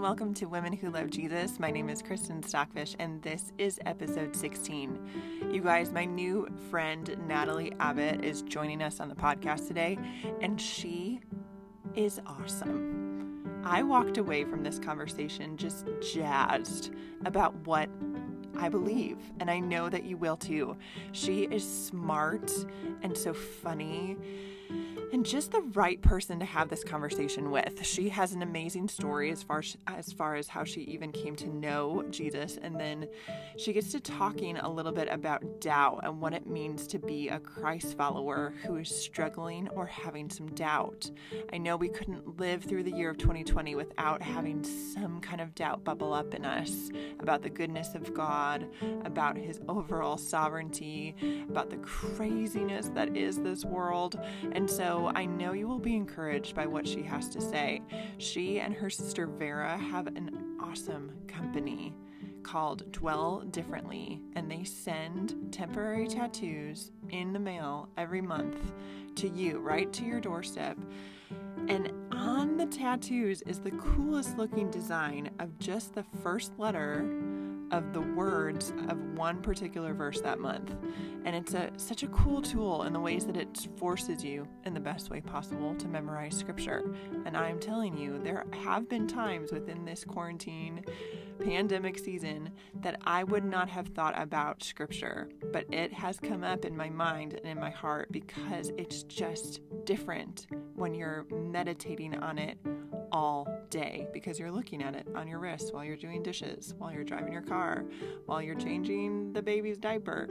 and 0.00 0.06
welcome 0.06 0.32
to 0.32 0.46
Women 0.46 0.72
Who 0.72 0.88
Love 0.88 1.10
Jesus. 1.10 1.60
My 1.60 1.70
name 1.70 1.90
is 1.90 2.00
Kristen 2.00 2.42
Stockfish, 2.42 2.96
and 2.98 3.20
this 3.20 3.52
is 3.58 3.78
episode 3.84 4.34
16. 4.34 5.50
You 5.52 5.60
guys, 5.60 5.92
my 5.92 6.06
new 6.06 6.48
friend 6.70 7.14
Natalie 7.28 7.74
Abbott 7.80 8.24
is 8.24 8.40
joining 8.40 8.80
us 8.80 8.98
on 8.98 9.10
the 9.10 9.14
podcast 9.14 9.68
today, 9.68 9.98
and 10.40 10.58
she 10.58 11.20
is 11.94 12.18
awesome. 12.26 13.62
I 13.62 13.82
walked 13.82 14.16
away 14.16 14.44
from 14.44 14.62
this 14.62 14.78
conversation 14.78 15.58
just 15.58 15.86
jazzed 16.00 16.94
about 17.26 17.54
what 17.66 17.90
I 18.56 18.70
believe, 18.70 19.18
and 19.38 19.50
I 19.50 19.58
know 19.58 19.90
that 19.90 20.04
you 20.04 20.16
will 20.16 20.38
too. 20.38 20.78
She 21.12 21.42
is 21.42 21.62
smart 21.62 22.50
and 23.02 23.14
so 23.14 23.34
funny 23.34 24.16
and 25.12 25.26
just 25.26 25.50
the 25.50 25.60
right 25.72 26.00
person 26.00 26.38
to 26.38 26.44
have 26.44 26.68
this 26.68 26.84
conversation 26.84 27.50
with. 27.50 27.84
She 27.84 28.08
has 28.10 28.32
an 28.32 28.42
amazing 28.42 28.88
story 28.88 29.30
as 29.30 29.42
far 29.42 29.62
as 29.86 30.12
far 30.12 30.36
as 30.36 30.48
how 30.48 30.64
she 30.64 30.82
even 30.82 31.12
came 31.12 31.36
to 31.36 31.48
know 31.48 32.04
Jesus 32.10 32.58
and 32.60 32.78
then 32.78 33.08
she 33.56 33.72
gets 33.72 33.90
to 33.92 34.00
talking 34.00 34.56
a 34.56 34.68
little 34.68 34.92
bit 34.92 35.08
about 35.10 35.60
doubt 35.60 36.00
and 36.04 36.20
what 36.20 36.32
it 36.32 36.46
means 36.46 36.86
to 36.88 36.98
be 36.98 37.28
a 37.28 37.38
Christ 37.40 37.96
follower 37.96 38.54
who 38.64 38.76
is 38.76 38.88
struggling 38.88 39.68
or 39.70 39.86
having 39.86 40.30
some 40.30 40.48
doubt. 40.54 41.10
I 41.52 41.58
know 41.58 41.76
we 41.76 41.88
couldn't 41.88 42.38
live 42.38 42.64
through 42.64 42.84
the 42.84 42.92
year 42.92 43.10
of 43.10 43.18
2020 43.18 43.74
without 43.74 44.22
having 44.22 44.62
some 44.64 45.20
kind 45.20 45.40
of 45.40 45.54
doubt 45.54 45.84
bubble 45.84 46.12
up 46.12 46.34
in 46.34 46.44
us 46.44 46.90
about 47.18 47.42
the 47.42 47.50
goodness 47.50 47.94
of 47.94 48.14
God, 48.14 48.66
about 49.04 49.36
his 49.36 49.60
overall 49.68 50.16
sovereignty, 50.16 51.16
about 51.48 51.70
the 51.70 51.78
craziness 51.78 52.88
that 52.94 53.16
is 53.16 53.38
this 53.40 53.64
world. 53.64 54.18
And 54.52 54.70
so 54.70 54.99
I 55.08 55.24
know 55.24 55.52
you 55.52 55.66
will 55.66 55.78
be 55.78 55.96
encouraged 55.96 56.54
by 56.54 56.66
what 56.66 56.86
she 56.86 57.02
has 57.02 57.28
to 57.30 57.40
say. 57.40 57.82
She 58.18 58.60
and 58.60 58.74
her 58.74 58.90
sister 58.90 59.26
Vera 59.26 59.76
have 59.76 60.06
an 60.08 60.56
awesome 60.60 61.12
company 61.26 61.94
called 62.42 62.90
Dwell 62.92 63.40
Differently, 63.50 64.20
and 64.34 64.50
they 64.50 64.64
send 64.64 65.52
temporary 65.52 66.06
tattoos 66.06 66.90
in 67.10 67.32
the 67.32 67.38
mail 67.38 67.88
every 67.96 68.20
month 68.20 68.72
to 69.16 69.28
you, 69.28 69.58
right 69.58 69.92
to 69.92 70.04
your 70.04 70.20
doorstep. 70.20 70.78
And 71.68 71.92
on 72.12 72.56
the 72.56 72.66
tattoos 72.66 73.42
is 73.42 73.60
the 73.60 73.70
coolest 73.72 74.36
looking 74.38 74.70
design 74.70 75.30
of 75.38 75.58
just 75.58 75.94
the 75.94 76.04
first 76.22 76.58
letter 76.58 77.04
of 77.72 77.92
the 77.92 78.00
words 78.00 78.72
of 78.88 78.98
one 79.16 79.40
particular 79.40 79.94
verse 79.94 80.20
that 80.20 80.38
month. 80.38 80.74
And 81.24 81.36
it's 81.36 81.54
a 81.54 81.70
such 81.76 82.02
a 82.02 82.08
cool 82.08 82.40
tool 82.40 82.84
in 82.84 82.92
the 82.92 83.00
ways 83.00 83.26
that 83.26 83.36
it 83.36 83.68
forces 83.76 84.24
you 84.24 84.48
in 84.64 84.74
the 84.74 84.80
best 84.80 85.10
way 85.10 85.20
possible 85.20 85.74
to 85.76 85.88
memorize 85.88 86.36
scripture. 86.36 86.94
And 87.24 87.36
I'm 87.36 87.58
telling 87.58 87.96
you, 87.96 88.18
there 88.22 88.46
have 88.64 88.88
been 88.88 89.06
times 89.06 89.52
within 89.52 89.84
this 89.84 90.04
quarantine 90.04 90.84
pandemic 91.40 91.98
season 91.98 92.50
that 92.80 93.00
I 93.04 93.24
would 93.24 93.44
not 93.44 93.68
have 93.68 93.88
thought 93.88 94.20
about 94.20 94.62
scripture, 94.62 95.28
but 95.52 95.64
it 95.72 95.92
has 95.92 96.18
come 96.18 96.44
up 96.44 96.64
in 96.64 96.76
my 96.76 96.90
mind 96.90 97.34
and 97.34 97.46
in 97.46 97.58
my 97.58 97.70
heart 97.70 98.10
because 98.12 98.72
it's 98.76 99.02
just 99.04 99.60
different 99.84 100.46
when 100.74 100.94
you're 100.94 101.26
meditating 101.30 102.18
on 102.18 102.38
it 102.38 102.58
all 103.12 103.48
day 103.70 104.06
because 104.12 104.38
you're 104.38 104.50
looking 104.50 104.82
at 104.82 104.94
it 104.94 105.06
on 105.14 105.28
your 105.28 105.38
wrist 105.38 105.72
while 105.74 105.84
you're 105.84 105.96
doing 105.96 106.22
dishes, 106.22 106.74
while 106.78 106.92
you're 106.92 107.04
driving 107.04 107.32
your 107.32 107.42
car, 107.42 107.84
while 108.26 108.42
you're 108.42 108.54
changing 108.54 109.32
the 109.32 109.42
baby's 109.42 109.78
diaper. 109.78 110.28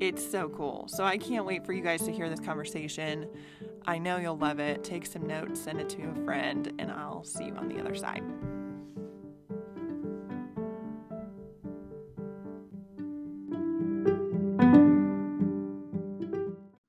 It's 0.00 0.28
so 0.28 0.48
cool. 0.48 0.86
So 0.88 1.04
I 1.04 1.18
can't 1.18 1.44
wait 1.44 1.66
for 1.66 1.72
you 1.72 1.82
guys 1.82 2.02
to 2.02 2.12
hear 2.12 2.30
this 2.30 2.40
conversation. 2.40 3.28
I 3.86 3.98
know 3.98 4.16
you'll 4.16 4.38
love 4.38 4.58
it. 4.58 4.82
Take 4.82 5.04
some 5.04 5.26
notes, 5.26 5.60
send 5.60 5.80
it 5.80 5.88
to 5.90 6.02
a 6.04 6.24
friend, 6.24 6.72
and 6.78 6.90
I'll 6.90 7.24
see 7.24 7.46
you 7.46 7.54
on 7.54 7.68
the 7.68 7.78
other 7.80 7.94
side. 7.94 8.22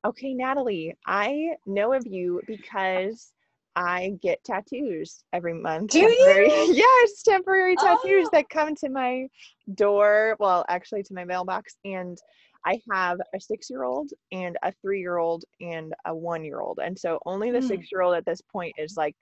Okay, 0.03 0.33
Natalie, 0.33 0.95
I 1.05 1.51
know 1.65 1.93
of 1.93 2.05
you 2.05 2.41
because 2.45 3.31
I 3.75 4.13
get 4.21 4.43
tattoos 4.43 5.23
every 5.33 5.53
month. 5.53 5.91
Do 5.91 5.99
you? 5.99 6.71
yes, 6.73 7.23
temporary 7.23 7.75
tattoos 7.75 8.27
oh. 8.27 8.29
that 8.33 8.49
come 8.49 8.75
to 8.75 8.89
my 8.89 9.27
door. 9.75 10.35
Well, 10.39 10.65
actually, 10.67 11.03
to 11.03 11.13
my 11.13 11.23
mailbox. 11.23 11.75
And 11.85 12.17
I 12.65 12.79
have 12.91 13.19
a 13.33 13.39
six 13.39 13.69
year 13.69 13.83
old 13.83 14.11
and 14.31 14.57
a 14.63 14.71
three 14.81 14.99
year 14.99 15.17
old 15.17 15.43
and 15.61 15.93
a 16.05 16.13
one 16.13 16.43
year 16.43 16.59
old. 16.59 16.79
And 16.83 16.97
so 16.97 17.19
only 17.25 17.51
the 17.51 17.59
mm. 17.59 17.67
six 17.67 17.91
year 17.91 18.01
old 18.01 18.15
at 18.15 18.25
this 18.25 18.41
point 18.41 18.73
is 18.77 18.95
like 18.97 19.15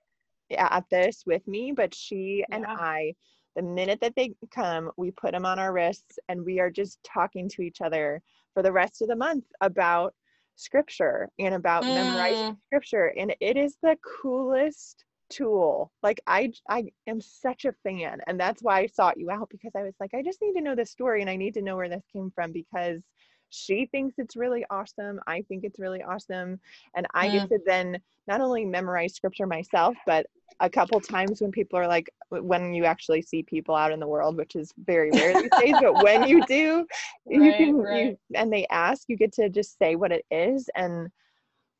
at 0.57 0.85
this 0.89 1.23
with 1.25 1.47
me. 1.47 1.71
But 1.71 1.93
she 1.93 2.43
yeah. 2.49 2.55
and 2.55 2.65
I, 2.67 3.13
the 3.55 3.61
minute 3.61 3.99
that 4.01 4.15
they 4.15 4.33
come, 4.53 4.91
we 4.97 5.11
put 5.11 5.31
them 5.31 5.45
on 5.45 5.59
our 5.59 5.71
wrists 5.71 6.17
and 6.27 6.43
we 6.43 6.59
are 6.59 6.71
just 6.71 6.99
talking 7.03 7.47
to 7.49 7.61
each 7.61 7.81
other 7.81 8.21
for 8.53 8.63
the 8.63 8.71
rest 8.71 9.01
of 9.01 9.07
the 9.07 9.15
month 9.15 9.45
about 9.61 10.13
scripture 10.59 11.29
and 11.39 11.55
about 11.55 11.83
mm. 11.83 11.93
memorizing 11.93 12.57
scripture 12.67 13.13
and 13.17 13.33
it 13.39 13.55
is 13.55 13.77
the 13.81 13.97
coolest 14.21 15.05
tool 15.29 15.91
like 16.03 16.19
i 16.27 16.51
i 16.69 16.83
am 17.07 17.21
such 17.21 17.65
a 17.65 17.73
fan 17.83 18.19
and 18.27 18.39
that's 18.39 18.61
why 18.61 18.79
i 18.79 18.85
sought 18.85 19.17
you 19.17 19.29
out 19.29 19.47
because 19.49 19.71
i 19.77 19.83
was 19.83 19.93
like 19.99 20.13
i 20.13 20.21
just 20.21 20.41
need 20.41 20.53
to 20.53 20.61
know 20.61 20.75
the 20.75 20.85
story 20.85 21.21
and 21.21 21.29
i 21.29 21.35
need 21.35 21.53
to 21.53 21.61
know 21.61 21.75
where 21.75 21.87
this 21.87 22.03
came 22.11 22.31
from 22.33 22.51
because 22.51 23.01
she 23.49 23.87
thinks 23.87 24.15
it's 24.17 24.35
really 24.35 24.65
awesome. 24.69 25.19
I 25.27 25.41
think 25.43 25.63
it's 25.63 25.79
really 25.79 26.03
awesome. 26.03 26.59
And 26.95 27.07
I 27.13 27.27
mm. 27.27 27.31
get 27.33 27.49
to 27.49 27.59
then 27.65 27.99
not 28.27 28.41
only 28.41 28.65
memorize 28.65 29.15
scripture 29.15 29.47
myself, 29.47 29.95
but 30.05 30.27
a 30.59 30.69
couple 30.69 30.99
times 30.99 31.41
when 31.41 31.51
people 31.51 31.79
are 31.79 31.87
like, 31.87 32.09
when 32.29 32.73
you 32.73 32.85
actually 32.85 33.21
see 33.21 33.41
people 33.43 33.75
out 33.75 33.91
in 33.91 33.99
the 33.99 34.07
world, 34.07 34.37
which 34.37 34.55
is 34.55 34.71
very 34.85 35.09
rare 35.11 35.33
these 35.41 35.51
days, 35.59 35.75
but 35.81 36.03
when 36.03 36.27
you 36.27 36.45
do, 36.45 36.77
right, 36.77 36.87
you 37.27 37.53
can, 37.53 37.77
right. 37.77 38.05
you, 38.05 38.17
and 38.35 38.51
they 38.51 38.67
ask, 38.69 39.07
you 39.07 39.17
get 39.17 39.33
to 39.33 39.49
just 39.49 39.77
say 39.77 39.95
what 39.95 40.11
it 40.11 40.25
is. 40.29 40.69
And 40.75 41.09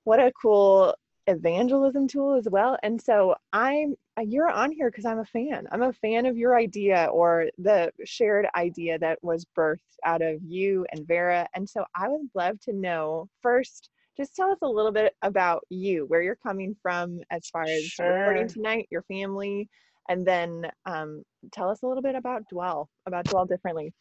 what 0.06 0.20
a 0.20 0.32
cool 0.42 0.96
evangelism 1.30 2.08
tool 2.08 2.34
as 2.34 2.48
well. 2.50 2.78
And 2.84 3.02
so 3.02 3.36
I'm 3.54 3.96
uh, 4.18 4.24
you're 4.24 4.50
on 4.50 4.72
here 4.72 4.90
because 4.90 5.06
I'm 5.06 5.20
a 5.20 5.26
fan. 5.26 5.68
I'm 5.72 5.84
a 5.84 5.94
fan 5.94 6.26
of 6.26 6.38
your 6.38 6.58
idea 6.58 7.08
or 7.12 7.46
the 7.58 7.92
shared 8.04 8.48
idea 8.56 9.00
that 9.00 9.20
was 9.24 9.46
birthed 9.58 9.78
out 10.04 10.22
of 10.22 10.42
you 10.44 10.86
and 10.92 11.08
Vera. 11.08 11.48
And 11.56 11.70
so 11.70 11.86
I 11.96 12.10
would 12.10 12.30
love 12.34 12.60
to 12.62 12.74
know 12.74 13.30
first, 13.42 13.90
just 14.18 14.36
tell 14.36 14.52
us 14.52 14.60
a 14.62 14.68
little 14.68 14.92
bit 14.92 15.14
about 15.22 15.64
you, 15.70 16.06
where 16.08 16.22
you're 16.22 16.36
coming 16.36 16.76
from 16.82 17.20
as 17.32 17.48
far 17.48 17.64
as 17.64 17.84
sure. 17.84 18.12
recording 18.12 18.48
tonight, 18.50 18.88
your 18.92 19.04
family, 19.04 19.70
and 20.10 20.26
then 20.26 20.70
um, 20.86 21.24
tell 21.54 21.70
us 21.70 21.84
a 21.84 21.88
little 21.88 22.04
bit 22.04 22.16
about 22.16 22.50
Dwell, 22.50 22.90
about 23.06 23.26
Dwell 23.26 23.46
differently. 23.46 23.94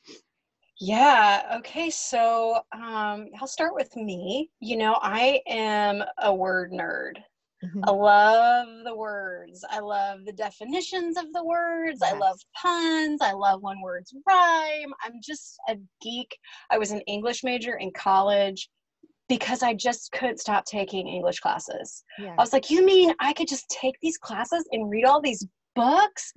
Yeah. 0.81 1.57
Okay. 1.59 1.91
So 1.91 2.61
um, 2.73 3.29
I'll 3.41 3.47
start 3.47 3.75
with 3.75 3.95
me. 3.97 4.51
You 4.61 4.77
know, 4.77 4.99
I 5.03 5.41
am 5.49 6.03
a 6.19 6.33
word 6.33 6.73
nerd. 6.73 7.15
Mm-hmm. 7.65 7.81
I 7.85 7.91
love 7.91 8.69
the 8.85 8.95
words. 8.95 9.65
I 9.69 9.81
love 9.81 10.25
the 10.25 10.33
definitions 10.33 11.17
of 11.17 11.33
the 11.33 11.45
words. 11.45 11.99
Yes. 12.01 12.13
I 12.13 12.17
love 12.17 12.39
puns. 12.57 13.21
I 13.21 13.33
love 13.33 13.63
when 13.63 13.81
words 13.81 14.15
rhyme. 14.27 14.93
I'm 15.05 15.21
just 15.21 15.59
a 15.69 15.77
geek. 16.01 16.39
I 16.71 16.79
was 16.79 16.93
an 16.93 17.01
English 17.03 17.43
major 17.43 17.75
in 17.79 17.91
college 17.93 18.69
because 19.29 19.65
I 19.65 19.75
just 19.75 20.13
couldn't 20.13 20.39
stop 20.39 20.65
taking 20.67 21.09
English 21.09 21.41
classes. 21.41 22.05
Yeah. 22.19 22.35
I 22.39 22.41
was 22.41 22.53
like, 22.53 22.71
you 22.71 22.85
mean 22.87 23.13
I 23.21 23.33
could 23.33 23.49
just 23.49 23.69
take 23.69 23.97
these 24.01 24.19
classes 24.19 24.65
and 24.71 24.89
read 24.89 25.05
all 25.05 25.21
these 25.21 25.45
books? 25.75 26.33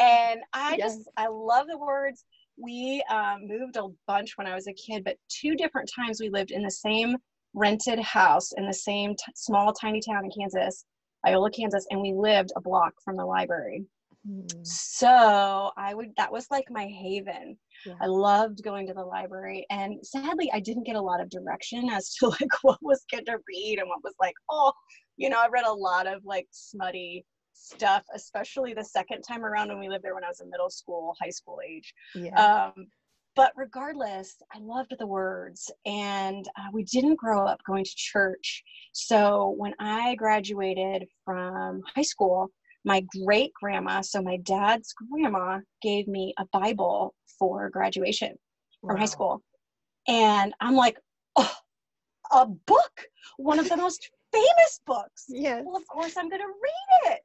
and 0.00 0.40
I 0.52 0.76
yes. 0.76 0.96
just, 0.96 1.08
I 1.16 1.28
love 1.28 1.68
the 1.68 1.78
words 1.78 2.24
we 2.56 3.02
um, 3.10 3.46
moved 3.46 3.76
a 3.76 3.88
bunch 4.06 4.36
when 4.36 4.46
I 4.46 4.54
was 4.54 4.66
a 4.66 4.72
kid, 4.72 5.04
but 5.04 5.16
two 5.28 5.54
different 5.56 5.90
times 5.94 6.20
we 6.20 6.28
lived 6.28 6.50
in 6.50 6.62
the 6.62 6.70
same 6.70 7.16
rented 7.54 8.00
house 8.00 8.52
in 8.56 8.66
the 8.66 8.74
same 8.74 9.14
t- 9.14 9.32
small, 9.34 9.72
tiny 9.72 10.00
town 10.00 10.24
in 10.24 10.30
Kansas, 10.30 10.84
Iola, 11.26 11.50
Kansas, 11.50 11.86
and 11.90 12.00
we 12.00 12.12
lived 12.12 12.52
a 12.56 12.60
block 12.60 12.92
from 13.04 13.16
the 13.16 13.24
library. 13.24 13.84
Mm. 14.28 14.66
So 14.66 15.70
I 15.76 15.94
would, 15.94 16.10
that 16.16 16.32
was 16.32 16.46
like 16.50 16.64
my 16.70 16.86
haven. 16.86 17.56
Yeah. 17.86 17.94
I 18.00 18.06
loved 18.06 18.62
going 18.62 18.86
to 18.88 18.94
the 18.94 19.04
library. 19.04 19.66
And 19.70 20.04
sadly, 20.04 20.50
I 20.52 20.60
didn't 20.60 20.86
get 20.86 20.96
a 20.96 21.00
lot 21.00 21.20
of 21.20 21.30
direction 21.30 21.90
as 21.90 22.14
to 22.14 22.28
like 22.40 22.62
what 22.62 22.78
was 22.82 23.04
good 23.10 23.26
to 23.26 23.38
read 23.48 23.78
and 23.78 23.88
what 23.88 24.02
was 24.02 24.14
like, 24.20 24.34
oh, 24.50 24.72
you 25.16 25.28
know, 25.28 25.40
I 25.40 25.48
read 25.48 25.66
a 25.66 25.72
lot 25.72 26.06
of 26.06 26.24
like 26.24 26.48
smutty 26.50 27.24
stuff, 27.54 28.02
especially 28.14 28.74
the 28.74 28.84
second 28.84 29.22
time 29.22 29.44
around 29.44 29.68
when 29.68 29.78
we 29.78 29.88
lived 29.88 30.04
there 30.04 30.14
when 30.14 30.24
I 30.24 30.28
was 30.28 30.40
in 30.40 30.50
middle 30.50 30.70
school, 30.70 31.14
high 31.20 31.30
school 31.30 31.60
age. 31.66 31.94
Yeah. 32.14 32.72
Um, 32.76 32.86
but 33.36 33.52
regardless, 33.56 34.36
I 34.54 34.58
loved 34.60 34.94
the 34.98 35.06
words, 35.06 35.70
and 35.86 36.46
uh, 36.56 36.68
we 36.72 36.84
didn't 36.84 37.16
grow 37.16 37.44
up 37.46 37.60
going 37.66 37.84
to 37.84 37.96
church. 37.96 38.62
So 38.92 39.54
when 39.56 39.74
I 39.80 40.14
graduated 40.14 41.06
from 41.24 41.82
high 41.96 42.02
school, 42.02 42.48
my 42.84 43.04
great 43.24 43.52
grandma, 43.60 44.02
so 44.02 44.22
my 44.22 44.36
dad's 44.38 44.94
grandma, 45.10 45.58
gave 45.82 46.06
me 46.06 46.32
a 46.38 46.44
Bible 46.52 47.14
for 47.38 47.70
graduation 47.70 48.36
wow. 48.82 48.90
from 48.90 48.98
high 48.98 49.06
school. 49.06 49.42
And 50.06 50.54
I'm 50.60 50.76
like, 50.76 50.98
oh, 51.34 51.54
a 52.30 52.46
book, 52.46 53.06
one 53.36 53.58
of 53.58 53.68
the 53.68 53.76
most 53.76 54.10
famous 54.32 54.80
books. 54.86 55.24
Yes. 55.28 55.62
Well, 55.64 55.76
of 55.76 55.86
course, 55.88 56.16
I'm 56.16 56.28
going 56.28 56.42
to 56.42 56.46
read 56.46 57.12
it 57.14 57.20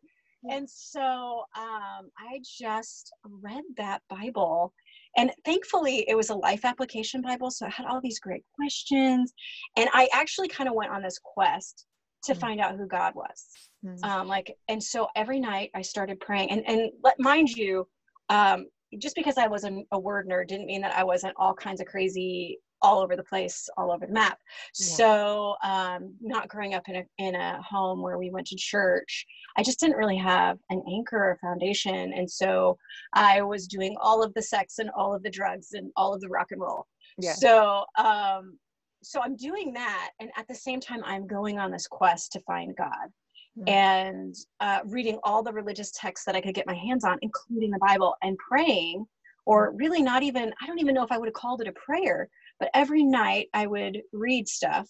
and 0.48 0.70
so 0.70 1.44
um, 1.58 2.10
I 2.18 2.40
just 2.44 3.12
read 3.24 3.64
that 3.78 4.02
Bible. 4.10 4.74
And 5.18 5.32
thankfully, 5.44 6.06
it 6.08 6.16
was 6.16 6.30
a 6.30 6.36
life 6.36 6.66
application 6.66 7.22
Bible. 7.22 7.52
So 7.52 7.66
it 7.66 7.74
had 7.74 7.86
all 7.86 8.00
these 8.02 8.20
great 8.20 8.44
questions. 8.56 9.34
And 9.76 9.90
I 9.94 10.08
actually 10.14 10.48
kind 10.48 10.70
of 10.70 10.76
went 10.76 10.92
on 10.92 11.02
this 11.02 11.20
quest 11.24 11.86
to 12.24 12.32
mm-hmm. 12.32 12.42
find 12.42 12.62
out 12.62 12.76
who 12.76 12.88
God 12.88 13.14
was. 13.16 13.46
Mm-hmm. 13.86 14.04
Um, 14.04 14.28
like, 14.28 14.56
and 14.68 14.82
so 14.82 15.08
every 15.16 15.40
night 15.40 15.72
I 15.76 15.82
started 15.82 16.20
praying. 16.20 16.52
And, 16.52 16.64
and 16.68 16.92
let, 17.04 17.20
mind 17.20 17.50
you, 17.50 17.88
um, 18.30 18.68
just 18.98 19.16
because 19.16 19.38
I 19.38 19.48
wasn't 19.48 19.86
a 19.92 20.00
word 20.00 20.28
nerd 20.28 20.48
didn't 20.48 20.68
mean 20.68 20.82
that 20.82 20.96
I 20.96 21.04
wasn't 21.04 21.36
all 21.38 21.54
kinds 21.54 21.82
of 21.82 21.88
crazy 21.88 22.60
all 22.82 23.00
over 23.00 23.16
the 23.16 23.24
place, 23.24 23.70
all 23.78 23.92
over 23.92 24.06
the 24.06 24.14
map. 24.14 24.40
Yeah. 24.78 24.86
So, 24.86 25.56
um, 25.64 26.14
not 26.22 26.48
growing 26.48 26.74
up 26.74 26.88
in 26.90 26.98
a 26.98 27.04
in 27.18 27.36
a 27.36 27.62
home 27.62 28.02
where 28.02 28.18
we 28.18 28.30
went 28.30 28.48
to 28.48 28.56
church, 28.56 29.26
I 29.58 29.64
just 29.64 29.80
didn't 29.80 29.98
really 29.98 30.18
have 30.18 30.58
an 30.70 30.84
anchor 30.92 31.18
or 31.18 31.38
foundation, 31.42 32.14
and 32.14 32.30
so 32.30 32.78
I 33.14 33.42
was 33.42 33.68
doing 33.68 33.96
all 34.02 34.24
of 34.24 34.34
the 34.34 34.42
sex 34.42 34.80
and 34.80 34.90
all 34.92 35.14
of 35.14 35.24
the 35.24 35.30
drugs 35.30 35.74
and 35.74 35.92
all 35.96 36.14
of 36.14 36.22
the 36.22 36.30
rock 36.30 36.48
and 36.52 36.62
roll. 36.62 36.86
Yeah. 37.18 37.34
So, 37.34 37.86
um, 37.98 38.58
so 39.04 39.22
I'm 39.22 39.36
doing 39.36 39.74
that, 39.74 40.12
and 40.20 40.30
at 40.38 40.48
the 40.48 40.56
same 40.56 40.80
time, 40.80 41.02
I'm 41.06 41.28
going 41.28 41.60
on 41.60 41.72
this 41.72 41.88
quest 41.88 42.32
to 42.34 42.40
find 42.42 42.76
God. 42.76 43.10
Mm-hmm. 43.58 43.70
And 43.70 44.36
uh, 44.60 44.80
reading 44.86 45.20
all 45.24 45.44
the 45.44 45.52
religious 45.52 45.92
texts 45.92 46.26
that 46.26 46.36
I 46.36 46.42
could 46.42 46.54
get 46.54 46.68
my 46.68 46.76
hands 46.76 47.04
on, 47.04 47.18
including 47.22 47.72
the 47.72 47.80
Bible, 47.80 48.16
and 48.22 48.38
praying, 48.38 49.06
or 49.46 49.74
really 49.76 50.02
not 50.02 50.24
even, 50.24 50.54
I 50.62 50.68
don't 50.68 50.80
even 50.80 50.94
know 50.94 51.04
if 51.04 51.12
I 51.12 51.18
would 51.18 51.28
have 51.28 51.34
called 51.34 51.62
it 51.62 51.68
a 51.68 51.74
prayer, 51.74 52.30
but 52.60 52.70
every 52.74 53.04
night 53.04 53.48
I 53.54 53.68
would 53.68 54.02
read 54.12 54.48
stuff 54.48 54.88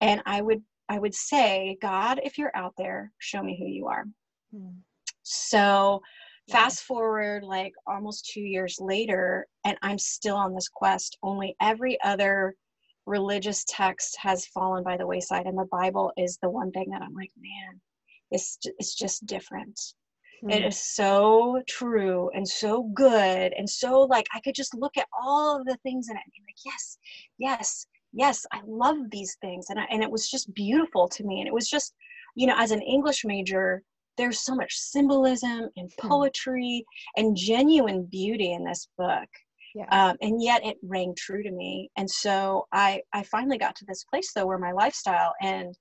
and 0.00 0.22
I 0.26 0.40
would 0.40 0.62
I 0.88 0.98
would 0.98 1.14
say, 1.14 1.76
God, 1.82 2.20
if 2.24 2.38
you're 2.38 2.56
out 2.56 2.72
there, 2.78 3.12
show 3.18 3.42
me 3.42 3.58
who 3.58 3.66
you 3.66 3.88
are. 3.88 4.04
Hmm. 4.54 4.78
So 5.22 6.00
fast 6.50 6.84
forward 6.84 7.44
like 7.44 7.74
almost 7.86 8.30
two 8.32 8.40
years 8.40 8.76
later, 8.80 9.46
and 9.64 9.76
I'm 9.82 9.98
still 9.98 10.36
on 10.36 10.54
this 10.54 10.68
quest. 10.68 11.18
Only 11.22 11.54
every 11.60 12.00
other 12.02 12.54
religious 13.04 13.64
text 13.68 14.16
has 14.20 14.46
fallen 14.46 14.82
by 14.82 14.96
the 14.96 15.06
wayside, 15.06 15.46
and 15.46 15.58
the 15.58 15.68
Bible 15.70 16.12
is 16.16 16.38
the 16.42 16.50
one 16.50 16.70
thing 16.70 16.88
that 16.90 17.02
I'm 17.02 17.14
like, 17.14 17.32
man, 17.36 17.80
it's 18.30 18.58
it's 18.78 18.94
just 18.94 19.26
different. 19.26 19.78
Mm. 20.42 20.54
It 20.54 20.64
is 20.64 20.80
so 20.80 21.60
true 21.68 22.30
and 22.34 22.46
so 22.46 22.84
good 22.94 23.52
and 23.56 23.68
so 23.68 24.02
like 24.02 24.26
I 24.34 24.40
could 24.40 24.54
just 24.54 24.74
look 24.74 24.96
at 24.96 25.08
all 25.20 25.58
of 25.58 25.66
the 25.66 25.76
things 25.82 26.08
in 26.08 26.16
it 26.16 26.22
and 26.24 26.32
be 26.32 26.42
like, 26.46 26.56
yes, 26.64 26.98
yes, 27.38 27.86
yes, 28.12 28.46
I 28.52 28.60
love 28.66 28.96
these 29.10 29.36
things. 29.40 29.66
And 29.70 29.78
I, 29.78 29.84
and 29.90 30.02
it 30.02 30.10
was 30.10 30.28
just 30.28 30.52
beautiful 30.54 31.08
to 31.08 31.24
me. 31.24 31.40
And 31.40 31.48
it 31.48 31.54
was 31.54 31.68
just, 31.68 31.94
you 32.34 32.46
know, 32.46 32.54
as 32.56 32.70
an 32.70 32.82
English 32.82 33.24
major, 33.24 33.82
there's 34.16 34.44
so 34.44 34.54
much 34.54 34.74
symbolism 34.74 35.68
and 35.76 35.90
hmm. 36.00 36.08
poetry 36.08 36.84
mm. 36.84 37.20
and 37.20 37.36
genuine 37.36 38.04
beauty 38.04 38.52
in 38.52 38.64
this 38.64 38.88
book. 38.98 39.28
Yeah. 39.74 39.86
Um, 39.90 40.16
and 40.22 40.42
yet 40.42 40.64
it 40.64 40.76
rang 40.82 41.14
true 41.16 41.42
to 41.42 41.50
me. 41.50 41.90
And 41.96 42.10
so 42.10 42.66
I, 42.72 43.02
I 43.12 43.22
finally 43.22 43.58
got 43.58 43.76
to 43.76 43.84
this 43.86 44.04
place 44.04 44.32
though 44.34 44.46
where 44.46 44.58
my 44.58 44.72
lifestyle 44.72 45.34
and 45.40 45.76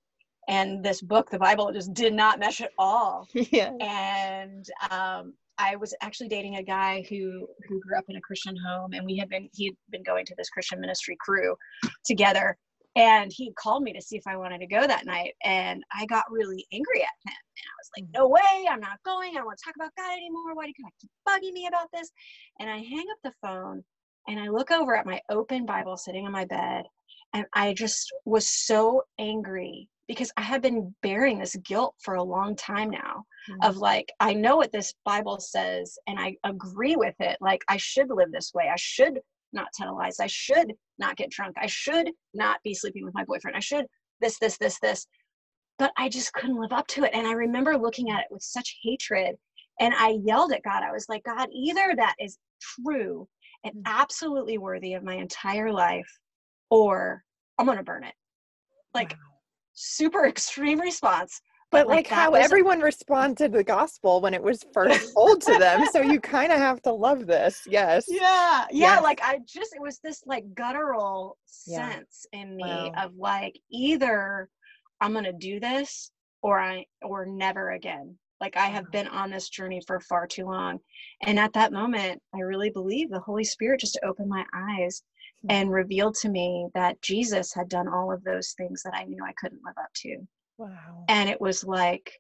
and 0.47 0.83
this 0.83 1.01
book 1.01 1.29
the 1.29 1.39
bible 1.39 1.71
just 1.71 1.93
did 1.93 2.13
not 2.13 2.39
mesh 2.39 2.61
at 2.61 2.71
all. 2.77 3.27
Yeah. 3.33 3.71
and 3.79 4.65
um, 4.91 5.33
i 5.57 5.75
was 5.75 5.93
actually 6.01 6.29
dating 6.29 6.55
a 6.57 6.63
guy 6.63 7.05
who 7.09 7.47
who 7.67 7.79
grew 7.79 7.97
up 7.97 8.05
in 8.09 8.15
a 8.15 8.21
christian 8.21 8.55
home 8.65 8.93
and 8.93 9.05
we 9.05 9.17
had 9.17 9.29
been 9.29 9.49
he 9.53 9.65
had 9.65 9.75
been 9.91 10.03
going 10.03 10.25
to 10.25 10.35
this 10.37 10.49
christian 10.49 10.79
ministry 10.79 11.17
crew 11.19 11.55
together. 12.05 12.57
And 12.95 13.31
he 13.31 13.53
called 13.61 13.83
me 13.83 13.93
to 13.93 14.01
see 14.01 14.17
if 14.17 14.23
i 14.25 14.35
wanted 14.35 14.59
to 14.59 14.67
go 14.67 14.87
that 14.87 15.05
night 15.05 15.33
and 15.43 15.83
i 15.93 16.05
got 16.07 16.23
really 16.31 16.65
angry 16.73 17.01
at 17.03 17.17
him. 17.25 17.37
And 17.59 17.67
i 17.69 17.75
was 17.79 17.89
like 17.95 18.05
no 18.11 18.27
way 18.27 18.67
i'm 18.69 18.79
not 18.79 18.97
going. 19.05 19.31
I 19.31 19.35
don't 19.35 19.45
want 19.45 19.59
to 19.59 19.65
talk 19.65 19.75
about 19.75 19.91
god 19.95 20.13
anymore. 20.13 20.55
Why 20.55 20.65
do 20.65 20.73
you 20.75 20.85
keep 20.99 21.11
bugging 21.27 21.53
me 21.53 21.67
about 21.67 21.89
this? 21.93 22.09
And 22.59 22.69
i 22.69 22.77
hang 22.77 23.05
up 23.11 23.19
the 23.23 23.33
phone 23.43 23.83
and 24.27 24.39
i 24.39 24.47
look 24.47 24.71
over 24.71 24.95
at 24.95 25.05
my 25.05 25.19
open 25.29 25.65
bible 25.65 25.97
sitting 25.97 26.25
on 26.25 26.31
my 26.31 26.45
bed 26.45 26.83
and 27.33 27.45
i 27.53 27.73
just 27.73 28.11
was 28.25 28.47
so 28.47 29.01
angry 29.19 29.89
because 30.07 30.31
I 30.37 30.41
have 30.41 30.61
been 30.61 30.93
bearing 31.01 31.37
this 31.37 31.55
guilt 31.57 31.95
for 31.99 32.15
a 32.15 32.23
long 32.23 32.55
time 32.55 32.89
now 32.89 33.25
mm-hmm. 33.49 33.61
of 33.61 33.77
like, 33.77 34.11
I 34.19 34.33
know 34.33 34.55
what 34.57 34.71
this 34.71 34.93
Bible 35.05 35.39
says 35.39 35.97
and 36.07 36.19
I 36.19 36.35
agree 36.43 36.95
with 36.95 37.15
it. 37.19 37.37
Like, 37.41 37.61
I 37.67 37.77
should 37.77 38.09
live 38.09 38.31
this 38.31 38.53
way. 38.53 38.69
I 38.71 38.77
should 38.77 39.19
not 39.53 39.67
tell 39.73 39.95
lies. 39.95 40.19
I 40.19 40.27
should 40.27 40.73
not 40.97 41.17
get 41.17 41.29
drunk. 41.29 41.55
I 41.59 41.67
should 41.67 42.09
not 42.33 42.59
be 42.63 42.73
sleeping 42.73 43.03
with 43.03 43.13
my 43.13 43.25
boyfriend. 43.25 43.57
I 43.57 43.61
should 43.61 43.85
this, 44.21 44.39
this, 44.39 44.57
this, 44.57 44.79
this. 44.79 45.05
But 45.77 45.91
I 45.97 46.09
just 46.09 46.33
couldn't 46.33 46.59
live 46.59 46.73
up 46.73 46.87
to 46.87 47.03
it. 47.03 47.11
And 47.13 47.27
I 47.27 47.33
remember 47.33 47.77
looking 47.77 48.09
at 48.09 48.21
it 48.21 48.27
with 48.31 48.41
such 48.41 48.77
hatred. 48.81 49.35
And 49.79 49.93
I 49.93 50.17
yelled 50.23 50.53
at 50.53 50.63
God. 50.63 50.81
I 50.83 50.91
was 50.91 51.05
like, 51.07 51.23
God, 51.23 51.49
either 51.53 51.93
that 51.97 52.15
is 52.19 52.37
true 52.61 53.27
and 53.63 53.73
mm. 53.75 53.81
absolutely 53.85 54.57
worthy 54.57 54.93
of 54.93 55.03
my 55.03 55.15
entire 55.15 55.71
life, 55.71 56.09
or 56.69 57.23
I'm 57.57 57.65
to 57.77 57.83
burn 57.83 58.03
it. 58.03 58.15
Like, 58.93 59.11
wow 59.11 59.17
super 59.77 60.25
extreme 60.27 60.81
response. 60.81 61.41
But, 61.69 61.79
but 61.79 61.87
like, 61.87 61.95
like 61.97 62.07
how 62.07 62.31
everyone 62.31 62.79
responded 62.79 63.51
to 63.51 63.57
the 63.57 63.63
gospel 63.63 64.21
when 64.21 64.33
it 64.33 64.41
was 64.41 64.63
first 64.73 65.13
told 65.13 65.41
to 65.41 65.57
them. 65.59 65.85
So 65.91 66.01
you 66.01 66.19
kind 66.21 66.53
of 66.53 66.59
have 66.59 66.81
to 66.83 66.93
love 66.93 67.27
this. 67.27 67.61
Yes. 67.67 68.05
Yeah. 68.07 68.21
Yeah. 68.21 68.65
Yes. 68.71 69.03
Like 69.03 69.19
I 69.21 69.39
just, 69.45 69.75
it 69.75 69.81
was 69.81 69.99
this 70.01 70.21
like 70.25 70.45
guttural 70.55 71.37
yeah. 71.65 71.91
sense 71.91 72.25
in 72.31 72.55
me 72.55 72.63
wow. 72.63 72.93
of 72.97 73.15
like 73.17 73.59
either 73.69 74.47
I'm 75.01 75.11
going 75.11 75.25
to 75.25 75.33
do 75.33 75.59
this 75.59 76.09
or 76.41 76.57
I, 76.57 76.85
or 77.01 77.25
never 77.25 77.71
again. 77.71 78.17
Like 78.39 78.55
I 78.55 78.67
have 78.67 78.91
been 78.91 79.07
on 79.07 79.31
this 79.31 79.49
journey 79.49 79.81
for 79.85 79.99
far 79.99 80.27
too 80.27 80.45
long. 80.45 80.79
And 81.23 81.39
at 81.39 81.53
that 81.53 81.73
moment, 81.73 82.21
I 82.35 82.39
really 82.39 82.69
believe 82.69 83.09
the 83.09 83.19
Holy 83.19 83.43
Spirit 83.43 83.79
just 83.79 83.99
opened 84.03 84.29
my 84.29 84.45
eyes 84.53 85.01
hmm. 85.41 85.51
and 85.51 85.71
revealed 85.71 86.15
to 86.21 86.29
me 86.29 86.67
that 86.73 87.01
Jesus 87.01 87.53
had 87.53 87.69
done 87.69 87.87
all 87.87 88.11
of 88.11 88.23
those 88.23 88.53
things 88.53 88.83
that 88.83 88.93
I 88.93 89.05
knew 89.05 89.23
I 89.23 89.33
couldn't 89.33 89.63
live 89.65 89.77
up 89.77 89.91
to. 89.95 90.17
Wow. 90.57 91.05
And 91.07 91.29
it 91.29 91.41
was 91.41 91.63
like, 91.63 92.11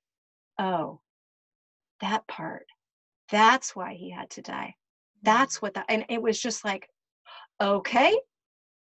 oh, 0.57 1.01
that 2.01 2.27
part. 2.27 2.65
That's 3.31 3.75
why 3.75 3.93
he 3.93 4.09
had 4.09 4.29
to 4.31 4.41
die. 4.41 4.73
Hmm. 5.21 5.25
That's 5.25 5.61
what 5.61 5.75
that, 5.75 5.85
and 5.89 6.05
it 6.09 6.21
was 6.21 6.39
just 6.39 6.65
like, 6.65 6.89
okay, 7.61 8.17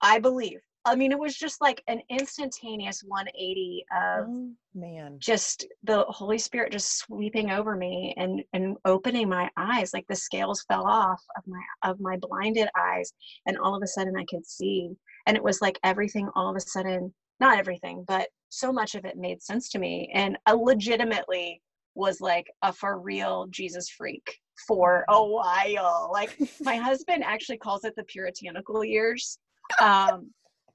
I 0.01 0.19
believe. 0.19 0.59
I 0.85 0.95
mean, 0.95 1.11
it 1.11 1.19
was 1.19 1.35
just 1.35 1.61
like 1.61 1.81
an 1.87 2.01
instantaneous 2.09 3.03
180 3.07 3.85
of 3.91 4.25
oh, 4.27 4.51
man, 4.75 5.15
just 5.17 5.65
the 5.83 6.03
Holy 6.09 6.37
Spirit 6.37 6.73
just 6.73 6.97
sweeping 6.97 7.51
over 7.51 7.75
me 7.75 8.13
and 8.17 8.43
and 8.53 8.75
opening 8.83 9.29
my 9.29 9.49
eyes. 9.55 9.93
Like 9.93 10.05
the 10.09 10.15
scales 10.15 10.65
fell 10.67 10.85
off 10.85 11.23
of 11.37 11.43
my 11.47 11.61
of 11.83 11.99
my 12.01 12.17
blinded 12.17 12.67
eyes, 12.77 13.13
and 13.45 13.57
all 13.57 13.75
of 13.75 13.83
a 13.83 13.87
sudden 13.87 14.15
I 14.17 14.25
could 14.29 14.45
see. 14.45 14.91
And 15.25 15.37
it 15.37 15.43
was 15.43 15.61
like 15.61 15.79
everything 15.83 16.29
all 16.35 16.49
of 16.49 16.57
a 16.57 16.61
sudden, 16.61 17.13
not 17.39 17.57
everything, 17.57 18.03
but 18.05 18.27
so 18.49 18.73
much 18.73 18.95
of 18.95 19.05
it 19.05 19.15
made 19.15 19.41
sense 19.41 19.69
to 19.69 19.79
me. 19.79 20.11
And 20.13 20.37
I 20.45 20.51
legitimately 20.51 21.61
was 21.95 22.19
like 22.19 22.47
a 22.61 22.73
for 22.73 22.99
real 22.99 23.47
Jesus 23.51 23.89
freak 23.89 24.37
for 24.67 25.05
a 25.09 25.23
while. 25.23 26.09
Like 26.11 26.37
my 26.61 26.75
husband 26.75 27.23
actually 27.23 27.57
calls 27.57 27.85
it 27.85 27.93
the 27.95 28.03
puritanical 28.03 28.83
years. 28.83 29.37
Um, 29.81 30.29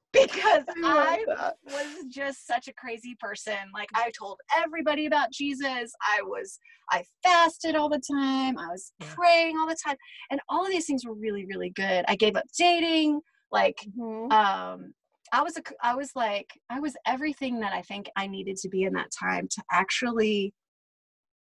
because 0.13 0.65
I, 0.85 1.25
I 1.37 1.53
was 1.67 2.05
just 2.09 2.47
such 2.47 2.67
a 2.67 2.73
crazy 2.73 3.15
person. 3.21 3.57
Like 3.75 3.91
I 3.95 4.11
told 4.19 4.39
everybody 4.57 5.07
about 5.07 5.31
Jesus. 5.33 5.93
I 6.01 6.23
was 6.23 6.59
I 6.91 7.05
fasted 7.23 7.75
all 7.77 7.91
the 7.91 8.01
time. 8.11 8.59
I 8.59 8.69
was 8.69 8.93
praying 9.01 9.59
all 9.59 9.69
the 9.69 9.77
time. 9.85 9.97
And 10.31 10.41
all 10.49 10.65
of 10.65 10.71
these 10.71 10.87
things 10.87 11.05
were 11.05 11.15
really 11.15 11.45
really 11.47 11.71
good. 11.71 12.07
I 12.09 12.17
gave 12.17 12.37
up 12.37 12.47
dating. 12.59 13.21
Like 13.53 13.77
mm-hmm. 13.99 14.33
um 14.33 14.95
I 15.31 15.43
was 15.43 15.59
a 15.59 15.63
I 15.83 15.95
was 15.95 16.13
like 16.17 16.49
I 16.71 16.81
was 16.81 16.97
everything 17.07 17.61
that 17.61 17.75
I 17.75 17.83
think 17.83 18.09
I 18.17 18.29
needed 18.29 18.57
to 18.59 18.69
be 18.71 18.85
in 18.85 18.95
that 18.95 19.11
time 19.19 19.47
to 19.51 19.63
actually 19.71 20.55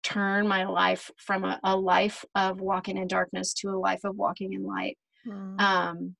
turn 0.03 0.47
my 0.47 0.65
life 0.65 1.09
from 1.17 1.45
a, 1.45 1.59
a 1.63 1.75
life 1.75 2.25
of 2.35 2.59
walking 2.59 2.97
in 2.97 3.07
darkness 3.07 3.53
to 3.53 3.69
a 3.69 3.79
life 3.79 4.01
of 4.03 4.17
walking 4.17 4.51
in 4.51 4.65
light. 4.65 4.97
Mm. 5.25 5.61
Um 5.61 6.15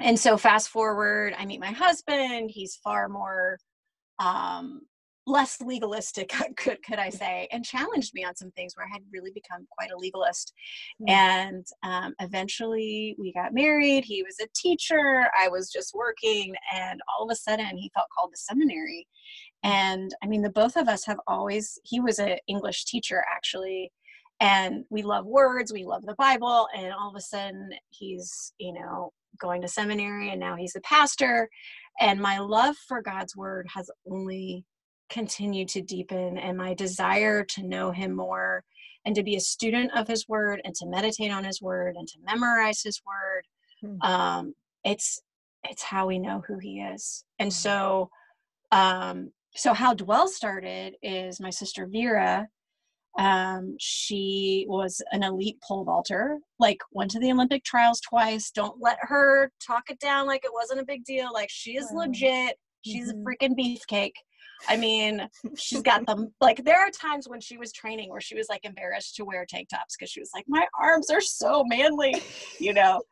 and 0.00 0.18
so 0.18 0.36
fast 0.36 0.68
forward 0.68 1.34
i 1.38 1.44
meet 1.44 1.60
my 1.60 1.70
husband 1.70 2.50
he's 2.50 2.76
far 2.76 3.08
more 3.08 3.58
um, 4.20 4.80
less 5.26 5.60
legalistic 5.60 6.32
could 6.56 6.82
could 6.82 6.98
i 6.98 7.08
say 7.08 7.46
and 7.52 7.64
challenged 7.64 8.12
me 8.14 8.24
on 8.24 8.34
some 8.34 8.50
things 8.52 8.74
where 8.74 8.86
i 8.86 8.92
had 8.92 9.02
really 9.12 9.30
become 9.32 9.66
quite 9.70 9.90
a 9.90 9.96
legalist 9.96 10.52
mm-hmm. 11.00 11.10
and 11.10 11.66
um, 11.82 12.14
eventually 12.20 13.14
we 13.18 13.32
got 13.32 13.54
married 13.54 14.04
he 14.04 14.22
was 14.22 14.36
a 14.40 14.48
teacher 14.54 15.26
i 15.38 15.48
was 15.48 15.70
just 15.70 15.94
working 15.94 16.54
and 16.74 17.00
all 17.08 17.24
of 17.24 17.30
a 17.30 17.36
sudden 17.36 17.76
he 17.76 17.90
felt 17.94 18.06
called 18.16 18.30
to 18.32 18.40
seminary 18.40 19.06
and 19.62 20.14
i 20.22 20.26
mean 20.26 20.42
the 20.42 20.50
both 20.50 20.76
of 20.76 20.88
us 20.88 21.04
have 21.04 21.18
always 21.26 21.78
he 21.84 22.00
was 22.00 22.18
an 22.18 22.36
english 22.48 22.84
teacher 22.84 23.22
actually 23.30 23.92
and 24.40 24.84
we 24.90 25.02
love 25.02 25.26
words 25.26 25.72
we 25.72 25.84
love 25.84 26.04
the 26.04 26.14
bible 26.14 26.68
and 26.76 26.92
all 26.92 27.10
of 27.10 27.16
a 27.16 27.20
sudden 27.20 27.70
he's 27.90 28.52
you 28.58 28.72
know 28.72 29.12
going 29.40 29.62
to 29.62 29.68
seminary 29.68 30.30
and 30.30 30.40
now 30.40 30.56
he's 30.56 30.76
a 30.76 30.80
pastor 30.80 31.48
and 32.00 32.20
my 32.20 32.38
love 32.38 32.76
for 32.86 33.02
god's 33.02 33.36
word 33.36 33.66
has 33.74 33.90
only 34.10 34.64
continued 35.08 35.68
to 35.68 35.80
deepen 35.80 36.38
and 36.38 36.56
my 36.56 36.74
desire 36.74 37.44
to 37.44 37.62
know 37.62 37.90
him 37.90 38.14
more 38.14 38.62
and 39.04 39.14
to 39.14 39.22
be 39.22 39.36
a 39.36 39.40
student 39.40 39.90
of 39.96 40.06
his 40.06 40.28
word 40.28 40.60
and 40.64 40.74
to 40.74 40.86
meditate 40.86 41.30
on 41.30 41.44
his 41.44 41.62
word 41.62 41.96
and 41.96 42.06
to 42.06 42.18
memorize 42.24 42.82
his 42.82 43.00
word 43.06 43.44
hmm. 43.80 44.00
um, 44.02 44.54
it's 44.84 45.20
it's 45.64 45.82
how 45.82 46.06
we 46.06 46.18
know 46.18 46.42
who 46.46 46.58
he 46.58 46.80
is 46.80 47.24
and 47.38 47.48
hmm. 47.48 47.54
so 47.54 48.10
um, 48.70 49.32
so 49.54 49.72
how 49.72 49.94
dwell 49.94 50.28
started 50.28 50.94
is 51.02 51.40
my 51.40 51.50
sister 51.50 51.88
vera 51.90 52.46
um, 53.18 53.74
she 53.78 54.64
was 54.68 55.02
an 55.12 55.22
elite 55.22 55.60
pole 55.62 55.84
vaulter 55.84 56.38
like 56.58 56.78
went 56.92 57.10
to 57.10 57.20
the 57.20 57.30
olympic 57.30 57.64
trials 57.64 58.00
twice 58.00 58.50
don't 58.50 58.80
let 58.80 58.98
her 59.00 59.50
talk 59.64 59.90
it 59.90 59.98
down 59.98 60.26
like 60.26 60.44
it 60.44 60.52
wasn't 60.52 60.80
a 60.80 60.84
big 60.84 61.04
deal 61.04 61.28
like 61.32 61.50
she 61.50 61.76
is 61.76 61.90
legit 61.92 62.56
she's 62.82 63.12
mm-hmm. 63.12 63.20
a 63.20 63.24
freaking 63.24 63.58
beefcake 63.58 64.12
I 64.66 64.76
mean, 64.76 65.28
she's 65.56 65.82
got 65.82 66.06
them. 66.06 66.32
Like, 66.40 66.64
there 66.64 66.78
are 66.78 66.90
times 66.90 67.28
when 67.28 67.40
she 67.40 67.58
was 67.58 67.72
training 67.72 68.10
where 68.10 68.20
she 68.20 68.34
was 68.34 68.48
like 68.48 68.64
embarrassed 68.64 69.16
to 69.16 69.24
wear 69.24 69.44
tank 69.44 69.68
tops 69.68 69.96
because 69.96 70.10
she 70.10 70.20
was 70.20 70.30
like, 70.34 70.44
my 70.48 70.66
arms 70.80 71.10
are 71.10 71.20
so 71.20 71.64
manly, 71.66 72.22
you 72.58 72.72
know. 72.72 73.02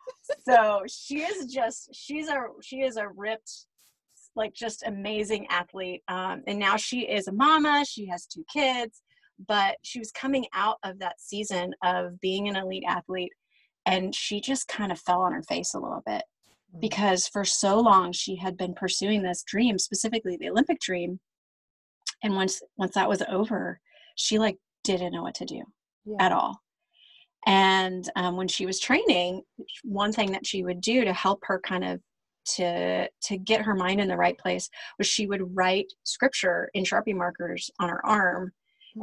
so 0.48 0.82
she 0.88 1.20
is 1.20 1.52
just, 1.52 1.94
she's 1.94 2.28
a, 2.28 2.46
she 2.62 2.82
is 2.82 2.96
a 2.96 3.08
ripped, 3.08 3.66
like, 4.36 4.54
just 4.54 4.84
amazing 4.86 5.46
athlete. 5.50 6.02
Um, 6.08 6.42
and 6.46 6.58
now 6.58 6.76
she 6.76 7.00
is 7.00 7.28
a 7.28 7.32
mama. 7.32 7.84
She 7.86 8.06
has 8.06 8.26
two 8.26 8.44
kids, 8.52 9.02
but 9.48 9.76
she 9.82 9.98
was 9.98 10.12
coming 10.12 10.46
out 10.54 10.78
of 10.82 10.98
that 10.98 11.20
season 11.20 11.74
of 11.84 12.20
being 12.20 12.48
an 12.48 12.56
elite 12.56 12.84
athlete, 12.86 13.32
and 13.86 14.14
she 14.14 14.40
just 14.40 14.68
kind 14.68 14.90
of 14.90 14.98
fell 14.98 15.22
on 15.22 15.32
her 15.32 15.42
face 15.42 15.74
a 15.74 15.78
little 15.78 16.02
bit 16.04 16.22
mm. 16.74 16.80
because 16.80 17.26
for 17.26 17.44
so 17.44 17.80
long 17.80 18.12
she 18.12 18.36
had 18.36 18.56
been 18.56 18.74
pursuing 18.74 19.22
this 19.22 19.42
dream 19.44 19.78
specifically 19.78 20.36
the 20.36 20.50
olympic 20.50 20.80
dream 20.80 21.18
and 22.22 22.34
once 22.34 22.60
once 22.76 22.94
that 22.94 23.08
was 23.08 23.22
over 23.30 23.80
she 24.16 24.38
like 24.38 24.58
didn't 24.84 25.12
know 25.12 25.22
what 25.22 25.34
to 25.34 25.44
do 25.44 25.62
yeah. 26.04 26.16
at 26.20 26.32
all 26.32 26.60
and 27.46 28.10
um, 28.16 28.36
when 28.36 28.48
she 28.48 28.66
was 28.66 28.80
training 28.80 29.40
one 29.84 30.12
thing 30.12 30.32
that 30.32 30.46
she 30.46 30.64
would 30.64 30.80
do 30.80 31.04
to 31.04 31.12
help 31.12 31.40
her 31.44 31.60
kind 31.60 31.84
of 31.84 32.00
to 32.44 33.08
to 33.22 33.36
get 33.38 33.62
her 33.62 33.74
mind 33.74 34.00
in 34.00 34.08
the 34.08 34.16
right 34.16 34.38
place 34.38 34.68
was 34.98 35.06
she 35.06 35.26
would 35.26 35.56
write 35.56 35.86
scripture 36.04 36.68
in 36.74 36.84
sharpie 36.84 37.14
markers 37.14 37.70
on 37.80 37.88
her 37.88 38.04
arm 38.06 38.52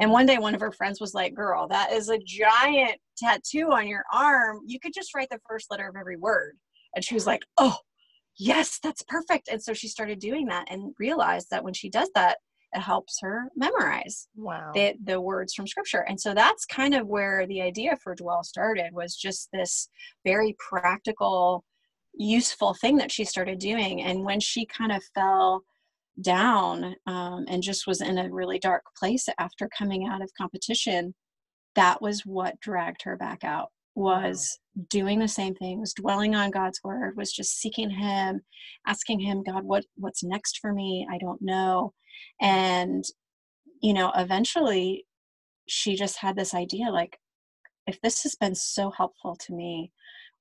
and 0.00 0.10
one 0.10 0.26
day 0.26 0.38
one 0.38 0.54
of 0.54 0.60
her 0.60 0.72
friends 0.72 1.00
was 1.00 1.14
like 1.14 1.34
girl 1.34 1.68
that 1.68 1.92
is 1.92 2.08
a 2.08 2.18
giant 2.18 2.96
tattoo 3.16 3.70
on 3.72 3.86
your 3.86 4.04
arm. 4.12 4.60
You 4.66 4.80
could 4.80 4.92
just 4.94 5.14
write 5.14 5.28
the 5.30 5.40
first 5.48 5.70
letter 5.70 5.88
of 5.88 5.96
every 5.96 6.16
word. 6.16 6.56
And 6.94 7.04
she 7.04 7.14
was 7.14 7.26
like 7.26 7.42
oh 7.58 7.76
yes 8.38 8.78
that's 8.82 9.02
perfect. 9.02 9.48
And 9.48 9.62
so 9.62 9.72
she 9.72 9.88
started 9.88 10.18
doing 10.18 10.46
that 10.46 10.66
and 10.70 10.94
realized 10.98 11.48
that 11.50 11.64
when 11.64 11.74
she 11.74 11.88
does 11.90 12.10
that 12.14 12.38
it 12.74 12.80
helps 12.80 13.20
her 13.20 13.50
memorize 13.54 14.26
wow. 14.34 14.72
the, 14.74 14.94
the 15.04 15.20
words 15.20 15.54
from 15.54 15.66
scripture. 15.66 16.04
And 16.08 16.20
so 16.20 16.34
that's 16.34 16.66
kind 16.66 16.94
of 16.94 17.06
where 17.06 17.46
the 17.46 17.62
idea 17.62 17.96
for 18.02 18.16
dwell 18.16 18.42
started 18.42 18.92
was 18.92 19.14
just 19.14 19.48
this 19.52 19.88
very 20.24 20.56
practical 20.58 21.64
useful 22.16 22.74
thing 22.74 22.96
that 22.96 23.12
she 23.12 23.24
started 23.24 23.58
doing. 23.58 24.02
And 24.02 24.24
when 24.24 24.40
she 24.40 24.66
kind 24.66 24.92
of 24.92 25.02
fell 25.14 25.62
down 26.20 26.94
um, 27.06 27.44
and 27.48 27.62
just 27.62 27.86
was 27.86 28.00
in 28.00 28.18
a 28.18 28.30
really 28.30 28.58
dark 28.58 28.82
place 28.98 29.28
after 29.38 29.68
coming 29.76 30.06
out 30.06 30.22
of 30.22 30.30
competition 30.38 31.14
that 31.74 32.00
was 32.00 32.20
what 32.24 32.60
dragged 32.60 33.02
her 33.02 33.16
back 33.16 33.42
out 33.42 33.68
was 33.96 34.58
wow. 34.76 34.84
doing 34.90 35.18
the 35.18 35.28
same 35.28 35.54
thing 35.54 35.80
was 35.80 35.94
dwelling 35.94 36.34
on 36.34 36.50
god's 36.50 36.80
word 36.84 37.16
was 37.16 37.32
just 37.32 37.58
seeking 37.60 37.90
him 37.90 38.40
asking 38.86 39.18
him 39.20 39.42
god 39.42 39.64
what 39.64 39.84
what's 39.96 40.22
next 40.22 40.58
for 40.60 40.72
me 40.72 41.06
i 41.12 41.18
don't 41.18 41.42
know 41.42 41.92
and 42.40 43.04
you 43.82 43.92
know 43.92 44.12
eventually 44.16 45.04
she 45.66 45.94
just 45.94 46.18
had 46.18 46.36
this 46.36 46.54
idea 46.54 46.90
like 46.90 47.18
if 47.86 48.00
this 48.00 48.22
has 48.22 48.34
been 48.36 48.54
so 48.54 48.90
helpful 48.90 49.36
to 49.36 49.52
me 49.52 49.90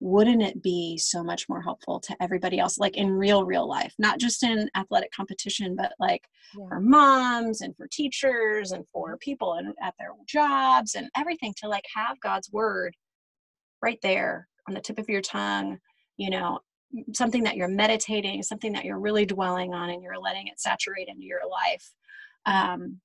wouldn't 0.04 0.42
it 0.42 0.62
be 0.62 0.98
so 0.98 1.24
much 1.24 1.48
more 1.48 1.62
helpful 1.62 2.00
to 2.00 2.16
everybody 2.22 2.60
else 2.60 2.78
like 2.78 2.98
in 2.98 3.12
real 3.12 3.46
real 3.46 3.68
life 3.68 3.94
not 3.98 4.20
just 4.20 4.44
in 4.44 4.70
athletic 4.76 5.12
competition 5.12 5.76
but 5.76 5.94
like 6.00 6.24
yeah. 6.58 6.66
for 6.68 6.80
moms 6.80 7.62
and 7.62 7.76
for 7.78 7.88
teachers 7.92 8.72
and 8.72 8.86
for 8.92 9.18
people 9.18 9.54
and 9.54 9.74
at 9.82 9.94
their 9.98 10.12
jobs 10.28 10.96
and 10.96 11.10
everything 11.16 11.54
to 11.58 11.68
like 11.68 11.86
have 11.96 12.20
god's 12.20 12.52
word 12.52 12.96
right 13.82 14.00
there 14.02 14.48
on 14.68 14.74
the 14.74 14.82
tip 14.82 15.00
of 15.00 15.10
your 15.10 15.22
tongue 15.22 15.78
you 16.18 16.30
know 16.30 16.60
something 17.14 17.44
that 17.44 17.56
you're 17.56 17.68
meditating, 17.68 18.44
something 18.44 18.74
that 18.74 18.86
you're 18.86 19.00
really 19.00 19.26
dwelling 19.26 19.74
on, 19.74 19.90
and 19.90 20.04
you're 20.04 20.20
letting 20.20 20.48
it 20.48 20.60
saturate 20.60 21.08
into 21.08 21.24
your 21.24 21.42
life. 21.50 21.92
Um, 22.46 23.00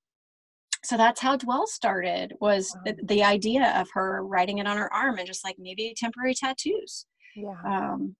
so 0.84 0.96
that's 0.96 1.20
how 1.20 1.36
dwell 1.36 1.66
started 1.66 2.32
was 2.40 2.74
the, 2.84 2.96
the, 3.04 3.22
idea 3.22 3.72
of 3.78 3.88
her 3.92 4.24
writing 4.24 4.58
it 4.58 4.66
on 4.66 4.76
her 4.76 4.92
arm 4.92 5.18
and 5.18 5.26
just 5.26 5.44
like 5.44 5.56
maybe 5.58 5.94
temporary 5.96 6.34
tattoos. 6.34 7.06
Yeah. 7.36 7.56
Um 7.64 8.16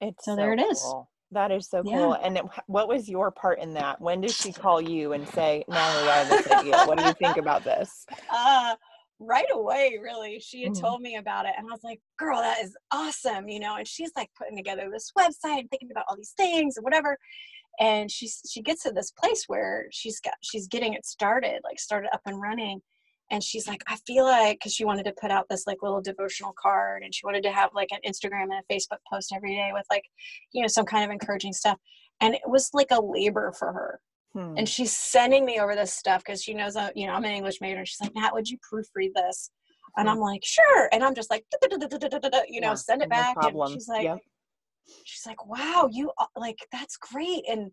it's 0.00 0.24
so, 0.24 0.32
so 0.32 0.36
there 0.36 0.52
it 0.52 0.60
is. 0.60 0.80
cool. 0.80 1.10
that 1.32 1.50
is 1.50 1.68
so 1.68 1.82
cool. 1.82 2.16
Yeah. 2.20 2.26
and 2.26 2.38
it, 2.38 2.44
what 2.66 2.88
was 2.88 3.08
your 3.08 3.30
part 3.30 3.58
in 3.58 3.74
that? 3.74 4.00
When 4.00 4.20
did 4.20 4.30
she 4.30 4.52
call 4.52 4.80
you 4.80 5.12
and 5.12 5.28
say 5.28 5.64
natalie 5.68 6.08
i 6.08 6.16
have 6.16 6.28
this 6.28 6.50
idea 6.50 6.84
what 6.84 6.98
do 6.98 7.04
you 7.04 7.14
think 7.14 7.36
about 7.36 7.64
this? 7.64 8.06
Uh 8.32 8.74
right 9.20 9.46
away 9.52 9.98
really. 10.00 10.38
She 10.38 10.62
had 10.62 10.72
mm-hmm. 10.72 10.84
told 10.84 11.00
me 11.02 11.16
about 11.16 11.46
it 11.46 11.52
and 11.58 11.66
i 11.66 11.70
was 11.70 11.82
like 11.82 12.00
girl 12.18 12.40
that 12.40 12.62
is 12.62 12.76
awesome 12.92 13.48
you 13.48 13.58
know 13.58 13.76
and 13.76 13.86
she's 13.86 14.12
like 14.16 14.30
putting 14.38 14.56
together 14.56 14.88
this 14.92 15.10
website 15.18 15.60
and 15.60 15.70
thinking 15.70 15.90
about 15.90 16.04
all 16.08 16.16
these 16.16 16.34
things 16.36 16.76
and 16.76 16.84
whatever 16.84 17.18
and 17.80 18.10
she's 18.10 18.40
she 18.48 18.62
gets 18.62 18.82
to 18.82 18.92
this 18.92 19.10
place 19.10 19.44
where 19.46 19.86
she's 19.90 20.20
got 20.20 20.34
she's 20.42 20.66
getting 20.68 20.94
it 20.94 21.06
started 21.06 21.60
like 21.64 21.78
started 21.78 22.08
up 22.12 22.20
and 22.26 22.40
running 22.40 22.80
and 23.30 23.42
she's 23.42 23.66
like 23.66 23.82
i 23.88 23.96
feel 24.06 24.24
like 24.24 24.58
because 24.58 24.72
she 24.72 24.84
wanted 24.84 25.04
to 25.04 25.14
put 25.20 25.30
out 25.30 25.46
this 25.48 25.66
like 25.66 25.78
little 25.82 26.00
devotional 26.00 26.54
card 26.60 27.02
and 27.02 27.14
she 27.14 27.24
wanted 27.24 27.42
to 27.42 27.52
have 27.52 27.70
like 27.74 27.88
an 27.90 28.00
instagram 28.06 28.44
and 28.44 28.54
a 28.54 28.72
facebook 28.72 28.98
post 29.10 29.32
every 29.34 29.54
day 29.54 29.70
with 29.72 29.84
like 29.90 30.04
you 30.52 30.62
know 30.62 30.68
some 30.68 30.84
kind 30.84 31.04
of 31.04 31.10
encouraging 31.10 31.52
stuff 31.52 31.78
and 32.20 32.34
it 32.34 32.42
was 32.46 32.70
like 32.72 32.90
a 32.90 33.00
labor 33.00 33.52
for 33.58 33.72
her 33.72 34.00
Hmm. 34.34 34.54
And 34.56 34.68
she's 34.68 34.96
sending 34.96 35.44
me 35.44 35.58
over 35.58 35.74
this 35.74 35.92
stuff 35.92 36.22
because 36.24 36.42
she 36.42 36.54
knows, 36.54 36.76
I, 36.76 36.92
you 36.94 37.06
know, 37.06 37.14
I'm 37.14 37.24
an 37.24 37.32
English 37.32 37.60
major. 37.60 37.78
And 37.78 37.88
she's 37.88 38.00
like, 38.00 38.14
Matt, 38.14 38.34
would 38.34 38.48
you 38.48 38.58
proofread 38.58 39.12
this? 39.14 39.50
And 39.96 40.06
hmm. 40.06 40.12
I'm 40.12 40.20
like, 40.20 40.44
sure. 40.44 40.88
And 40.92 41.02
I'm 41.02 41.14
just 41.14 41.30
like, 41.30 41.44
you 42.48 42.60
know, 42.60 42.74
send 42.74 43.02
it 43.02 43.08
back. 43.08 43.36
And 43.40 43.70
she's 43.72 43.88
like, 43.88 44.04
yep. 44.04 44.18
She's 45.04 45.26
like, 45.26 45.46
wow, 45.46 45.88
you 45.90 46.10
like, 46.36 46.58
that's 46.72 46.96
great. 46.96 47.44
And 47.48 47.70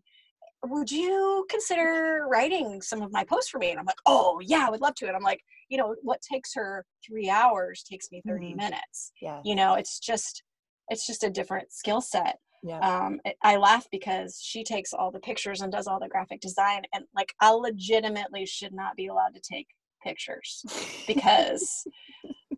would 0.64 0.90
you 0.90 1.46
consider 1.50 2.26
writing 2.28 2.80
some 2.82 3.02
of 3.02 3.12
my 3.12 3.24
posts 3.24 3.50
for 3.50 3.58
me? 3.58 3.70
And 3.70 3.78
I'm 3.78 3.86
like, 3.86 4.00
oh 4.06 4.40
yeah, 4.42 4.64
I 4.66 4.70
would 4.70 4.80
love 4.80 4.94
to. 4.96 5.06
And 5.06 5.16
I'm 5.16 5.22
like, 5.22 5.40
you 5.68 5.78
know, 5.78 5.94
what 6.02 6.20
takes 6.22 6.54
her 6.54 6.84
three 7.06 7.28
hours 7.28 7.82
takes 7.82 8.10
me 8.10 8.22
30 8.26 8.46
mm-hmm. 8.46 8.56
minutes. 8.56 9.12
Yeah. 9.20 9.40
You 9.44 9.54
know, 9.54 9.74
it's 9.74 9.98
just, 9.98 10.42
it's 10.88 11.06
just 11.06 11.24
a 11.24 11.30
different 11.30 11.72
skill 11.72 12.00
set 12.00 12.36
yeah. 12.66 12.78
um, 12.78 13.20
I 13.42 13.56
laugh 13.56 13.86
because 13.90 14.40
she 14.42 14.64
takes 14.64 14.92
all 14.92 15.10
the 15.10 15.20
pictures 15.20 15.60
and 15.60 15.70
does 15.70 15.86
all 15.86 16.00
the 16.00 16.08
graphic 16.08 16.40
design, 16.40 16.82
and 16.92 17.04
like 17.14 17.32
I 17.40 17.50
legitimately 17.50 18.46
should 18.46 18.72
not 18.72 18.96
be 18.96 19.06
allowed 19.06 19.34
to 19.34 19.40
take 19.40 19.68
pictures 20.02 20.62
because 21.06 21.84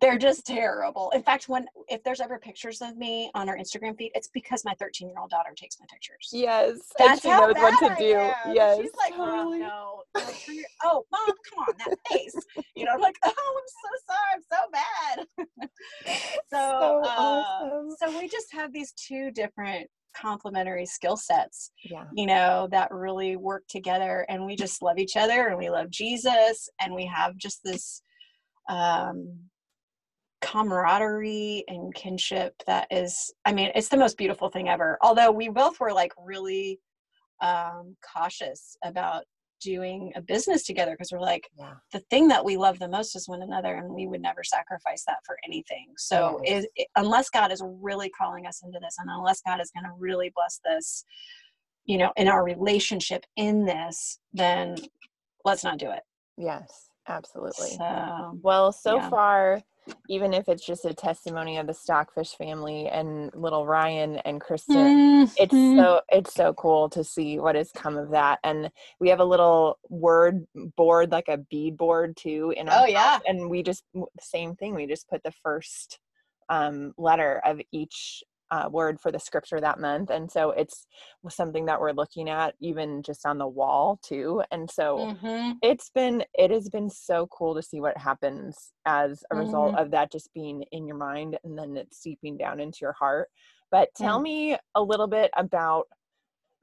they're 0.01 0.19
just 0.19 0.47
terrible. 0.47 1.11
In 1.15 1.23
fact, 1.23 1.49
when 1.49 1.67
if 1.89 2.03
there's 2.03 2.21
ever 2.21 2.39
pictures 2.39 2.81
of 2.81 2.97
me 2.97 3.31
on 3.35 3.49
our 3.49 3.57
Instagram 3.57 3.97
feed, 3.97 4.13
it's 4.15 4.29
because 4.29 4.65
my 4.65 4.75
13 4.75 5.09
year 5.09 5.19
old 5.19 5.31
daughter 5.31 5.51
takes 5.57 5.79
my 5.81 5.87
pictures. 5.91 6.31
Yes, 6.33 6.79
that's 6.99 7.23
she 7.23 7.29
how 7.29 7.47
knows 7.47 7.55
what 7.57 7.79
to 7.81 7.95
do. 7.99 8.15
Am. 8.15 8.55
Yes, 8.55 8.79
she's 8.81 8.91
like, 8.97 9.15
totally. 9.15 9.63
oh, 9.63 10.03
no, 10.15 10.23
oh, 10.85 11.05
mom, 11.13 11.27
come 11.27 11.59
on, 11.61 11.75
that 11.79 11.97
face. 12.09 12.35
You 12.75 12.85
know, 12.85 12.93
I'm 12.93 13.01
like, 13.01 13.17
oh, 13.25 13.29
I'm 13.29 13.69
so 13.69 13.91
sorry, 14.09 14.31
I'm 14.35 14.43
so 14.51 14.71
bad. 14.73 15.69
so, 16.51 16.59
so, 16.59 17.03
uh, 17.05 17.43
awesome. 17.63 17.97
so 17.99 18.19
we 18.19 18.29
just 18.29 18.53
have 18.53 18.73
these 18.73 18.93
two 18.93 19.31
different 19.31 19.89
complementary 20.17 20.87
skill 20.87 21.17
sets 21.17 21.71
yeah 21.85 22.05
you 22.15 22.27
know 22.27 22.67
that 22.73 22.91
really 22.91 23.37
work 23.37 23.63
together 23.69 24.27
and 24.29 24.45
we 24.45 24.57
just 24.57 24.83
love 24.83 24.99
each 24.99 25.17
other 25.17 25.49
and 25.49 25.59
we 25.59 25.71
love 25.71 25.91
jesus 25.91 26.69
and 26.81 26.93
we 26.93 27.05
have 27.05 27.37
just 27.37 27.61
this 27.63 28.03
um 28.69 29.39
camaraderie 30.41 31.65
and 31.69 31.95
kinship 31.95 32.55
that 32.67 32.87
is 32.91 33.33
i 33.45 33.53
mean 33.53 33.71
it's 33.75 33.89
the 33.89 33.97
most 33.97 34.17
beautiful 34.17 34.49
thing 34.49 34.69
ever 34.69 34.97
although 35.03 35.31
we 35.31 35.49
both 35.49 35.81
were 35.81 35.93
like 35.93 36.13
really 36.25 36.79
um 37.41 37.97
cautious 38.15 38.77
about 38.85 39.25
doing 39.61 40.13
a 40.15 40.21
business 40.21 40.65
together 40.65 40.93
because 40.93 41.11
we're 41.11 41.21
like 41.21 41.49
yeah. 41.59 41.75
the 41.93 42.01
thing 42.11 42.29
that 42.29 42.45
we 42.45 42.57
love 42.57 42.79
the 42.79 42.89
most 42.89 43.17
is 43.17 43.29
one 43.29 43.43
another 43.43 43.75
and 43.75 43.93
we 43.93 44.07
would 44.07 44.23
never 44.23 44.45
sacrifice 44.45 45.05
that 45.07 45.19
for 45.27 45.37
anything 45.45 45.89
so 45.97 46.41
yes. 46.45 46.65
it, 46.65 46.71
it, 46.77 46.89
unless 46.97 47.29
god 47.31 47.51
is 47.51 47.63
really 47.65 48.11
calling 48.11 48.47
us 48.47 48.63
into 48.65 48.79
this 48.81 48.97
and 48.99 49.11
unless 49.11 49.41
god 49.41 49.61
is 49.61 49.71
going 49.71 49.85
to 49.85 49.93
really 49.99 50.33
bless 50.35 50.61
this 50.65 51.05
you 51.85 51.99
know 51.99 52.13
in 52.17 52.29
our 52.29 52.45
relationship 52.45 53.25
in 53.37 53.65
this 53.65 54.21
then 54.33 54.77
let's 55.45 55.65
not 55.65 55.79
do 55.79 55.91
it 55.91 56.03
yes 56.37 56.91
absolutely 57.09 57.71
so, 57.71 58.39
well 58.43 58.71
so 58.71 58.97
yeah. 58.97 59.11
far 59.11 59.61
even 60.09 60.33
if 60.33 60.49
it's 60.49 60.65
just 60.65 60.85
a 60.85 60.95
testimony 60.95 61.59
of 61.59 61.67
the 61.67 61.75
stockfish 61.75 62.35
family 62.37 62.89
and 62.89 63.31
little 63.35 63.67
ryan 63.67 64.17
and 64.19 64.41
kristen 64.41 64.77
mm-hmm. 64.77 65.33
it's 65.37 65.53
so 65.53 66.01
it's 66.11 66.35
so 66.35 66.53
cool 66.55 66.89
to 66.89 67.05
see 67.05 67.39
what 67.39 67.55
has 67.55 67.71
come 67.73 67.97
of 67.97 68.11
that. 68.11 68.39
And 68.45 68.71
we 69.01 69.09
have 69.09 69.21
a 69.21 69.25
little 69.25 69.79
word 69.89 70.47
board 70.77 71.11
like 71.13 71.29
a 71.29 71.39
bead 71.39 71.77
board 71.77 72.17
too 72.17 72.53
in 72.57 72.69
our 72.69 72.83
oh 72.83 72.87
yeah. 72.87 73.19
And 73.27 73.51
we 73.51 73.63
just 73.63 73.85
same 74.21 74.55
thing 74.57 74.75
we 74.75 74.87
just 74.87 75.09
put 75.09 75.23
the 75.23 75.33
first 75.43 75.99
um, 76.49 76.93
letter 76.97 77.43
of 77.45 77.61
each 77.73 78.23
uh, 78.51 78.69
word 78.71 79.01
for 79.01 79.13
the 79.13 79.19
scripture 79.19 79.61
that 79.61 79.81
month 79.81 80.11
and 80.11 80.31
so 80.31 80.51
it's 80.51 80.87
something 81.29 81.67
that 81.67 81.81
we're 81.81 81.93
looking 81.93 82.29
at 82.29 82.55
even 82.61 83.03
just 83.03 83.27
on 83.27 83.39
the 83.39 83.47
wall 83.47 83.99
too 84.03 84.43
and 84.51 84.71
so 84.71 85.17
mm-hmm. 85.23 85.53
it's 85.63 85.91
been 85.91 86.25
it 86.35 86.51
has 86.51 86.69
been 86.69 86.89
so 86.89 87.27
cool 87.27 87.55
to 87.55 87.63
see 87.63 87.81
what 87.81 87.97
happens 87.97 88.73
as 88.87 89.23
a 89.31 89.35
mm-hmm. 89.35 89.45
result 89.45 89.75
of 89.77 89.91
that 89.91 90.11
just 90.11 90.33
being 90.35 90.65
in 90.73 90.87
your 90.87 90.97
mind 90.97 91.39
and 91.45 91.59
then 91.59 91.77
it's 91.77 91.99
seeping 91.99 92.37
down 92.37 92.61
into 92.61 92.79
your 92.81 92.95
heart 92.95 93.29
but 93.71 93.89
tell 93.95 94.19
mm. 94.19 94.23
me 94.23 94.57
a 94.75 94.83
little 94.83 95.07
bit 95.07 95.31
about 95.37 95.87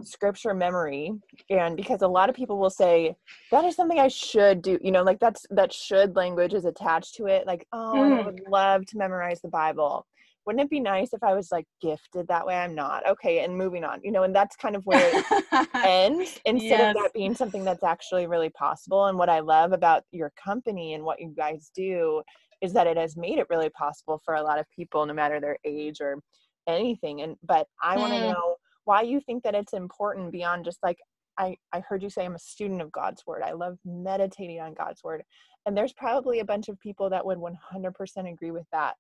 scripture 0.04 0.54
memory 0.54 1.12
and 1.50 1.78
because 1.78 2.02
a 2.02 2.08
lot 2.08 2.30
of 2.30 2.36
people 2.36 2.58
will 2.58 2.70
say 2.70 3.16
that 3.50 3.64
is 3.64 3.76
something 3.76 4.00
i 4.00 4.10
should 4.10 4.62
do 4.62 4.78
you 4.82 4.92
know 4.92 5.04
like 5.04 5.20
that's 5.20 5.46
that 5.52 5.72
should 5.72 6.16
language 6.18 6.54
is 6.54 6.66
attached 6.66 7.16
to 7.16 7.28
it 7.28 7.48
like 7.48 7.66
oh 7.72 7.94
mm. 7.96 8.20
i 8.20 8.26
would 8.26 8.42
love 8.50 8.86
to 8.86 8.98
memorize 8.98 9.40
the 9.42 9.48
bible 9.48 10.06
wouldn't 10.46 10.64
it 10.64 10.70
be 10.70 10.80
nice 10.80 11.14
if 11.14 11.24
I 11.24 11.34
was 11.34 11.52
like 11.52 11.66
gifted 11.82 12.28
that 12.28 12.46
way? 12.46 12.56
I'm 12.56 12.76
not. 12.76 13.08
Okay, 13.08 13.44
and 13.44 13.58
moving 13.58 13.84
on, 13.84 14.00
you 14.04 14.12
know, 14.12 14.24
and 14.24 14.36
that's 14.36 14.56
kind 14.56 14.76
of 14.76 14.86
where 14.86 15.12
it 15.14 15.68
ends 15.74 16.40
instead 16.46 16.70
yes. 16.70 16.96
of 16.96 17.02
that 17.02 17.14
being 17.14 17.34
something 17.34 17.64
that's 17.64 17.84
actually 17.84 18.28
really 18.28 18.50
possible. 18.50 19.08
And 19.08 19.18
what 19.18 19.30
I 19.30 19.40
love 19.40 19.72
about 19.72 20.04
your 20.12 20.32
company 20.42 20.94
and 20.94 21.04
what 21.04 21.20
you 21.20 21.34
guys 21.36 21.72
do 21.76 22.22
is 22.62 22.74
that 22.74 22.88
it 22.88 22.98
has 22.98 23.18
made 23.18 23.40
it 23.40 23.48
really 23.50 23.70
possible 23.70 24.22
for 24.24 24.36
a 24.36 24.44
lot 24.44 24.60
of 24.60 24.66
people, 24.76 25.06
no 25.06 25.14
matter 25.14 25.40
their 25.40 25.58
age 25.66 26.00
or 26.00 26.20
anything. 26.68 27.22
And 27.22 27.36
but 27.44 27.68
I 27.82 27.98
want 27.98 28.14
to 28.14 28.20
mm. 28.20 28.34
know 28.34 28.56
why 28.86 29.02
you 29.02 29.20
think 29.22 29.44
that 29.44 29.56
it's 29.56 29.74
important 29.74 30.32
beyond 30.32 30.66
just 30.66 30.80
like 30.84 30.98
I, 31.38 31.58
I 31.74 31.82
heard 31.82 32.02
you 32.02 32.10
say 32.10 32.24
I'm 32.24 32.36
a 32.36 32.40
student 32.40 32.82
of 32.82 32.92
God's 32.92 33.24
word. 33.28 33.42
I 33.44 33.52
love 33.52 33.78
meditating 33.84 34.62
on 34.62 34.74
God's 34.74 35.04
word. 35.04 35.24
And 35.66 35.76
there's 35.76 35.92
probably 35.92 36.40
a 36.40 36.46
bunch 36.46 36.70
of 36.70 36.80
people 36.80 37.10
that 37.10 37.26
would 37.26 37.40
100% 37.40 38.32
agree 38.32 38.52
with 38.52 38.66
that 38.72 38.96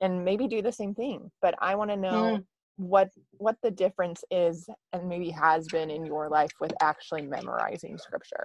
and 0.00 0.24
maybe 0.24 0.46
do 0.46 0.62
the 0.62 0.72
same 0.72 0.94
thing 0.94 1.30
but 1.40 1.54
i 1.60 1.74
want 1.74 1.90
to 1.90 1.96
know 1.96 2.38
mm. 2.38 2.44
what 2.76 3.10
what 3.32 3.56
the 3.62 3.70
difference 3.70 4.24
is 4.30 4.68
and 4.92 5.08
maybe 5.08 5.30
has 5.30 5.66
been 5.68 5.90
in 5.90 6.04
your 6.04 6.28
life 6.28 6.52
with 6.60 6.72
actually 6.80 7.22
memorizing 7.22 7.98
scripture 7.98 8.44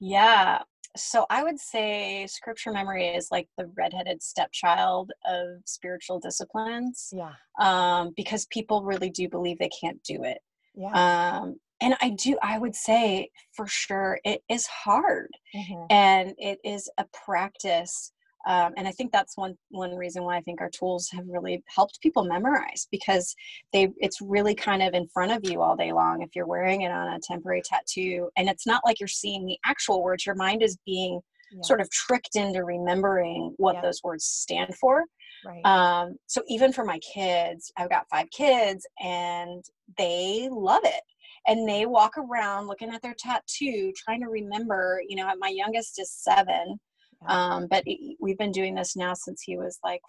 yeah 0.00 0.58
so 0.96 1.26
i 1.30 1.42
would 1.42 1.58
say 1.58 2.26
scripture 2.26 2.72
memory 2.72 3.06
is 3.06 3.28
like 3.30 3.48
the 3.58 3.70
redheaded 3.76 4.22
stepchild 4.22 5.12
of 5.26 5.46
spiritual 5.64 6.18
disciplines 6.18 7.12
yeah 7.12 7.32
um 7.60 8.12
because 8.16 8.46
people 8.46 8.82
really 8.82 9.10
do 9.10 9.28
believe 9.28 9.58
they 9.58 9.70
can't 9.80 10.02
do 10.02 10.22
it 10.22 10.38
yeah 10.74 11.40
um 11.40 11.56
and 11.80 11.94
i 12.00 12.10
do 12.10 12.38
i 12.42 12.58
would 12.58 12.74
say 12.74 13.28
for 13.52 13.66
sure 13.66 14.18
it 14.24 14.42
is 14.48 14.66
hard 14.66 15.30
mm-hmm. 15.54 15.84
and 15.90 16.34
it 16.38 16.58
is 16.64 16.90
a 16.98 17.04
practice 17.24 18.12
um, 18.46 18.72
and 18.76 18.86
I 18.86 18.92
think 18.92 19.12
that's 19.12 19.36
one 19.36 19.56
one 19.70 19.94
reason 19.96 20.22
why 20.22 20.36
I 20.36 20.40
think 20.40 20.60
our 20.60 20.70
tools 20.70 21.08
have 21.12 21.24
really 21.28 21.62
helped 21.66 22.00
people 22.00 22.24
memorize 22.24 22.86
because 22.90 23.34
they 23.72 23.88
it's 23.98 24.20
really 24.20 24.54
kind 24.54 24.82
of 24.82 24.94
in 24.94 25.08
front 25.08 25.32
of 25.32 25.50
you 25.50 25.60
all 25.60 25.76
day 25.76 25.92
long 25.92 26.22
if 26.22 26.30
you're 26.34 26.46
wearing 26.46 26.82
it 26.82 26.92
on 26.92 27.14
a 27.14 27.20
temporary 27.20 27.62
tattoo 27.64 28.30
and 28.36 28.48
it's 28.48 28.66
not 28.66 28.82
like 28.84 29.00
you're 29.00 29.08
seeing 29.08 29.44
the 29.44 29.58
actual 29.64 30.02
words 30.02 30.24
your 30.24 30.36
mind 30.36 30.62
is 30.62 30.78
being 30.86 31.20
yeah. 31.52 31.62
sort 31.62 31.80
of 31.80 31.90
tricked 31.90 32.36
into 32.36 32.64
remembering 32.64 33.52
what 33.56 33.74
yeah. 33.74 33.82
those 33.82 34.00
words 34.02 34.24
stand 34.24 34.74
for 34.76 35.04
right. 35.44 35.64
um, 35.64 36.16
so 36.26 36.42
even 36.48 36.72
for 36.72 36.84
my 36.84 36.98
kids 37.00 37.72
i've 37.76 37.90
got 37.90 38.08
five 38.10 38.30
kids 38.30 38.86
and 39.02 39.64
they 39.98 40.48
love 40.50 40.82
it 40.84 41.02
and 41.48 41.68
they 41.68 41.86
walk 41.86 42.12
around 42.16 42.66
looking 42.66 42.90
at 42.90 43.02
their 43.02 43.14
tattoo 43.18 43.92
trying 43.96 44.20
to 44.20 44.28
remember 44.28 45.00
you 45.08 45.16
know 45.16 45.28
my 45.38 45.48
youngest 45.48 46.00
is 46.00 46.12
seven 46.12 46.78
um, 47.28 47.66
but 47.70 47.82
it, 47.86 48.16
we've 48.20 48.38
been 48.38 48.52
doing 48.52 48.74
this 48.74 48.96
now 48.96 49.14
since 49.14 49.42
he 49.42 49.56
was 49.56 49.78
like 49.84 50.00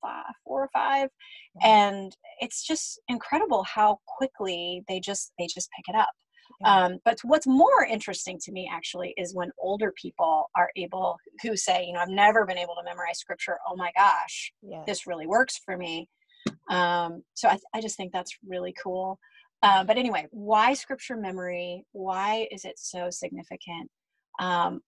five, 0.00 0.32
four 0.44 0.62
or 0.62 0.70
five, 0.72 1.08
and 1.62 2.16
it's 2.40 2.66
just 2.66 3.00
incredible 3.08 3.64
how 3.64 3.98
quickly 4.06 4.82
they 4.88 5.00
just 5.00 5.32
they 5.38 5.46
just 5.46 5.68
pick 5.76 5.94
it 5.94 5.98
up. 5.98 6.10
Um, 6.64 6.98
but 7.04 7.18
what's 7.24 7.46
more 7.46 7.84
interesting 7.84 8.38
to 8.44 8.52
me 8.52 8.70
actually 8.72 9.14
is 9.16 9.34
when 9.34 9.50
older 9.60 9.92
people 10.00 10.50
are 10.56 10.70
able 10.76 11.16
who 11.42 11.56
say, 11.56 11.84
you 11.84 11.92
know, 11.92 12.00
I've 12.00 12.08
never 12.08 12.46
been 12.46 12.58
able 12.58 12.74
to 12.74 12.84
memorize 12.84 13.18
scripture. 13.18 13.58
Oh 13.68 13.74
my 13.74 13.90
gosh, 13.96 14.52
yeah. 14.62 14.82
this 14.86 15.06
really 15.06 15.26
works 15.26 15.60
for 15.64 15.76
me. 15.76 16.08
Um, 16.70 17.22
so 17.34 17.48
I, 17.48 17.58
I 17.74 17.80
just 17.80 17.96
think 17.96 18.12
that's 18.12 18.36
really 18.46 18.74
cool. 18.82 19.18
Uh, 19.62 19.84
but 19.84 19.96
anyway, 19.96 20.26
why 20.30 20.74
scripture 20.74 21.16
memory? 21.16 21.84
Why 21.92 22.48
is 22.50 22.64
it 22.64 22.74
so 22.76 23.10
significant? 23.10 23.90
Um, 24.40 24.80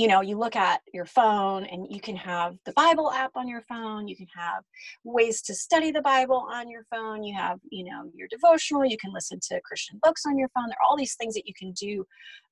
you 0.00 0.08
know 0.08 0.22
you 0.22 0.38
look 0.38 0.56
at 0.56 0.80
your 0.94 1.04
phone 1.04 1.64
and 1.66 1.86
you 1.90 2.00
can 2.00 2.16
have 2.16 2.56
the 2.64 2.72
bible 2.72 3.12
app 3.12 3.32
on 3.34 3.46
your 3.46 3.60
phone 3.68 4.08
you 4.08 4.16
can 4.16 4.26
have 4.34 4.62
ways 5.04 5.42
to 5.42 5.54
study 5.54 5.90
the 5.90 6.00
bible 6.00 6.48
on 6.50 6.70
your 6.70 6.84
phone 6.90 7.22
you 7.22 7.36
have 7.36 7.58
you 7.70 7.84
know 7.84 8.10
your 8.14 8.26
devotional 8.30 8.82
you 8.82 8.96
can 8.96 9.12
listen 9.12 9.38
to 9.42 9.60
christian 9.62 9.98
books 10.02 10.22
on 10.26 10.38
your 10.38 10.48
phone 10.54 10.64
there 10.68 10.76
are 10.80 10.88
all 10.88 10.96
these 10.96 11.16
things 11.16 11.34
that 11.34 11.46
you 11.46 11.52
can 11.54 11.70
do 11.72 12.02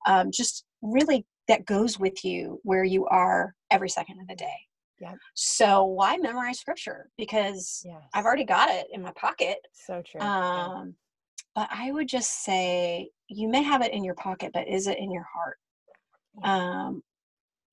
um, 0.06 0.30
just 0.30 0.66
really 0.82 1.24
that 1.48 1.64
goes 1.64 1.98
with 1.98 2.22
you 2.22 2.60
where 2.64 2.84
you 2.84 3.06
are 3.06 3.54
every 3.70 3.88
second 3.88 4.20
of 4.20 4.28
the 4.28 4.36
day 4.36 4.58
yeah. 5.00 5.14
So 5.34 5.84
why 5.84 6.16
memorize 6.16 6.58
scripture? 6.58 7.08
Because 7.16 7.82
yes. 7.84 8.02
I've 8.14 8.24
already 8.24 8.42
got 8.42 8.68
it 8.68 8.88
in 8.92 9.00
my 9.00 9.12
pocket. 9.12 9.58
So 9.72 10.02
true. 10.04 10.20
Um, 10.20 10.26
yeah. 10.26 10.84
But 11.54 11.68
I 11.70 11.92
would 11.92 12.08
just 12.08 12.42
say 12.42 13.10
you 13.28 13.48
may 13.48 13.62
have 13.62 13.80
it 13.82 13.92
in 13.92 14.02
your 14.02 14.16
pocket, 14.16 14.50
but 14.52 14.66
is 14.66 14.88
it 14.88 14.98
in 14.98 15.12
your 15.12 15.24
heart? 15.32 15.56
Yeah. 16.42 16.86
Um, 16.86 17.02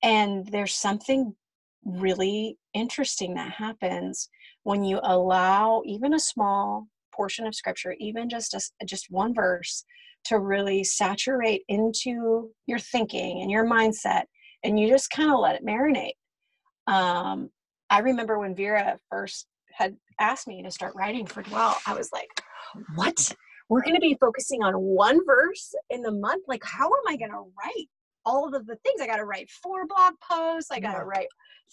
and 0.02 0.46
there's 0.48 0.74
something 0.74 1.34
really 1.84 2.58
interesting 2.74 3.34
that 3.34 3.52
happens 3.52 4.28
when 4.64 4.82
you 4.82 5.00
allow 5.02 5.82
even 5.86 6.14
a 6.14 6.20
small 6.20 6.88
portion 7.14 7.46
of 7.46 7.54
scripture, 7.54 7.94
even 7.98 8.28
just 8.28 8.54
a, 8.54 8.84
just 8.84 9.06
one 9.10 9.34
verse, 9.34 9.84
to 10.24 10.38
really 10.38 10.82
saturate 10.82 11.62
into 11.68 12.50
your 12.66 12.78
thinking 12.78 13.40
and 13.42 13.50
your 13.50 13.64
mindset, 13.64 14.24
and 14.64 14.78
you 14.78 14.88
just 14.88 15.10
kind 15.10 15.30
of 15.30 15.38
let 15.38 15.54
it 15.54 15.64
marinate. 15.64 16.16
Um, 16.92 17.50
I 17.90 18.00
remember 18.00 18.38
when 18.38 18.56
Vera 18.56 18.98
first 19.08 19.46
had 19.72 19.96
asked 20.20 20.48
me 20.48 20.62
to 20.62 20.70
start 20.70 20.94
writing 20.96 21.26
for 21.26 21.42
Dwell, 21.42 21.76
I 21.86 21.94
was 21.94 22.10
like, 22.12 22.28
"What? 22.96 23.34
We're 23.68 23.82
going 23.82 23.94
to 23.94 24.00
be 24.00 24.16
focusing 24.20 24.62
on 24.62 24.74
one 24.74 25.24
verse 25.26 25.74
in 25.90 26.02
the 26.02 26.12
month? 26.12 26.44
Like, 26.46 26.64
how 26.64 26.86
am 26.86 27.02
I 27.08 27.16
going 27.16 27.32
to 27.32 27.52
write 27.58 27.88
all 28.26 28.54
of 28.54 28.66
the 28.66 28.76
things. 28.76 29.00
I 29.00 29.06
got 29.06 29.16
to 29.16 29.24
write 29.24 29.48
four 29.50 29.86
blog 29.86 30.14
posts. 30.20 30.70
I 30.70 30.80
got 30.80 30.98
to 30.98 31.04
write 31.04 31.28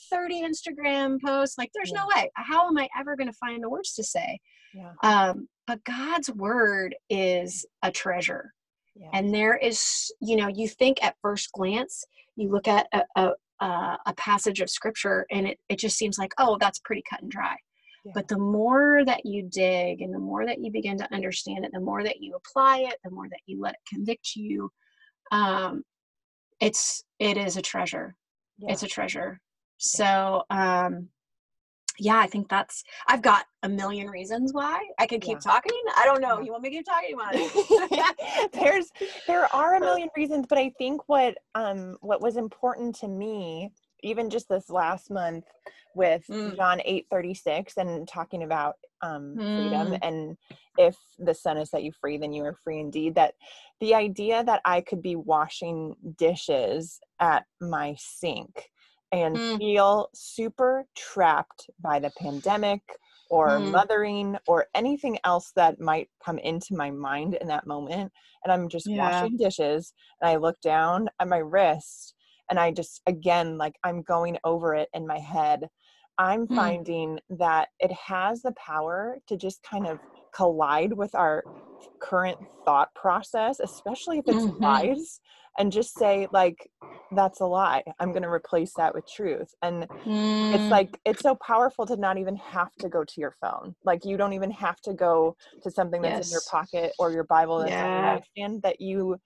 30 0.09 0.43
Instagram 0.43 1.19
posts. 1.21 1.57
Like, 1.57 1.71
there's 1.73 1.91
yeah. 1.91 2.01
no 2.01 2.07
way. 2.15 2.31
How 2.35 2.67
am 2.67 2.77
I 2.77 2.87
ever 2.97 3.15
going 3.15 3.29
to 3.29 3.37
find 3.37 3.61
the 3.61 3.69
words 3.69 3.93
to 3.95 4.03
say? 4.03 4.39
Yeah. 4.73 4.93
Um, 5.03 5.47
but 5.67 5.83
God's 5.83 6.29
word 6.31 6.95
is 7.09 7.65
a 7.81 7.91
treasure. 7.91 8.53
Yeah. 8.95 9.09
And 9.13 9.33
there 9.33 9.57
is, 9.57 10.13
you 10.21 10.35
know, 10.35 10.47
you 10.47 10.67
think 10.67 11.03
at 11.03 11.15
first 11.21 11.51
glance, 11.51 12.05
you 12.35 12.51
look 12.51 12.67
at 12.67 12.87
a, 12.93 13.03
a, 13.15 13.97
a 14.05 14.13
passage 14.15 14.61
of 14.61 14.69
scripture 14.69 15.25
and 15.31 15.47
it, 15.47 15.59
it 15.69 15.79
just 15.79 15.97
seems 15.97 16.17
like, 16.17 16.33
oh, 16.37 16.57
that's 16.59 16.79
pretty 16.79 17.03
cut 17.09 17.21
and 17.21 17.31
dry. 17.31 17.55
Yeah. 18.05 18.11
But 18.13 18.27
the 18.27 18.37
more 18.37 19.03
that 19.05 19.25
you 19.25 19.47
dig 19.49 20.01
and 20.01 20.13
the 20.13 20.19
more 20.19 20.45
that 20.45 20.59
you 20.59 20.71
begin 20.71 20.97
to 20.97 21.13
understand 21.13 21.65
it, 21.65 21.71
the 21.73 21.79
more 21.79 22.03
that 22.03 22.19
you 22.19 22.35
apply 22.35 22.79
it, 22.79 22.97
the 23.03 23.11
more 23.11 23.29
that 23.29 23.39
you 23.45 23.61
let 23.61 23.75
it 23.75 23.89
convict 23.89 24.35
you, 24.35 24.69
um, 25.31 25.83
it's 26.59 27.03
it 27.19 27.37
is 27.37 27.57
a 27.57 27.61
treasure. 27.61 28.15
Yeah. 28.57 28.71
it's 28.71 28.83
a 28.83 28.87
treasure. 28.87 29.39
So 29.77 30.43
um 30.49 31.09
yeah 31.99 32.17
i 32.17 32.25
think 32.25 32.49
that's 32.49 32.83
i've 33.07 33.21
got 33.21 33.45
a 33.61 33.69
million 33.69 34.07
reasons 34.07 34.51
why 34.51 34.81
i 34.99 35.05
could 35.05 35.21
keep 35.21 35.37
yeah. 35.45 35.51
talking. 35.51 35.79
I 35.95 36.05
don't 36.05 36.21
know. 36.21 36.39
You 36.39 36.51
want 36.51 36.63
me 36.63 36.69
to 36.69 36.75
keep 36.77 36.85
talking 36.85 37.13
about 37.13 37.35
it? 37.35 38.51
There's 38.53 38.89
there 39.27 39.53
are 39.53 39.75
a 39.75 39.79
million 39.79 40.09
reasons 40.17 40.45
but 40.47 40.57
i 40.57 40.71
think 40.77 41.01
what 41.07 41.35
um 41.55 41.97
what 42.01 42.21
was 42.21 42.37
important 42.37 42.95
to 42.95 43.07
me 43.07 43.71
even 44.03 44.29
just 44.29 44.49
this 44.49 44.69
last 44.69 45.09
month 45.09 45.45
with 45.95 46.23
mm. 46.29 46.55
John 46.55 46.79
8:36 46.79 47.77
and 47.77 48.07
talking 48.07 48.43
about 48.43 48.75
um, 49.01 49.35
mm. 49.37 49.57
freedom 49.57 49.99
and 50.01 50.37
if 50.77 50.95
the 51.19 51.33
son 51.33 51.57
has 51.57 51.69
set 51.69 51.83
you 51.83 51.91
free 51.91 52.17
then 52.17 52.33
you 52.33 52.43
are 52.43 52.57
free 52.63 52.79
indeed 52.79 53.15
that 53.15 53.33
the 53.79 53.93
idea 53.93 54.43
that 54.43 54.61
I 54.65 54.81
could 54.81 55.01
be 55.01 55.15
washing 55.15 55.95
dishes 56.17 56.99
at 57.19 57.45
my 57.61 57.95
sink 57.97 58.69
and 59.11 59.35
mm. 59.35 59.57
feel 59.57 60.09
super 60.15 60.85
trapped 60.95 61.69
by 61.79 61.99
the 61.99 62.11
pandemic 62.17 62.81
or 63.29 63.49
mm. 63.49 63.71
mothering 63.71 64.37
or 64.47 64.67
anything 64.73 65.19
else 65.23 65.51
that 65.55 65.79
might 65.79 66.09
come 66.23 66.39
into 66.39 66.75
my 66.75 66.89
mind 66.89 67.35
in 67.35 67.47
that 67.47 67.67
moment 67.67 68.11
and 68.43 68.51
I'm 68.51 68.69
just 68.69 68.87
yeah. 68.89 69.21
washing 69.21 69.37
dishes 69.37 69.93
and 70.21 70.29
I 70.29 70.37
look 70.37 70.59
down 70.61 71.09
at 71.19 71.27
my 71.27 71.37
wrist 71.37 72.15
and 72.53 72.59
I 72.59 72.69
just 72.69 73.01
again 73.07 73.57
like 73.57 73.73
I'm 73.83 74.03
going 74.03 74.37
over 74.43 74.75
it 74.75 74.87
in 74.93 75.07
my 75.07 75.17
head 75.17 75.67
I'm 76.17 76.47
mm. 76.47 76.55
finding 76.55 77.19
that 77.29 77.69
it 77.79 77.91
has 77.91 78.41
the 78.41 78.53
power 78.53 79.17
to 79.27 79.37
just 79.37 79.63
kind 79.63 79.87
of 79.87 79.99
collide 80.35 80.93
with 80.93 81.15
our 81.15 81.43
current 82.01 82.37
thought 82.65 82.93
process, 82.95 83.59
especially 83.59 84.19
if 84.19 84.25
it's 84.27 84.37
mm-hmm. 84.37 84.63
lies, 84.63 85.19
and 85.57 85.71
just 85.71 85.97
say, 85.97 86.27
like, 86.31 86.69
that's 87.15 87.41
a 87.41 87.45
lie. 87.45 87.83
I'm 87.99 88.09
going 88.09 88.23
to 88.23 88.29
replace 88.29 88.73
that 88.77 88.93
with 88.93 89.05
truth. 89.11 89.53
And 89.61 89.87
mm. 90.05 90.53
it's 90.53 90.71
like, 90.71 90.99
it's 91.05 91.21
so 91.21 91.35
powerful 91.35 91.85
to 91.87 91.95
not 91.95 92.17
even 92.17 92.35
have 92.37 92.73
to 92.79 92.89
go 92.89 93.03
to 93.03 93.21
your 93.21 93.35
phone. 93.39 93.75
Like, 93.83 94.05
you 94.05 94.17
don't 94.17 94.33
even 94.33 94.51
have 94.51 94.81
to 94.81 94.93
go 94.93 95.35
to 95.61 95.71
something 95.71 96.01
that's 96.01 96.15
yes. 96.15 96.27
in 96.29 96.33
your 96.33 96.41
pocket 96.49 96.93
or 96.97 97.11
your 97.11 97.25
Bible 97.25 97.59
that's 97.59 97.71
yeah. 97.71 97.85
on 97.85 97.91
your 97.91 98.01
nightstand, 98.01 98.61
that 98.63 98.81
you, 98.81 99.17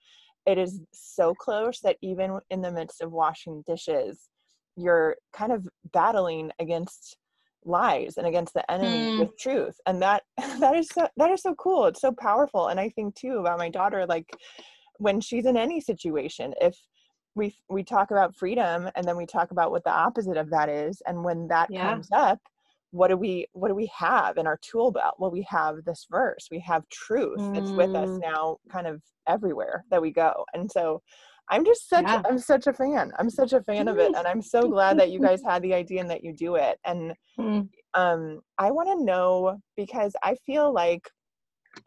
it 0.48 0.56
is 0.56 0.80
so 0.92 1.34
close 1.34 1.80
that 1.80 1.98
even 2.00 2.40
in 2.48 2.62
the 2.62 2.72
midst 2.72 3.02
of 3.02 3.12
washing 3.12 3.62
dishes, 3.66 4.28
you're 4.76 5.14
kind 5.34 5.52
of 5.52 5.68
battling 5.92 6.50
against 6.58 7.18
lies 7.64 8.14
and 8.16 8.26
against 8.26 8.54
the 8.54 8.70
enemy 8.70 9.16
mm. 9.16 9.18
with 9.18 9.36
truth 9.38 9.74
and 9.86 10.00
that 10.00 10.22
that 10.60 10.74
is 10.76 10.88
so 10.88 11.06
that 11.16 11.30
is 11.30 11.42
so 11.42 11.54
cool 11.56 11.86
it's 11.86 12.00
so 12.00 12.12
powerful 12.12 12.68
and 12.68 12.78
i 12.78 12.88
think 12.90 13.14
too 13.16 13.38
about 13.38 13.58
my 13.58 13.68
daughter 13.68 14.06
like 14.06 14.24
when 14.98 15.20
she's 15.20 15.44
in 15.44 15.56
any 15.56 15.80
situation 15.80 16.54
if 16.60 16.78
we 17.34 17.54
we 17.68 17.82
talk 17.82 18.12
about 18.12 18.34
freedom 18.36 18.88
and 18.94 19.04
then 19.04 19.16
we 19.16 19.26
talk 19.26 19.50
about 19.50 19.72
what 19.72 19.84
the 19.84 19.90
opposite 19.90 20.36
of 20.36 20.48
that 20.48 20.68
is 20.68 21.02
and 21.06 21.22
when 21.22 21.48
that 21.48 21.68
yeah. 21.68 21.90
comes 21.90 22.08
up 22.12 22.38
what 22.90 23.08
do 23.08 23.16
we 23.16 23.46
what 23.52 23.68
do 23.68 23.74
we 23.74 23.90
have 23.96 24.36
in 24.38 24.46
our 24.46 24.58
tool 24.62 24.90
belt 24.90 25.14
well 25.18 25.30
we 25.30 25.46
have 25.48 25.76
this 25.84 26.06
verse 26.10 26.48
we 26.50 26.58
have 26.58 26.88
truth 26.88 27.38
mm. 27.38 27.56
it's 27.56 27.70
with 27.70 27.94
us 27.94 28.08
mm. 28.08 28.20
now 28.20 28.56
kind 28.70 28.86
of 28.86 29.02
everywhere 29.28 29.84
that 29.90 30.00
we 30.00 30.10
go 30.10 30.44
and 30.54 30.70
so 30.70 31.00
i'm 31.50 31.64
just 31.64 31.88
such 31.88 32.04
yeah. 32.06 32.22
i'm 32.28 32.38
such 32.38 32.66
a 32.66 32.72
fan 32.72 33.12
i'm 33.18 33.28
such 33.30 33.52
a 33.52 33.62
fan 33.62 33.88
of 33.88 33.98
it 33.98 34.14
and 34.16 34.26
i'm 34.26 34.40
so 34.40 34.62
glad 34.62 34.98
that 34.98 35.10
you 35.10 35.20
guys 35.20 35.42
had 35.46 35.62
the 35.62 35.74
idea 35.74 36.00
and 36.00 36.10
that 36.10 36.24
you 36.24 36.32
do 36.32 36.54
it 36.54 36.78
and 36.84 37.12
mm. 37.38 37.68
um 37.94 38.40
i 38.58 38.70
want 38.70 38.88
to 38.88 39.04
know 39.04 39.58
because 39.76 40.14
i 40.22 40.34
feel 40.46 40.72
like 40.72 41.02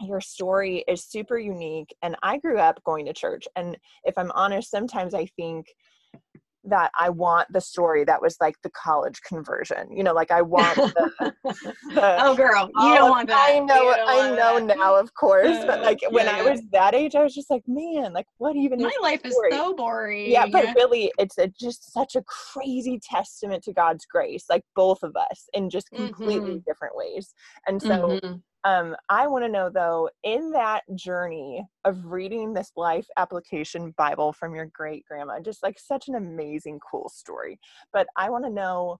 your 0.01 0.21
story 0.21 0.85
is 0.87 1.03
super 1.03 1.37
unique 1.37 1.93
and 2.03 2.15
i 2.21 2.37
grew 2.37 2.59
up 2.59 2.81
going 2.83 3.05
to 3.05 3.13
church 3.13 3.47
and 3.55 3.75
if 4.03 4.15
i'm 4.17 4.31
honest 4.31 4.69
sometimes 4.69 5.15
i 5.15 5.25
think 5.35 5.65
that 6.63 6.91
I 6.97 7.09
want 7.09 7.51
the 7.51 7.61
story 7.61 8.03
that 8.05 8.21
was 8.21 8.37
like 8.39 8.55
the 8.61 8.69
college 8.69 9.21
conversion. 9.21 9.91
You 9.91 10.03
know, 10.03 10.13
like 10.13 10.31
I 10.31 10.41
want 10.41 10.75
the, 10.75 11.33
the 11.93 12.17
oh 12.23 12.35
girl, 12.35 12.69
you 12.81 12.95
don't 12.95 13.09
want 13.09 13.29
that. 13.29 13.49
I 13.51 13.59
know 13.59 13.93
I 13.93 14.29
know 14.35 14.65
that. 14.65 14.77
now 14.77 14.95
of 14.95 15.13
course, 15.13 15.57
but 15.65 15.81
like 15.81 15.99
when 16.09 16.25
yeah. 16.25 16.37
I 16.37 16.49
was 16.49 16.61
that 16.71 16.93
age 16.93 17.15
I 17.15 17.23
was 17.23 17.33
just 17.33 17.49
like, 17.49 17.63
man, 17.67 18.13
like 18.13 18.27
what 18.37 18.55
even 18.55 18.81
My 18.81 18.95
life 19.01 19.21
is 19.23 19.35
so 19.49 19.73
boring. 19.73 20.31
Yeah, 20.31 20.45
but 20.47 20.65
really 20.75 21.11
it's 21.17 21.37
a, 21.37 21.47
just 21.47 21.91
such 21.91 22.15
a 22.15 22.23
crazy 22.23 22.99
testament 23.03 23.63
to 23.63 23.73
God's 23.73 24.05
grace, 24.05 24.45
like 24.49 24.63
both 24.75 25.03
of 25.03 25.15
us 25.15 25.49
in 25.53 25.69
just 25.69 25.89
completely 25.89 26.51
mm-hmm. 26.51 26.69
different 26.69 26.95
ways. 26.95 27.33
And 27.67 27.81
so 27.81 28.19
mm-hmm. 28.19 28.35
Um, 28.63 28.95
I 29.09 29.27
want 29.27 29.43
to 29.43 29.51
know 29.51 29.69
though, 29.69 30.09
in 30.23 30.51
that 30.51 30.83
journey 30.95 31.65
of 31.83 32.05
reading 32.05 32.53
this 32.53 32.71
life 32.75 33.07
application 33.17 33.93
Bible 33.97 34.33
from 34.33 34.53
your 34.53 34.67
great 34.67 35.03
grandma, 35.05 35.39
just 35.39 35.63
like 35.63 35.79
such 35.79 36.07
an 36.07 36.15
amazing, 36.15 36.79
cool 36.79 37.09
story. 37.09 37.59
But 37.91 38.07
I 38.15 38.29
want 38.29 38.45
to 38.45 38.51
know, 38.51 38.99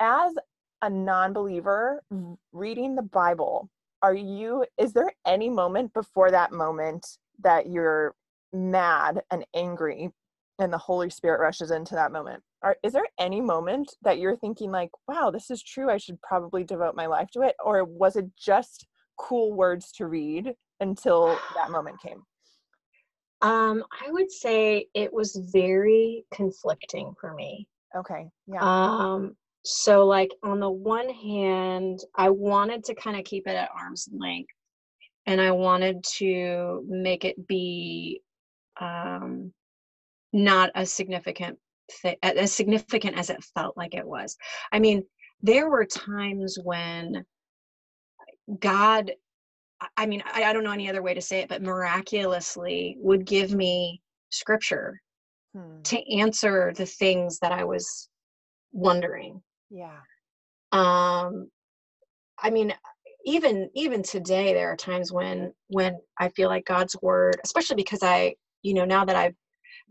as 0.00 0.34
a 0.82 0.90
non 0.90 1.32
believer 1.32 2.02
reading 2.52 2.94
the 2.94 3.02
Bible, 3.02 3.70
are 4.02 4.14
you, 4.14 4.66
is 4.76 4.92
there 4.92 5.12
any 5.26 5.48
moment 5.48 5.94
before 5.94 6.30
that 6.30 6.52
moment 6.52 7.06
that 7.42 7.68
you're 7.68 8.14
mad 8.52 9.22
and 9.30 9.46
angry 9.54 10.10
and 10.58 10.72
the 10.72 10.78
Holy 10.78 11.10
Spirit 11.10 11.40
rushes 11.40 11.70
into 11.70 11.94
that 11.94 12.12
moment? 12.12 12.42
Are, 12.62 12.76
is 12.82 12.92
there 12.92 13.06
any 13.18 13.40
moment 13.40 13.92
that 14.02 14.18
you're 14.18 14.36
thinking 14.36 14.70
like, 14.70 14.90
wow, 15.08 15.30
this 15.30 15.50
is 15.50 15.62
true. 15.62 15.90
I 15.90 15.98
should 15.98 16.20
probably 16.22 16.64
devote 16.64 16.94
my 16.94 17.06
life 17.06 17.28
to 17.32 17.42
it? 17.42 17.56
Or 17.64 17.84
was 17.84 18.16
it 18.16 18.26
just 18.38 18.86
cool 19.18 19.52
words 19.52 19.92
to 19.92 20.06
read 20.06 20.54
until 20.80 21.38
that 21.56 21.70
moment 21.70 22.00
came? 22.00 22.22
Um, 23.42 23.84
I 24.06 24.10
would 24.10 24.30
say 24.30 24.86
it 24.94 25.12
was 25.12 25.38
very 25.52 26.24
conflicting 26.32 27.14
for 27.20 27.34
me. 27.34 27.68
Okay. 27.96 28.28
Yeah. 28.46 28.60
Um, 28.60 29.36
so 29.64 30.06
like 30.06 30.30
on 30.42 30.60
the 30.60 30.70
one 30.70 31.08
hand, 31.08 32.00
I 32.14 32.30
wanted 32.30 32.84
to 32.84 32.94
kind 32.94 33.18
of 33.18 33.24
keep 33.24 33.46
it 33.46 33.56
at 33.56 33.70
arm's 33.74 34.08
length 34.12 34.50
and 35.26 35.40
I 35.40 35.52
wanted 35.52 36.04
to 36.18 36.84
make 36.88 37.24
it 37.24 37.46
be 37.46 38.20
um 38.80 39.52
not 40.34 40.70
a 40.74 40.84
significant 40.84 41.58
as 42.22 42.52
significant 42.52 43.16
as 43.16 43.30
it 43.30 43.44
felt 43.54 43.76
like 43.76 43.94
it 43.94 44.06
was. 44.06 44.36
I 44.72 44.78
mean, 44.78 45.04
there 45.42 45.68
were 45.68 45.84
times 45.84 46.58
when 46.62 47.24
God, 48.58 49.12
I 49.96 50.06
mean, 50.06 50.22
I, 50.32 50.44
I 50.44 50.52
don't 50.52 50.64
know 50.64 50.72
any 50.72 50.88
other 50.88 51.02
way 51.02 51.14
to 51.14 51.20
say 51.20 51.40
it, 51.40 51.48
but 51.48 51.62
miraculously 51.62 52.96
would 53.00 53.26
give 53.26 53.54
me 53.54 54.00
scripture 54.30 55.00
hmm. 55.54 55.82
to 55.82 56.18
answer 56.18 56.72
the 56.76 56.86
things 56.86 57.38
that 57.40 57.52
I 57.52 57.64
was 57.64 58.08
wondering. 58.72 59.42
Yeah. 59.70 59.98
Um, 60.72 61.50
I 62.38 62.50
mean, 62.50 62.74
even 63.26 63.70
even 63.74 64.02
today, 64.02 64.52
there 64.52 64.70
are 64.70 64.76
times 64.76 65.12
when 65.12 65.52
when 65.68 65.96
I 66.18 66.28
feel 66.30 66.48
like 66.48 66.66
God's 66.66 66.96
word, 67.00 67.36
especially 67.44 67.76
because 67.76 68.02
I, 68.02 68.34
you 68.62 68.74
know, 68.74 68.84
now 68.84 69.04
that 69.04 69.16
I've 69.16 69.34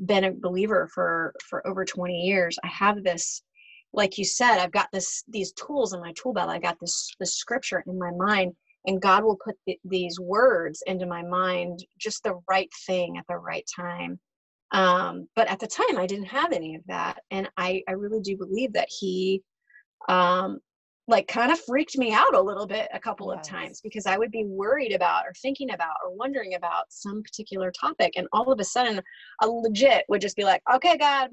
been 0.05 0.23
a 0.25 0.31
believer 0.31 0.89
for 0.93 1.33
for 1.47 1.65
over 1.67 1.85
20 1.85 2.13
years. 2.13 2.57
I 2.63 2.67
have 2.67 3.03
this 3.03 3.43
like 3.93 4.17
you 4.17 4.25
said 4.25 4.57
i've 4.57 4.71
got 4.71 4.87
this 4.91 5.23
these 5.27 5.53
tools 5.53 5.93
in 5.93 6.01
my 6.01 6.13
tool 6.15 6.33
belt. 6.33 6.49
I 6.49 6.59
got 6.59 6.79
this 6.79 7.11
this 7.19 7.35
scripture 7.35 7.83
in 7.87 7.99
my 7.99 8.11
mind 8.11 8.53
and 8.85 9.01
god 9.01 9.23
will 9.23 9.37
put 9.43 9.55
th- 9.65 9.79
these 9.85 10.19
words 10.19 10.83
into 10.87 11.05
my 11.05 11.21
mind 11.23 11.85
just 11.99 12.23
the 12.23 12.39
right 12.49 12.69
thing 12.87 13.17
at 13.17 13.25
the 13.27 13.37
right 13.37 13.65
time. 13.75 14.19
Um, 14.71 15.27
but 15.35 15.47
at 15.47 15.59
the 15.59 15.67
time 15.67 15.97
i 15.99 16.07
didn't 16.07 16.25
have 16.25 16.51
any 16.51 16.75
of 16.75 16.81
that 16.87 17.19
and 17.29 17.47
i 17.57 17.83
i 17.87 17.91
really 17.91 18.21
do 18.21 18.35
believe 18.35 18.73
that 18.73 18.87
he 18.89 19.43
um, 20.09 20.59
like 21.07 21.27
kind 21.27 21.51
of 21.51 21.59
freaked 21.59 21.97
me 21.97 22.13
out 22.13 22.33
a 22.33 22.41
little 22.41 22.65
bit 22.65 22.87
a 22.93 22.99
couple 22.99 23.29
yes. 23.29 23.45
of 23.45 23.51
times 23.51 23.81
because 23.81 24.05
I 24.05 24.17
would 24.17 24.31
be 24.31 24.45
worried 24.45 24.93
about 24.93 25.25
or 25.25 25.33
thinking 25.41 25.71
about 25.71 25.97
or 26.03 26.15
wondering 26.15 26.55
about 26.55 26.85
some 26.89 27.21
particular 27.21 27.71
topic. 27.71 28.13
And 28.15 28.27
all 28.31 28.51
of 28.51 28.59
a 28.59 28.63
sudden, 28.63 29.01
a 29.41 29.47
legit 29.47 30.05
would 30.07 30.21
just 30.21 30.37
be 30.37 30.45
like, 30.45 30.61
okay, 30.73 30.97
God, 30.97 31.29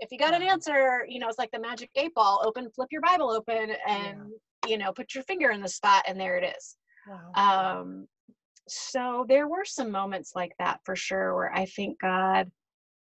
if 0.00 0.12
you 0.12 0.18
got 0.18 0.34
an 0.34 0.42
answer, 0.42 1.06
you 1.08 1.18
know, 1.18 1.28
it's 1.28 1.38
like 1.38 1.50
the 1.50 1.58
magic 1.58 1.88
eight 1.94 2.14
ball 2.14 2.42
open, 2.44 2.70
flip 2.74 2.88
your 2.90 3.00
Bible 3.00 3.30
open 3.30 3.70
and, 3.88 4.18
yeah. 4.66 4.68
you 4.68 4.76
know, 4.76 4.92
put 4.92 5.14
your 5.14 5.24
finger 5.24 5.50
in 5.50 5.62
the 5.62 5.68
spot 5.68 6.04
and 6.06 6.20
there 6.20 6.36
it 6.36 6.54
is. 6.56 6.76
Wow. 7.08 7.80
Um, 7.80 8.06
so 8.68 9.24
there 9.28 9.48
were 9.48 9.64
some 9.64 9.90
moments 9.90 10.32
like 10.34 10.52
that 10.58 10.80
for 10.84 10.94
sure 10.94 11.34
where 11.34 11.54
I 11.54 11.64
think 11.64 11.98
God, 12.00 12.50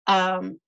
um, 0.06 0.60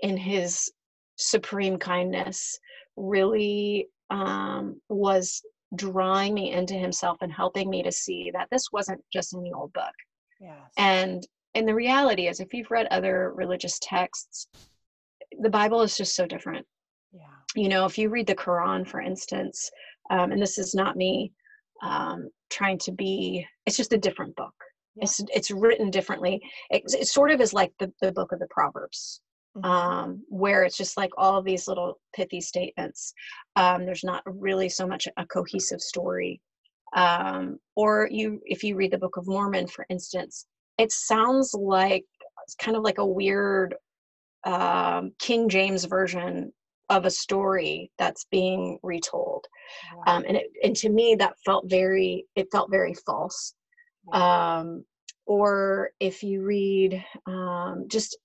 in 0.00 0.18
his 0.18 0.70
supreme 1.16 1.78
kindness, 1.78 2.58
really 2.96 3.88
um, 4.10 4.80
was 4.88 5.42
drawing 5.76 6.34
me 6.34 6.52
into 6.52 6.74
himself 6.74 7.18
and 7.20 7.32
helping 7.32 7.70
me 7.70 7.82
to 7.82 7.92
see 7.92 8.30
that 8.32 8.48
this 8.50 8.72
wasn't 8.72 9.00
just 9.12 9.34
in 9.34 9.42
the 9.42 9.52
old 9.52 9.72
book. 9.72 9.94
Yes. 10.40 10.56
And 10.76 11.26
and 11.54 11.66
the 11.66 11.74
reality 11.74 12.28
is 12.28 12.40
if 12.40 12.54
you've 12.54 12.70
read 12.70 12.86
other 12.90 13.32
religious 13.34 13.78
texts, 13.82 14.46
the 15.40 15.50
Bible 15.50 15.82
is 15.82 15.96
just 15.96 16.14
so 16.14 16.26
different. 16.26 16.66
Yeah. 17.12 17.22
You 17.56 17.68
know, 17.68 17.84
if 17.86 17.98
you 17.98 18.08
read 18.08 18.26
the 18.26 18.34
Quran, 18.34 18.86
for 18.86 19.00
instance, 19.00 19.70
um, 20.10 20.32
and 20.32 20.40
this 20.40 20.58
is 20.58 20.74
not 20.74 20.96
me 20.96 21.32
um, 21.82 22.28
trying 22.50 22.78
to 22.78 22.92
be, 22.92 23.46
it's 23.66 23.76
just 23.76 23.92
a 23.92 23.98
different 23.98 24.36
book. 24.36 24.54
Yeah. 24.94 25.04
It's 25.04 25.20
it's 25.32 25.50
written 25.50 25.90
differently. 25.90 26.40
It, 26.70 26.82
it 26.86 27.06
sort 27.08 27.30
of 27.30 27.40
is 27.40 27.52
like 27.52 27.72
the, 27.78 27.92
the 28.00 28.12
book 28.12 28.32
of 28.32 28.38
the 28.38 28.48
Proverbs. 28.50 29.20
Mm-hmm. 29.56 29.68
um, 29.68 30.22
where 30.28 30.62
it's 30.62 30.76
just 30.76 30.96
like 30.96 31.10
all 31.18 31.36
of 31.36 31.44
these 31.44 31.66
little 31.66 31.98
pithy 32.14 32.40
statements. 32.40 33.12
Um, 33.56 33.84
there's 33.84 34.04
not 34.04 34.22
really 34.24 34.68
so 34.68 34.86
much 34.86 35.08
a 35.16 35.26
cohesive 35.26 35.80
story. 35.80 36.40
Um, 36.94 37.58
or 37.74 38.08
you, 38.12 38.40
if 38.44 38.62
you 38.62 38.76
read 38.76 38.92
the 38.92 38.98
Book 38.98 39.16
of 39.16 39.26
Mormon, 39.26 39.66
for 39.66 39.84
instance, 39.90 40.46
it 40.78 40.92
sounds 40.92 41.52
like 41.52 42.04
it's 42.44 42.54
kind 42.54 42.76
of 42.76 42.84
like 42.84 42.98
a 42.98 43.04
weird 43.04 43.74
um, 44.44 45.10
King 45.18 45.48
James 45.48 45.84
version 45.84 46.52
of 46.88 47.04
a 47.04 47.10
story 47.10 47.90
that's 47.98 48.26
being 48.30 48.78
retold. 48.84 49.44
Wow. 49.96 50.14
Um, 50.14 50.24
and 50.28 50.36
it, 50.36 50.46
and 50.62 50.76
to 50.76 50.90
me, 50.90 51.16
that 51.18 51.34
felt 51.44 51.68
very, 51.68 52.24
it 52.36 52.46
felt 52.52 52.70
very 52.70 52.94
false. 52.94 53.54
Um, 54.12 54.84
or 55.26 55.90
if 55.98 56.22
you 56.22 56.42
read 56.42 57.04
um, 57.26 57.86
just 57.88 58.16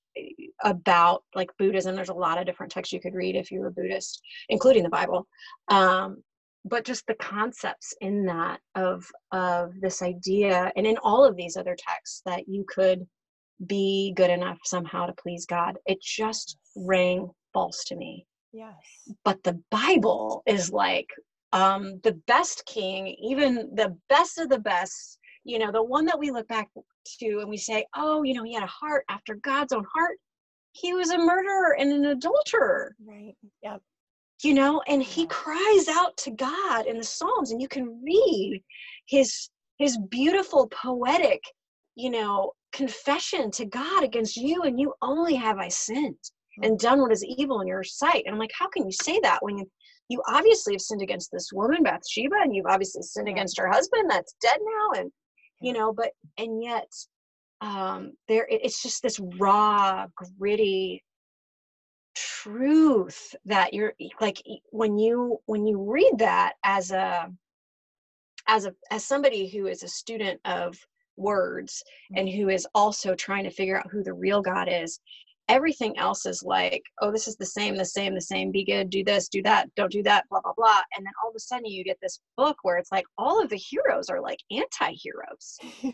about 0.64 1.24
like 1.34 1.50
Buddhism. 1.58 1.96
There's 1.96 2.10
a 2.10 2.14
lot 2.14 2.40
of 2.40 2.46
different 2.46 2.72
texts 2.72 2.94
you 2.94 3.02
could 3.02 3.14
read 3.14 3.36
if 3.36 3.52
you 3.52 3.60
were 3.60 3.72
Buddhist, 3.72 4.22
including 4.50 4.84
the 4.84 4.90
Bible. 4.90 5.28
Um, 5.70 6.24
but 6.66 6.84
just 6.84 7.06
the 7.06 7.16
concepts 7.16 7.94
in 8.02 8.26
that 8.26 8.60
of 8.74 9.06
of 9.32 9.72
this 9.82 10.02
idea, 10.02 10.72
and 10.76 10.88
in 10.88 10.98
all 11.04 11.24
of 11.24 11.36
these 11.36 11.58
other 11.58 11.76
texts, 11.78 12.22
that 12.26 12.48
you 12.48 12.66
could 12.68 13.06
be 13.68 14.14
good 14.16 14.30
enough 14.30 14.58
somehow 14.64 15.06
to 15.06 15.14
please 15.14 15.46
God. 15.46 15.78
It 15.86 16.02
just 16.02 16.58
rang 16.76 17.30
false 17.54 17.84
to 17.86 17.96
me. 17.96 18.26
Yes. 18.52 18.74
But 19.24 19.44
the 19.44 19.62
Bible 19.70 20.44
is 20.46 20.72
like 20.72 21.10
um, 21.52 22.00
the 22.04 22.14
best 22.28 22.66
king, 22.66 23.16
even 23.22 23.72
the 23.76 23.96
best 24.10 24.40
of 24.40 24.50
the 24.50 24.60
best, 24.60 25.20
you 25.44 25.60
know, 25.60 25.72
the 25.72 25.84
one 25.84 26.06
that 26.06 26.20
we 26.20 26.32
look 26.32 26.48
back 26.48 26.70
to 27.20 27.40
and 27.40 27.50
we 27.50 27.58
say, 27.58 27.86
oh, 27.96 28.24
you 28.24 28.34
know, 28.34 28.44
he 28.44 28.54
had 28.54 28.64
a 28.64 28.68
heart 28.68 29.06
after 29.10 29.36
God's 29.36 29.74
own 29.74 29.86
heart. 29.94 30.18
He 30.74 30.94
was 30.94 31.12
a 31.12 31.18
murderer 31.18 31.76
and 31.80 31.92
an 31.92 32.06
adulterer. 32.06 32.96
Right. 33.06 33.36
Yep. 33.64 33.82
You 34.44 34.54
know, 34.54 34.82
and 34.88 35.02
he 35.02 35.26
cries 35.28 35.88
out 35.88 36.18
to 36.18 36.32
God 36.32 36.88
in 36.88 36.98
the 36.98 37.04
Psalms, 37.04 37.52
and 37.52 37.62
you 37.62 37.70
can 37.70 38.02
read 38.04 38.62
his 39.08 39.50
his 39.78 39.98
beautiful 40.10 40.68
poetic, 40.68 41.42
you 41.96 42.10
know, 42.10 42.52
confession 42.74 43.52
to 43.52 43.66
God 43.66 44.04
against 44.04 44.36
you, 44.36 44.64
and 44.64 44.80
you 44.80 44.94
only 45.02 45.36
have 45.36 45.58
I 45.58 45.70
sinned 45.70 46.18
mm. 46.60 46.68
and 46.68 46.78
done 46.78 47.02
what 47.02 47.12
is 47.12 47.24
evil 47.24 47.62
in 47.62 47.68
your 47.68 47.84
sight. 47.84 48.24
And 48.26 48.34
I'm 48.34 48.40
like, 48.40 48.52
how 48.58 48.68
can 48.68 48.86
you 48.86 48.92
say 48.92 49.20
that 49.22 49.40
when 49.42 49.58
you, 49.58 49.70
you 50.10 50.22
obviously 50.28 50.74
have 50.74 50.82
sinned 50.82 51.02
against 51.02 51.32
this 51.32 51.50
woman, 51.54 51.84
Bathsheba, 51.84 52.36
and 52.42 52.54
you've 52.54 52.68
obviously 52.68 53.02
sinned 53.02 53.30
against 53.30 53.58
her 53.58 53.72
husband 53.72 54.10
that's 54.10 54.36
dead 54.42 54.60
now, 54.62 55.00
and 55.00 55.12
you 55.62 55.74
know, 55.74 55.94
but 55.94 56.12
and 56.38 56.62
yet 56.62 56.92
um 57.62 58.12
there 58.28 58.48
it's 58.50 58.82
just 58.84 59.02
this 59.02 59.20
raw, 59.38 60.08
gritty 60.38 61.04
truth 62.16 63.36
that 63.46 63.74
you're 63.74 63.94
like 64.22 64.42
when 64.72 64.98
you 64.98 65.38
when 65.46 65.66
you 65.66 65.82
read 65.82 66.14
that 66.18 66.54
as 66.64 66.92
a 66.92 67.30
as 68.48 68.66
a 68.66 68.74
as 68.92 69.04
somebody 69.04 69.48
who 69.48 69.68
is 69.68 69.84
a 69.84 69.88
student 69.88 70.40
of 70.46 70.78
words 71.18 71.84
and 72.16 72.28
who 72.30 72.50
is 72.50 72.68
also 72.76 73.16
trying 73.16 73.44
to 73.44 73.50
figure 73.50 73.78
out 73.78 73.90
who 73.90 74.04
the 74.04 74.14
real 74.14 74.42
god 74.42 74.68
is 74.70 75.00
everything 75.48 75.98
else 75.98 76.26
is 76.26 76.44
like 76.44 76.82
oh 77.02 77.12
this 77.12 77.28
is 77.28 77.36
the 77.36 77.46
same 77.46 77.76
the 77.76 77.86
same 77.86 78.14
the 78.14 78.22
same. 78.22 78.52
Be 78.52 78.64
good 78.64 78.90
do 78.90 79.04
this 79.04 79.28
do 79.30 79.42
that 79.44 79.70
don't 79.76 79.92
do 79.92 80.04
that 80.04 80.26
blah 80.30 80.42
blah 80.42 80.54
blah. 80.56 80.82
And 80.96 81.06
then 81.06 81.14
all 81.24 81.30
of 81.30 81.36
a 81.36 81.40
sudden 81.40 81.66
you 81.66 81.84
get 81.84 81.98
this 82.02 82.20
book 82.38 82.58
where 82.64 82.78
it's 82.78 82.92
like 82.92 83.06
all 83.18 83.42
of 83.42 83.50
the 83.50 83.58
heroes 83.58 84.10
are 84.10 84.22
like 84.22 84.40
anti-heroes. 84.52 85.58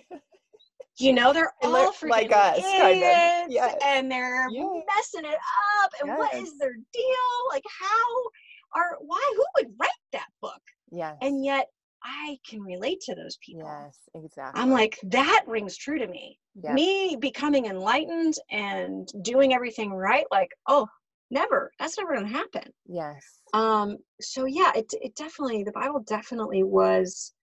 You 1.00 1.14
know 1.14 1.34
they're 1.34 1.54
all 1.64 1.92
freaking 1.94 2.10
like 2.10 2.32
us 2.32 2.58
idiots, 2.60 2.78
kind 2.78 2.98
of. 2.98 3.52
yes. 3.52 3.76
and 3.84 4.12
they're 4.12 4.48
yes. 4.52 4.68
messing 4.96 5.32
it 5.32 5.40
up 5.84 5.92
and 6.00 6.10
yes. 6.10 6.20
what 6.20 6.34
is 6.36 6.58
their 6.60 6.74
deal? 6.74 7.38
Like 7.50 7.64
how 7.80 8.80
are 8.80 8.98
why 9.00 9.34
who 9.36 9.46
would 9.56 9.74
write 9.80 9.90
that 10.12 10.28
book? 10.42 10.62
Yeah 10.92 11.16
and 11.22 11.44
yet 11.44 11.68
I 12.04 12.38
can 12.48 12.62
relate 12.62 13.00
to 13.02 13.16
those 13.16 13.38
people. 13.46 13.64
Yes, 13.64 13.98
exactly. 14.16 14.62
I'm 14.62 14.72
like, 14.72 14.98
that 15.04 15.44
rings 15.48 15.78
true 15.78 16.00
to 16.00 16.08
me. 16.08 16.40
Yep. 16.64 16.74
Me 16.74 17.18
becoming 17.20 17.68
enlightened 17.68 18.36
and 18.50 19.08
doing 19.22 19.54
everything 19.54 19.92
right, 19.94 20.26
like, 20.32 20.52
oh, 20.68 20.88
never. 21.30 21.72
That's 21.80 21.98
never 21.98 22.16
gonna 22.16 22.28
happen. 22.28 22.72
Yes. 22.86 23.42
Um, 23.54 23.98
so 24.20 24.46
yeah, 24.46 24.72
it 24.76 24.94
it 25.02 25.16
definitely 25.16 25.64
the 25.64 25.72
Bible 25.72 26.04
definitely 26.08 26.64
was 26.64 27.34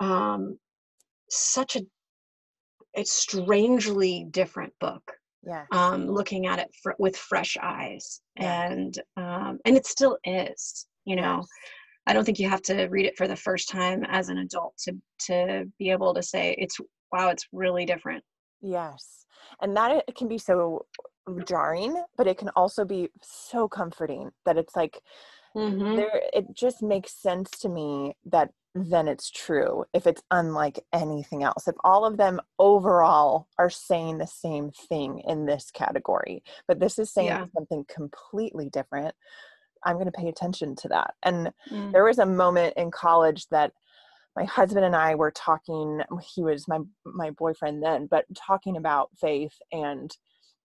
um 0.00 0.58
such 1.28 1.76
a 1.76 1.82
a 2.96 3.04
strangely 3.04 4.26
different 4.30 4.72
book. 4.80 5.12
Yeah. 5.44 5.64
Um, 5.72 6.06
looking 6.06 6.46
at 6.46 6.60
it 6.60 6.68
fr- 6.82 6.92
with 6.98 7.16
fresh 7.16 7.56
eyes, 7.60 8.20
yeah. 8.36 8.70
and 8.70 8.94
um, 9.16 9.58
and 9.64 9.76
it 9.76 9.86
still 9.86 10.18
is. 10.24 10.86
You 11.04 11.16
know, 11.16 11.38
yes. 11.38 11.48
I 12.06 12.12
don't 12.12 12.24
think 12.24 12.38
you 12.38 12.48
have 12.48 12.62
to 12.62 12.86
read 12.86 13.06
it 13.06 13.16
for 13.16 13.28
the 13.28 13.36
first 13.36 13.68
time 13.68 14.04
as 14.08 14.28
an 14.28 14.38
adult 14.38 14.76
to 14.84 14.96
to 15.26 15.70
be 15.78 15.90
able 15.90 16.14
to 16.14 16.22
say 16.22 16.54
it's 16.58 16.78
wow, 17.12 17.28
it's 17.28 17.46
really 17.52 17.84
different. 17.84 18.24
Yes. 18.60 19.26
And 19.60 19.76
that 19.76 20.04
it 20.08 20.14
can 20.16 20.28
be 20.28 20.38
so 20.38 20.86
jarring, 21.46 22.02
but 22.16 22.26
it 22.26 22.38
can 22.38 22.48
also 22.50 22.84
be 22.84 23.08
so 23.22 23.68
comforting 23.68 24.30
that 24.46 24.56
it's 24.56 24.74
like 24.74 25.00
mm-hmm. 25.56 25.96
there 25.96 26.22
it 26.32 26.46
just 26.54 26.82
makes 26.82 27.12
sense 27.12 27.50
to 27.60 27.68
me 27.68 28.16
that 28.24 28.50
then 28.74 29.06
it's 29.06 29.30
true 29.30 29.84
if 29.92 30.06
it's 30.06 30.22
unlike 30.30 30.80
anything 30.92 31.42
else. 31.42 31.68
If 31.68 31.76
all 31.84 32.04
of 32.04 32.16
them 32.16 32.40
overall 32.58 33.48
are 33.58 33.70
saying 33.70 34.18
the 34.18 34.26
same 34.26 34.70
thing 34.70 35.22
in 35.28 35.44
this 35.44 35.70
category, 35.70 36.42
but 36.66 36.80
this 36.80 36.98
is 36.98 37.12
saying 37.12 37.28
yeah. 37.28 37.44
something 37.54 37.84
completely 37.88 38.70
different, 38.70 39.14
I'm 39.84 39.96
going 39.96 40.06
to 40.06 40.12
pay 40.12 40.28
attention 40.28 40.76
to 40.76 40.88
that. 40.88 41.14
And 41.22 41.52
mm. 41.70 41.92
there 41.92 42.04
was 42.04 42.18
a 42.18 42.26
moment 42.26 42.74
in 42.76 42.90
college 42.90 43.46
that 43.50 43.72
my 44.36 44.44
husband 44.44 44.84
and 44.84 44.96
I 44.96 45.14
were 45.14 45.30
talking 45.30 46.00
he 46.34 46.42
was 46.42 46.66
my 46.68 46.78
my 47.04 47.30
boyfriend 47.30 47.82
then 47.82 48.06
but 48.06 48.24
talking 48.34 48.76
about 48.76 49.10
faith 49.20 49.54
and 49.70 50.14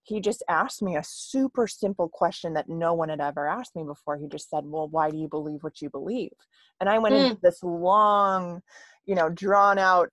he 0.02 0.20
just 0.20 0.42
asked 0.48 0.82
me 0.82 0.96
a 0.96 1.04
super 1.04 1.66
simple 1.66 2.08
question 2.08 2.54
that 2.54 2.68
no 2.68 2.94
one 2.94 3.10
had 3.10 3.20
ever 3.20 3.46
asked 3.46 3.76
me 3.76 3.84
before 3.84 4.16
he 4.16 4.26
just 4.26 4.48
said 4.48 4.64
well 4.64 4.88
why 4.88 5.10
do 5.10 5.18
you 5.18 5.28
believe 5.28 5.62
what 5.62 5.82
you 5.82 5.90
believe 5.90 6.32
and 6.80 6.88
i 6.88 6.98
went 6.98 7.14
mm. 7.14 7.30
into 7.30 7.40
this 7.42 7.62
long 7.62 8.62
you 9.06 9.14
know 9.14 9.28
drawn 9.28 9.78
out 9.78 10.10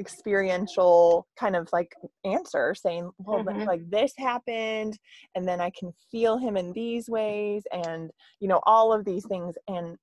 experiential 0.00 1.26
kind 1.38 1.54
of 1.54 1.68
like 1.72 1.92
answer 2.24 2.74
saying 2.74 3.10
well 3.18 3.44
mm-hmm. 3.44 3.64
like 3.64 3.82
this 3.90 4.12
happened 4.16 4.98
and 5.34 5.46
then 5.46 5.60
i 5.60 5.70
can 5.78 5.92
feel 6.10 6.38
him 6.38 6.56
in 6.56 6.72
these 6.72 7.08
ways 7.08 7.62
and 7.72 8.10
you 8.40 8.48
know 8.48 8.60
all 8.64 8.92
of 8.92 9.04
these 9.04 9.26
things 9.26 9.54
and 9.68 9.96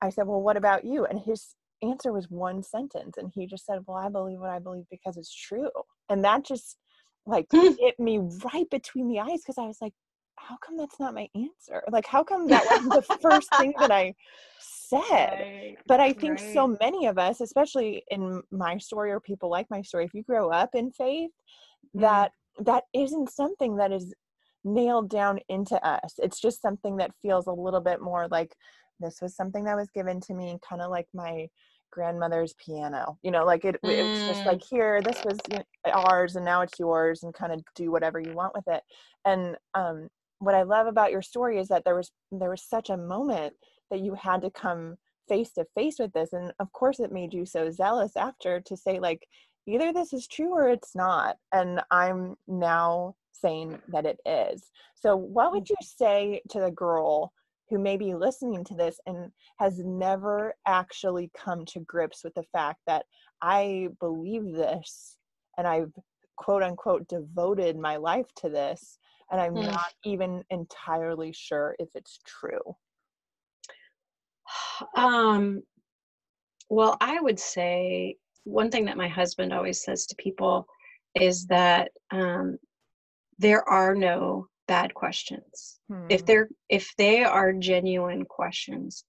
i 0.00 0.10
said 0.10 0.26
well 0.26 0.42
what 0.42 0.56
about 0.56 0.84
you 0.84 1.04
and 1.06 1.20
his 1.20 1.54
answer 1.82 2.12
was 2.12 2.30
one 2.30 2.62
sentence 2.62 3.16
and 3.16 3.30
he 3.34 3.46
just 3.46 3.64
said 3.66 3.78
well 3.86 3.96
i 3.96 4.08
believe 4.08 4.38
what 4.38 4.50
i 4.50 4.58
believe 4.58 4.84
because 4.90 5.16
it's 5.16 5.34
true 5.34 5.70
and 6.08 6.24
that 6.24 6.44
just 6.44 6.76
like 7.26 7.46
hmm. 7.52 7.72
hit 7.78 7.98
me 7.98 8.18
right 8.44 8.68
between 8.70 9.08
the 9.08 9.20
eyes 9.20 9.40
because 9.42 9.58
i 9.58 9.66
was 9.66 9.78
like 9.80 9.94
how 10.36 10.56
come 10.64 10.76
that's 10.76 10.98
not 10.98 11.14
my 11.14 11.28
answer 11.34 11.82
like 11.90 12.06
how 12.06 12.24
come 12.24 12.48
that 12.48 12.64
wasn't 12.70 12.92
the 12.92 13.18
first 13.20 13.48
thing 13.58 13.72
that 13.78 13.90
i 13.92 14.12
said 14.92 15.38
right, 15.40 15.76
but 15.86 16.00
i 16.00 16.12
think 16.12 16.38
right. 16.38 16.52
so 16.52 16.76
many 16.80 17.06
of 17.06 17.18
us 17.18 17.40
especially 17.40 18.02
in 18.10 18.42
my 18.50 18.76
story 18.78 19.10
or 19.10 19.20
people 19.20 19.50
like 19.50 19.66
my 19.70 19.82
story 19.82 20.04
if 20.04 20.14
you 20.14 20.22
grow 20.22 20.50
up 20.50 20.70
in 20.74 20.90
faith 20.92 21.30
mm. 21.96 22.00
that 22.00 22.32
that 22.58 22.84
isn't 22.94 23.30
something 23.30 23.76
that 23.76 23.92
is 23.92 24.12
nailed 24.64 25.08
down 25.08 25.38
into 25.48 25.76
us 25.86 26.14
it's 26.18 26.40
just 26.40 26.62
something 26.62 26.96
that 26.96 27.10
feels 27.22 27.46
a 27.46 27.52
little 27.52 27.80
bit 27.80 28.00
more 28.00 28.28
like 28.30 28.54
this 29.00 29.18
was 29.20 29.34
something 29.34 29.64
that 29.64 29.76
was 29.76 29.90
given 29.94 30.20
to 30.20 30.34
me 30.34 30.58
kind 30.68 30.82
of 30.82 30.90
like 30.90 31.06
my 31.14 31.48
grandmother's 31.90 32.54
piano 32.64 33.18
you 33.22 33.30
know 33.30 33.44
like 33.44 33.64
it, 33.64 33.76
mm. 33.84 33.90
it's 33.90 34.26
just 34.26 34.46
like 34.46 34.62
here 34.62 35.02
this 35.02 35.22
was 35.24 35.38
ours 35.92 36.36
and 36.36 36.44
now 36.44 36.62
it's 36.62 36.78
yours 36.78 37.22
and 37.22 37.34
kind 37.34 37.52
of 37.52 37.60
do 37.74 37.90
whatever 37.90 38.20
you 38.20 38.32
want 38.32 38.54
with 38.54 38.66
it 38.68 38.82
and 39.24 39.56
um, 39.74 40.08
what 40.38 40.54
i 40.54 40.62
love 40.62 40.86
about 40.86 41.12
your 41.12 41.22
story 41.22 41.58
is 41.58 41.68
that 41.68 41.84
there 41.84 41.94
was 41.94 42.10
there 42.30 42.50
was 42.50 42.62
such 42.62 42.90
a 42.90 42.96
moment 42.96 43.52
that 43.92 44.00
you 44.00 44.14
had 44.14 44.42
to 44.42 44.50
come 44.50 44.96
face 45.28 45.52
to 45.52 45.64
face 45.76 46.00
with 46.00 46.12
this 46.12 46.32
and 46.32 46.52
of 46.58 46.72
course 46.72 46.98
it 46.98 47.12
made 47.12 47.32
you 47.32 47.46
so 47.46 47.70
zealous 47.70 48.16
after 48.16 48.60
to 48.60 48.76
say 48.76 48.98
like 48.98 49.26
either 49.66 49.92
this 49.92 50.12
is 50.12 50.26
true 50.26 50.52
or 50.52 50.68
it's 50.68 50.96
not 50.96 51.36
and 51.52 51.80
i'm 51.92 52.34
now 52.48 53.14
saying 53.30 53.78
that 53.88 54.04
it 54.04 54.18
is 54.26 54.70
so 54.96 55.14
what 55.16 55.52
would 55.52 55.68
you 55.68 55.76
say 55.80 56.40
to 56.48 56.58
the 56.58 56.70
girl 56.70 57.32
who 57.72 57.78
may 57.78 57.96
be 57.96 58.14
listening 58.14 58.62
to 58.62 58.74
this 58.74 59.00
and 59.06 59.32
has 59.58 59.78
never 59.78 60.54
actually 60.66 61.30
come 61.34 61.64
to 61.64 61.80
grips 61.80 62.22
with 62.22 62.34
the 62.34 62.42
fact 62.52 62.78
that 62.86 63.06
I 63.40 63.88
believe 63.98 64.52
this 64.52 65.16
and 65.56 65.66
I've 65.66 65.92
quote 66.36 66.62
unquote 66.62 67.08
devoted 67.08 67.78
my 67.78 67.96
life 67.96 68.26
to 68.36 68.50
this 68.50 68.98
and 69.30 69.40
I'm 69.40 69.54
mm. 69.54 69.64
not 69.64 69.94
even 70.04 70.44
entirely 70.50 71.32
sure 71.32 71.74
if 71.78 71.88
it's 71.94 72.18
true? 72.26 72.76
Um, 74.96 75.62
well, 76.68 76.96
I 77.00 77.20
would 77.20 77.38
say 77.38 78.16
one 78.44 78.70
thing 78.70 78.86
that 78.86 78.96
my 78.96 79.06
husband 79.06 79.52
always 79.52 79.84
says 79.84 80.06
to 80.06 80.16
people 80.16 80.66
is 81.14 81.46
that 81.46 81.92
um, 82.10 82.58
there 83.38 83.68
are 83.68 83.94
no 83.94 84.48
bad 84.68 84.94
questions 84.94 85.80
hmm. 85.88 86.06
if 86.08 86.24
they're 86.24 86.48
if 86.68 86.92
they 86.96 87.24
are 87.24 87.52
genuine 87.52 88.24
questions 88.24 89.04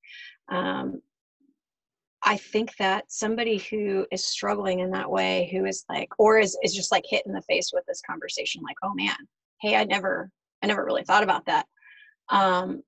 um, 0.52 1.00
i 2.24 2.36
think 2.36 2.76
that 2.78 3.06
somebody 3.08 3.58
who 3.70 4.06
is 4.12 4.26
struggling 4.26 4.80
in 4.80 4.90
that 4.90 5.10
way 5.10 5.50
who 5.54 5.66
is 5.66 5.86
like 5.90 6.10
or 6.18 6.40
is, 6.40 6.58
is 6.64 6.74
just 6.74 6.92
like 6.92 7.06
hit 7.08 7.24
in 7.28 7.34
the 7.34 7.42
face 7.44 7.72
with 7.72 7.86
this 7.88 8.02
conversation 8.02 8.62
like 8.64 8.76
oh 8.84 8.94
man 8.96 9.16
hey 9.62 9.76
i 9.76 9.84
never 9.84 10.30
i 10.64 10.68
never 10.68 10.84
really 10.84 11.04
thought 11.04 11.24
about 11.24 11.46
that 11.46 11.66
um, 12.30 12.82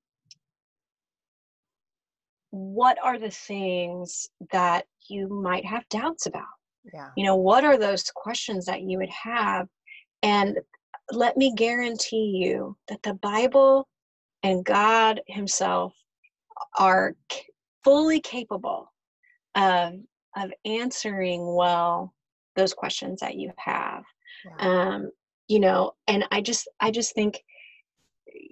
what 2.56 2.98
are 3.04 3.20
the 3.20 3.32
things 3.32 4.30
that 4.52 4.86
you 5.10 5.28
might 5.28 5.66
have 5.66 5.88
doubts 5.90 6.26
about 6.26 6.44
yeah 6.94 7.10
you 7.18 7.26
know 7.26 7.36
what 7.36 7.64
are 7.64 7.78
those 7.78 8.10
questions 8.16 8.66
that 8.66 8.82
you 8.82 8.98
would 8.98 9.10
have 9.10 9.68
and 10.24 10.58
let 11.12 11.38
me 11.38 11.54
guarantee 11.56 12.40
you 12.44 12.76
that 12.88 13.02
the 13.04 13.14
Bible 13.16 13.88
and 14.44 14.66
God 14.66 15.22
Himself 15.28 15.94
are 16.78 17.16
fully 17.84 18.20
capable 18.22 18.92
of, 19.56 19.94
of 20.36 20.52
answering 20.66 21.56
well 21.56 22.14
those 22.56 22.74
questions 22.74 23.20
that 23.20 23.36
you 23.36 23.52
have. 23.58 24.04
Yeah. 24.46 24.68
Um, 24.68 25.12
you 25.48 25.60
know, 25.60 25.92
and 26.08 26.26
I 26.32 26.42
just 26.42 26.68
I 26.80 26.90
just 26.90 27.14
think 27.14 27.44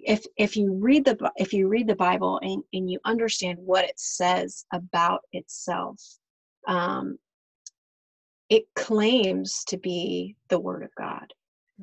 if 0.06 0.26
if 0.38 0.56
you 0.56 0.74
read 0.74 1.06
the 1.06 1.32
if 1.38 1.54
you 1.54 1.68
read 1.68 1.88
the 1.88 1.96
bible 1.96 2.40
and, 2.42 2.64
and 2.74 2.90
you 2.90 3.00
understand 3.06 3.58
what 3.60 3.86
it 3.86 4.00
says 4.00 4.66
about 4.74 5.22
itself 5.32 6.00
um, 6.68 7.18
it 8.50 8.64
claims 8.76 9.64
to 9.66 9.78
be 9.78 10.36
the 10.50 10.60
word 10.60 10.84
of 10.84 10.90
god 10.98 11.34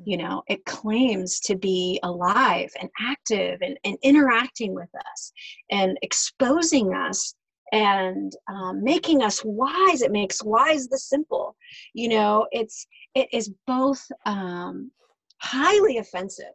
you 0.03 0.17
mm-hmm. 0.17 0.27
know? 0.27 0.43
It 0.47 0.65
claims 0.65 1.39
to 1.41 1.55
be 1.55 1.99
alive 2.03 2.71
and 2.79 2.89
active 2.99 3.59
and, 3.61 3.77
and 3.83 3.97
interacting 4.03 4.73
with 4.73 4.89
us 4.95 5.31
and 5.69 5.97
exposing 6.01 6.93
us 6.93 7.35
and 7.71 8.33
um, 8.49 8.83
making 8.83 9.21
us 9.21 9.41
wise. 9.45 10.01
It 10.01 10.11
makes 10.11 10.43
wise 10.43 10.87
the 10.87 10.97
simple 10.97 11.55
you 11.93 12.09
know? 12.09 12.47
It's 12.51 12.87
it 13.15 13.27
is 13.31 13.51
both 13.67 14.03
um, 14.25 14.91
highly 15.39 15.97
offensive 15.97 16.45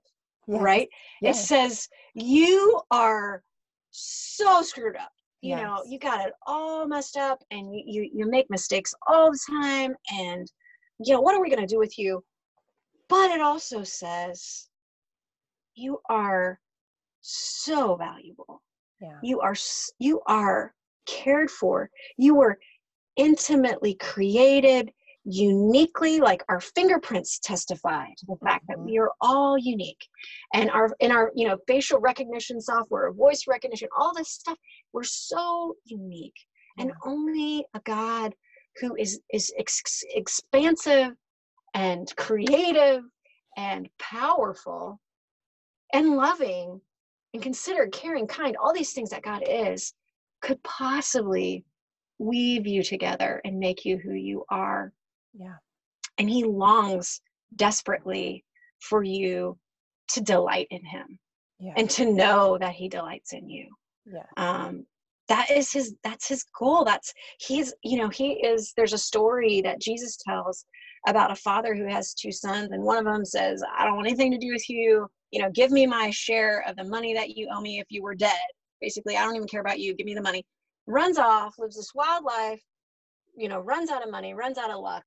yes. 0.46 0.60
right 0.60 0.88
yes. 1.20 1.42
it 1.42 1.46
says 1.46 1.88
you 2.14 2.80
are 2.90 3.42
so 3.90 4.62
screwed 4.62 4.96
up 4.96 5.12
you 5.42 5.50
yes. 5.50 5.62
know 5.62 5.82
you 5.88 5.98
got 5.98 6.26
it 6.26 6.32
all 6.46 6.86
messed 6.86 7.16
up 7.16 7.42
and 7.50 7.74
you, 7.74 7.82
you 7.86 8.10
you 8.12 8.30
make 8.30 8.48
mistakes 8.50 8.94
all 9.06 9.30
the 9.30 9.38
time 9.48 9.94
and 10.12 10.50
you 11.04 11.14
know 11.14 11.20
what 11.20 11.34
are 11.34 11.42
we 11.42 11.50
going 11.50 11.60
to 11.60 11.72
do 11.72 11.78
with 11.78 11.98
you 11.98 12.22
but 13.08 13.30
it 13.30 13.40
also 13.40 13.82
says 13.82 14.68
you 15.74 15.98
are 16.08 16.58
so 17.20 17.96
valuable 17.96 18.62
yeah. 19.00 19.18
you 19.22 19.40
are 19.40 19.54
you 19.98 20.20
are 20.26 20.72
cared 21.06 21.50
for 21.50 21.90
you 22.16 22.34
were 22.34 22.58
intimately 23.16 23.94
created 23.94 24.90
uniquely 25.26 26.20
like 26.20 26.44
our 26.48 26.60
fingerprints 26.60 27.40
testify 27.40 28.06
to 28.16 28.26
the 28.26 28.36
fact 28.36 28.64
that 28.68 28.76
mm-hmm. 28.76 28.86
we 28.86 28.98
are 28.98 29.10
all 29.20 29.58
unique. 29.58 30.06
And 30.54 30.70
our 30.70 30.94
in 31.00 31.10
our 31.10 31.32
you 31.34 31.48
know 31.48 31.58
facial 31.66 32.00
recognition 32.00 32.60
software 32.60 33.12
voice 33.12 33.44
recognition 33.48 33.88
all 33.98 34.14
this 34.14 34.30
stuff 34.30 34.56
we're 34.92 35.02
so 35.02 35.74
unique. 35.84 36.36
And 36.78 36.92
only 37.04 37.66
a 37.74 37.80
god 37.80 38.34
who 38.80 38.94
is 38.96 39.20
is 39.32 39.52
ex- 39.58 40.04
expansive 40.14 41.12
and 41.74 42.14
creative 42.16 43.02
and 43.56 43.88
powerful 43.98 45.00
and 45.92 46.16
loving 46.16 46.80
and 47.34 47.42
considerate 47.42 47.92
caring 47.92 48.26
kind 48.26 48.56
all 48.56 48.72
these 48.72 48.92
things 48.92 49.10
that 49.10 49.22
god 49.22 49.42
is 49.48 49.92
could 50.42 50.62
possibly 50.62 51.64
weave 52.18 52.66
you 52.66 52.82
together 52.82 53.40
and 53.44 53.58
make 53.58 53.84
you 53.84 53.96
who 53.96 54.12
you 54.12 54.44
are 54.50 54.92
yeah. 55.38 55.56
And 56.18 56.28
he 56.28 56.44
longs 56.44 57.20
desperately 57.54 58.44
for 58.80 59.02
you 59.02 59.58
to 60.10 60.20
delight 60.20 60.68
in 60.70 60.84
him 60.84 61.18
yeah. 61.58 61.74
and 61.76 61.88
to 61.90 62.10
know 62.12 62.58
that 62.58 62.74
he 62.74 62.88
delights 62.88 63.32
in 63.32 63.48
you. 63.48 63.68
Yeah. 64.06 64.22
Um, 64.36 64.86
that 65.28 65.50
is 65.50 65.72
his 65.72 65.94
that's 66.04 66.28
his 66.28 66.44
goal 66.58 66.84
that's 66.84 67.12
he's 67.40 67.74
you 67.82 67.98
know 67.98 68.08
he 68.08 68.34
is 68.34 68.72
there's 68.76 68.92
a 68.92 68.98
story 68.98 69.60
that 69.60 69.80
jesus 69.80 70.16
tells 70.16 70.64
about 71.08 71.30
a 71.30 71.36
father 71.36 71.74
who 71.74 71.86
has 71.86 72.14
two 72.14 72.32
sons 72.32 72.70
and 72.72 72.82
one 72.82 72.96
of 72.96 73.04
them 73.04 73.24
says 73.24 73.62
i 73.76 73.84
don't 73.84 73.96
want 73.96 74.06
anything 74.06 74.30
to 74.30 74.38
do 74.38 74.52
with 74.52 74.68
you 74.68 75.06
you 75.30 75.42
know 75.42 75.50
give 75.50 75.70
me 75.70 75.86
my 75.86 76.10
share 76.10 76.64
of 76.68 76.76
the 76.76 76.84
money 76.84 77.12
that 77.14 77.36
you 77.36 77.48
owe 77.52 77.60
me 77.60 77.80
if 77.80 77.86
you 77.88 78.02
were 78.02 78.14
dead 78.14 78.38
basically 78.80 79.16
i 79.16 79.24
don't 79.24 79.36
even 79.36 79.48
care 79.48 79.60
about 79.60 79.80
you 79.80 79.94
give 79.94 80.06
me 80.06 80.14
the 80.14 80.22
money 80.22 80.44
runs 80.86 81.18
off 81.18 81.54
lives 81.58 81.76
this 81.76 81.92
wild 81.94 82.24
life 82.24 82.62
you 83.36 83.48
know 83.48 83.58
runs 83.58 83.90
out 83.90 84.04
of 84.04 84.10
money 84.10 84.34
runs 84.34 84.58
out 84.58 84.70
of 84.70 84.80
luck 84.80 85.04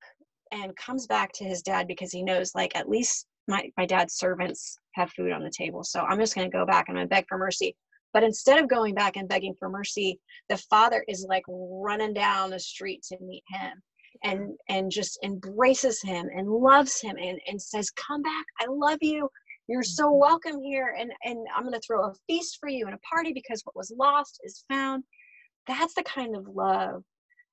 and 0.52 0.76
comes 0.76 1.08
back 1.08 1.32
to 1.34 1.44
his 1.44 1.62
dad 1.62 1.88
because 1.88 2.12
he 2.12 2.24
knows 2.24 2.54
like 2.56 2.76
at 2.76 2.90
least 2.90 3.28
my, 3.48 3.70
my 3.78 3.86
dad's 3.86 4.16
servants 4.16 4.78
have 4.96 5.12
food 5.12 5.32
on 5.32 5.44
the 5.44 5.52
table. 5.56 5.84
So 5.84 6.02
i'm 6.02 6.20
just 6.20 6.36
going 6.36 6.50
to 6.50 6.58
go 6.58 6.66
back 6.66 6.86
and 6.88 6.98
i'm 6.98 7.02
going 7.02 7.10
to 7.10 7.16
beg 7.16 7.26
for 7.28 7.38
mercy. 7.38 7.76
But 8.14 8.24
instead 8.24 8.62
of 8.62 8.70
going 8.70 8.96
back 8.96 9.18
and 9.18 9.30
begging 9.30 9.56
for 9.58 9.70
mercy 9.70 10.20
the 10.50 10.58
father 10.70 11.04
is 11.08 11.26
like 11.30 11.44
running 11.48 12.14
down 12.14 12.50
the 12.50 12.60
street 12.60 13.04
to 13.10 13.18
meet 13.22 13.44
him 13.48 13.82
and 14.24 14.58
and 14.68 14.92
just 14.92 15.20
embraces 15.24 16.02
him 16.02 16.28
and 16.36 16.50
loves 16.50 17.00
him 17.02 17.16
and, 17.18 17.40
and 17.48 17.62
says 17.62 17.92
come 17.92 18.22
back. 18.22 18.46
I 18.60 18.66
love 18.70 19.00
you. 19.02 19.30
You're 19.68 19.84
so 19.84 20.12
welcome 20.12 20.60
here. 20.62 20.96
And 20.98 21.12
and 21.24 21.46
i'm 21.56 21.64
going 21.64 21.74
to 21.74 21.82
throw 21.86 22.06
a 22.06 22.14
feast 22.28 22.58
for 22.60 22.70
you 22.70 22.86
and 22.86 22.96
a 22.96 23.00
party 23.00 23.34
because 23.34 23.62
what 23.64 23.76
was 23.76 23.94
lost 23.98 24.40
is 24.44 24.66
found. 24.70 25.04
That's 25.68 25.94
the 25.94 26.04
kind 26.04 26.36
of 26.36 26.48
love 26.48 27.04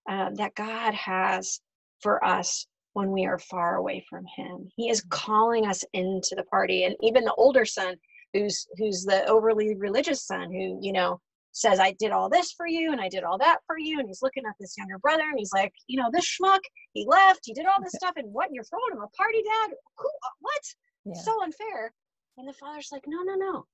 um, 0.08 0.34
that 0.36 0.54
god 0.54 0.94
has 0.94 1.60
for 2.00 2.24
us 2.24 2.66
when 2.96 3.10
we 3.10 3.26
are 3.26 3.38
far 3.38 3.76
away 3.76 4.02
from 4.08 4.24
him. 4.36 4.66
He 4.74 4.88
is 4.88 5.02
mm-hmm. 5.02 5.10
calling 5.10 5.66
us 5.66 5.84
into 5.92 6.34
the 6.34 6.44
party 6.44 6.84
and 6.84 6.96
even 7.02 7.24
the 7.24 7.34
older 7.34 7.66
son 7.66 7.94
who's 8.32 8.66
who's 8.78 9.04
the 9.04 9.26
overly 9.26 9.76
religious 9.76 10.26
son 10.26 10.50
who 10.50 10.78
you 10.80 10.92
know 10.92 11.20
says 11.52 11.78
i 11.78 11.92
did 11.98 12.10
all 12.10 12.28
this 12.28 12.52
for 12.52 12.66
you 12.66 12.92
and 12.92 13.00
i 13.00 13.08
did 13.08 13.22
all 13.22 13.38
that 13.38 13.58
for 13.66 13.78
you 13.78 14.00
and 14.00 14.08
he's 14.08 14.22
looking 14.22 14.44
at 14.46 14.54
this 14.58 14.74
younger 14.76 14.98
brother 14.98 15.22
and 15.22 15.38
he's 15.38 15.52
like 15.54 15.72
you 15.86 15.96
know 16.00 16.08
this 16.12 16.26
schmuck 16.26 16.58
he 16.92 17.06
left 17.06 17.40
he 17.44 17.52
did 17.54 17.66
all 17.66 17.80
this 17.82 17.92
stuff 17.92 18.14
and 18.16 18.32
what 18.32 18.48
you're 18.50 18.64
throwing 18.64 18.92
him 18.92 19.02
a 19.02 19.16
party 19.16 19.42
dad 19.42 19.70
Who, 19.98 20.08
uh, 20.08 20.34
what? 20.40 20.62
Yeah. 21.04 21.20
so 21.22 21.42
unfair. 21.42 21.92
And 22.36 22.48
the 22.48 22.52
father's 22.52 22.88
like 22.90 23.04
no 23.06 23.22
no 23.22 23.34
no. 23.34 23.66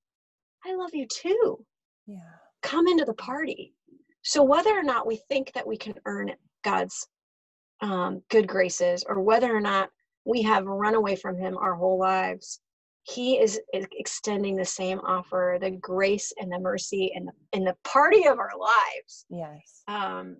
I 0.66 0.74
love 0.74 0.90
you 0.92 1.06
too. 1.06 1.64
Yeah. 2.06 2.18
Come 2.62 2.86
into 2.86 3.04
the 3.04 3.14
party. 3.14 3.74
So 4.22 4.42
whether 4.42 4.70
or 4.70 4.84
not 4.84 5.06
we 5.06 5.20
think 5.28 5.52
that 5.54 5.66
we 5.66 5.76
can 5.76 5.94
earn 6.06 6.32
god's 6.62 7.08
um, 7.82 8.22
good 8.30 8.48
graces 8.48 9.04
or 9.06 9.20
whether 9.20 9.54
or 9.54 9.60
not 9.60 9.90
we 10.24 10.42
have 10.42 10.64
run 10.64 10.94
away 10.94 11.16
from 11.16 11.36
him 11.36 11.56
our 11.58 11.74
whole 11.74 11.98
lives 11.98 12.60
he 13.04 13.38
is 13.38 13.60
extending 13.72 14.56
the 14.56 14.64
same 14.64 15.00
offer 15.00 15.58
the 15.60 15.70
grace 15.70 16.32
and 16.40 16.52
the 16.52 16.58
mercy 16.58 17.12
and 17.14 17.26
the, 17.26 17.32
and 17.52 17.66
the 17.66 17.74
party 17.84 18.26
of 18.28 18.38
our 18.38 18.52
lives. 18.58 19.26
Yes. 19.28 19.82
Um 19.88 20.36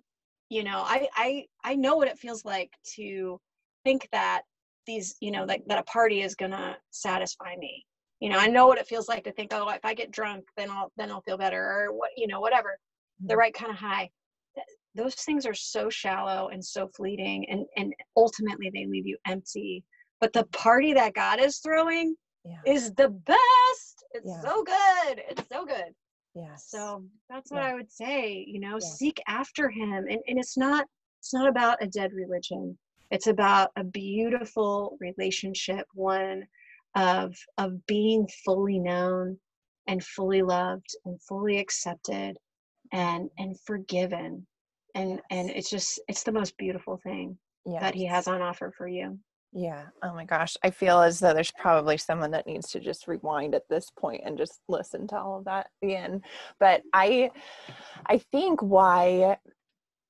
you 0.49 0.63
know 0.63 0.83
i 0.85 1.07
i 1.15 1.45
i 1.63 1.75
know 1.75 1.95
what 1.95 2.07
it 2.07 2.19
feels 2.19 2.45
like 2.45 2.71
to 2.95 3.39
think 3.83 4.07
that 4.11 4.43
these 4.85 5.15
you 5.19 5.31
know 5.31 5.45
that, 5.47 5.61
that 5.67 5.79
a 5.79 5.83
party 5.83 6.21
is 6.21 6.35
gonna 6.35 6.77
satisfy 6.91 7.55
me. 7.57 7.85
You 8.19 8.29
know 8.29 8.37
i 8.37 8.47
know 8.47 8.67
what 8.67 8.77
it 8.77 8.87
feels 8.87 9.09
like 9.09 9.23
to 9.23 9.31
think 9.31 9.51
oh 9.53 9.67
if 9.69 9.83
i 9.83 9.93
get 9.93 10.11
drunk 10.11 10.45
then 10.55 10.69
i'll 10.69 10.91
then 10.95 11.11
i'll 11.11 11.21
feel 11.21 11.37
better 11.37 11.61
or 11.61 11.93
what 11.93 12.11
you 12.15 12.27
know 12.27 12.39
whatever. 12.39 12.77
Mm-hmm. 13.19 13.27
the 13.27 13.37
right 13.37 13.53
kind 13.53 13.71
of 13.71 13.77
high 13.77 14.09
those 14.95 15.15
things 15.15 15.45
are 15.45 15.53
so 15.53 15.89
shallow 15.89 16.49
and 16.49 16.63
so 16.63 16.87
fleeting 16.95 17.45
and 17.49 17.65
and 17.77 17.93
ultimately 18.17 18.69
they 18.73 18.85
leave 18.85 19.07
you 19.07 19.17
empty. 19.27 19.83
But 20.21 20.33
the 20.33 20.45
party 20.45 20.93
that 20.93 21.13
god 21.13 21.39
is 21.39 21.59
throwing 21.59 22.15
yeah. 22.45 22.59
is 22.65 22.93
the 22.93 23.09
best. 23.09 24.03
It's 24.11 24.27
yeah. 24.27 24.41
so 24.41 24.63
good. 24.63 25.21
It's 25.29 25.47
so 25.51 25.65
good. 25.65 25.93
Yeah 26.35 26.55
so 26.57 27.03
that's 27.29 27.51
what 27.51 27.61
yeah. 27.61 27.69
i 27.69 27.73
would 27.75 27.91
say 27.91 28.43
you 28.47 28.59
know 28.59 28.79
seek 28.79 29.21
after 29.27 29.69
him. 29.69 30.05
And, 30.09 30.19
and 30.27 30.39
it's 30.39 30.57
not 30.57 30.85
it's 31.19 31.33
not 31.33 31.47
about 31.47 31.81
a 31.81 31.87
dead 31.87 32.11
religion. 32.13 32.77
It's 33.11 33.27
about 33.27 33.71
a 33.77 33.83
beautiful 33.83 34.97
relationship 34.99 35.85
one 35.93 36.43
of 36.95 37.35
of 37.57 37.85
being 37.87 38.27
fully 38.45 38.79
known 38.79 39.37
and 39.87 40.03
fully 40.03 40.41
loved 40.41 40.89
and 41.05 41.21
fully 41.21 41.59
accepted 41.59 42.37
and 42.91 43.29
and 43.37 43.59
forgiven 43.61 44.45
and 44.95 45.21
and 45.29 45.49
it's 45.49 45.69
just 45.69 45.99
it's 46.07 46.23
the 46.23 46.31
most 46.31 46.57
beautiful 46.57 46.97
thing 46.97 47.37
yes. 47.65 47.81
that 47.81 47.95
he 47.95 48.05
has 48.05 48.27
on 48.27 48.41
offer 48.41 48.71
for 48.77 48.87
you. 48.87 49.17
Yeah. 49.55 49.83
Oh 50.01 50.13
my 50.13 50.25
gosh. 50.25 50.57
I 50.63 50.71
feel 50.71 50.99
as 51.01 51.19
though 51.19 51.33
there's 51.33 51.51
probably 51.51 51.97
someone 51.97 52.31
that 52.31 52.47
needs 52.47 52.69
to 52.71 52.79
just 52.79 53.07
rewind 53.07 53.53
at 53.53 53.69
this 53.69 53.91
point 53.97 54.23
and 54.25 54.37
just 54.37 54.61
listen 54.67 55.07
to 55.09 55.17
all 55.17 55.37
of 55.37 55.45
that 55.45 55.67
again. 55.83 56.21
But 56.59 56.81
i 56.93 57.29
i 58.07 58.17
think 58.17 58.61
why 58.61 59.37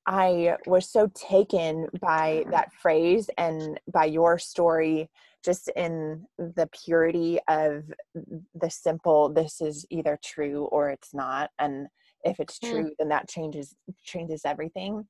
i 0.06 0.56
was 0.66 0.90
so 0.90 1.10
taken 1.16 1.88
by 2.02 2.42
mm-hmm. 2.42 2.52
that 2.52 2.74
phrase 2.74 3.30
and 3.38 3.80
by 3.92 4.06
your 4.06 4.38
story 4.38 5.10
just 5.44 5.70
in 5.76 6.26
the 6.38 6.70
purity 6.86 7.40
of 7.48 7.84
the 8.16 8.70
simple 8.70 9.30
this 9.32 9.62
is 9.62 9.86
either 9.90 10.18
true 10.24 10.66
or 10.66 10.90
it's 10.90 11.14
not 11.14 11.50
and 11.60 11.88
if 12.24 12.40
it's 12.40 12.60
mm. 12.60 12.70
true 12.70 12.92
then 13.00 13.10
that 13.10 13.28
changes 13.28 13.76
changes 14.04 14.42
everything 14.46 15.06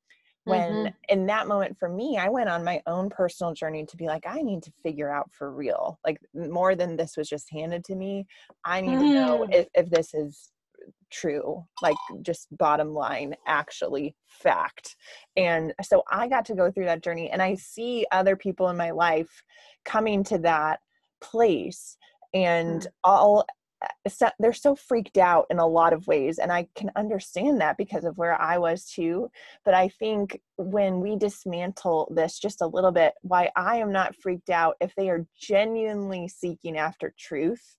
when 0.46 0.72
mm-hmm. 0.72 0.88
in 1.10 1.26
that 1.26 1.48
moment 1.48 1.78
for 1.78 1.90
me 1.90 2.18
i 2.18 2.30
went 2.30 2.50
on 2.50 2.64
my 2.64 2.82
own 2.88 3.10
personal 3.10 3.54
journey 3.54 3.86
to 3.86 3.98
be 3.98 4.08
like 4.08 4.26
i 4.28 4.42
need 4.42 4.62
to 4.62 4.72
figure 4.84 5.10
out 5.10 5.30
for 5.32 5.52
real 5.52 6.00
like 6.06 6.18
more 6.34 6.76
than 6.76 6.96
this 6.96 7.16
was 7.18 7.30
just 7.30 7.50
handed 7.52 7.84
to 7.84 7.96
me 7.96 8.26
i 8.66 8.82
need 8.82 8.98
mm. 8.98 9.00
to 9.00 9.14
know 9.14 9.48
mm. 9.48 9.54
if, 9.54 9.68
if 9.74 9.90
this 9.90 10.14
is 10.14 10.52
true 11.12 11.64
like 11.82 11.96
just 12.24 12.48
bottom 12.58 12.94
line 12.94 13.36
actually 13.48 14.16
fact 14.28 14.96
and 15.38 15.74
so 15.82 16.04
i 16.12 16.28
got 16.28 16.44
to 16.44 16.56
go 16.56 16.72
through 16.72 16.86
that 16.86 17.04
journey 17.04 17.30
and 17.30 17.42
i 17.42 17.56
see 17.56 18.06
other 18.12 18.36
people 18.36 18.70
in 18.70 18.76
my 18.76 18.92
life 18.92 19.44
coming 19.86 20.24
to 20.24 20.38
that 20.38 20.80
place 21.22 21.98
and 22.34 22.82
mm. 22.82 22.88
all 23.04 23.46
Uh, 23.84 24.30
they're 24.40 24.54
so 24.54 24.76
freaked 24.76 25.18
out 25.18 25.46
in 25.50 25.60
a 25.60 25.68
lot 25.68 25.94
of 25.94 26.08
ways 26.08 26.40
and 26.40 26.52
i 26.52 26.68
can 26.76 26.92
understand 26.96 27.60
that 27.60 27.78
because 27.78 28.06
of 28.06 28.18
where 28.18 28.40
i 28.42 28.58
was 28.58 28.86
too 28.86 29.30
but 29.66 29.74
i 29.74 29.88
think 29.88 30.40
when 30.58 31.00
we 31.00 31.16
dismantle 31.16 32.12
this 32.14 32.40
just 32.40 32.62
a 32.62 32.68
little 32.68 32.92
bit 32.92 33.14
why 33.22 33.50
i 33.56 33.78
am 33.78 33.92
not 33.92 34.16
freaked 34.16 34.50
out 34.50 34.76
if 34.80 34.94
they 34.96 35.10
are 35.10 35.26
genuinely 35.40 36.28
seeking 36.28 36.78
after 36.78 37.14
truth 37.18 37.78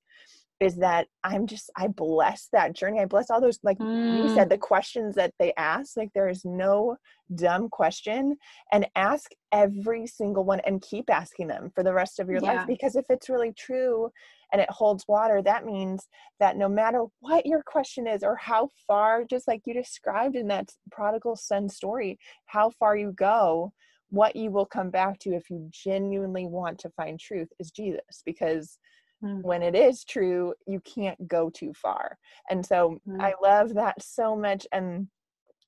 is 0.65 0.77
that 0.77 1.07
I'm 1.23 1.47
just 1.47 1.71
I 1.77 1.89
bless 1.89 2.49
that 2.53 2.75
journey. 2.75 3.01
I 3.01 3.05
bless 3.05 3.31
all 3.31 3.41
those 3.41 3.59
like 3.62 3.79
mm. 3.79 4.23
you 4.23 4.35
said 4.35 4.49
the 4.49 4.59
questions 4.59 5.15
that 5.17 5.35
they 5.39 5.53
ask. 5.57 5.97
Like 5.97 6.11
there 6.15 6.29
is 6.29 6.45
no 6.45 6.97
dumb 7.35 7.69
question 7.69 8.37
and 8.73 8.87
ask 8.97 9.31
every 9.53 10.07
single 10.07 10.45
one 10.45 10.61
and 10.61 10.83
keep 10.83 11.11
asking 11.11 11.49
them 11.49 11.71
for 11.75 11.83
the 11.83 11.93
rest 11.93 12.19
of 12.19 12.29
your 12.29 12.41
yeah. 12.43 12.55
life 12.55 12.67
because 12.67 12.97
if 12.97 13.05
it's 13.11 13.29
really 13.29 13.53
true 13.53 14.11
and 14.53 14.61
it 14.61 14.71
holds 14.71 15.05
water, 15.07 15.43
that 15.43 15.67
means 15.67 16.09
that 16.41 16.57
no 16.57 16.69
matter 16.69 17.05
what 17.21 17.45
your 17.45 17.62
question 17.62 18.07
is 18.07 18.23
or 18.23 18.37
how 18.37 18.69
far 18.87 19.25
just 19.25 19.47
like 19.47 19.62
you 19.67 19.75
described 19.75 20.37
in 20.37 20.49
that 20.49 20.71
prodigal 20.91 21.37
son 21.37 21.69
story, 21.69 22.19
how 22.47 22.71
far 22.71 22.97
you 22.97 23.12
go, 23.12 23.73
what 24.11 24.37
you 24.37 24.51
will 24.51 24.67
come 24.67 24.91
back 24.91 25.19
to 25.19 25.31
if 25.31 25.51
you 25.51 25.69
genuinely 25.71 26.47
want 26.47 26.79
to 26.79 26.91
find 26.91 27.19
truth 27.19 27.49
is 27.59 27.71
Jesus 27.71 28.23
because 28.25 28.79
mm. 29.25 29.43
when 29.43 29.62
it 29.62 29.75
is 29.75 30.05
true, 30.05 30.55
you 30.66 30.81
can't 30.81 31.29
go 31.29 31.51
too 31.51 31.72
far. 31.75 32.18
And 32.51 32.64
so 32.64 33.01
mm. 33.09 33.20
I 33.20 33.35
love 33.43 33.75
that 33.75 34.03
so 34.03 34.37
much. 34.37 34.66
And 34.72 35.09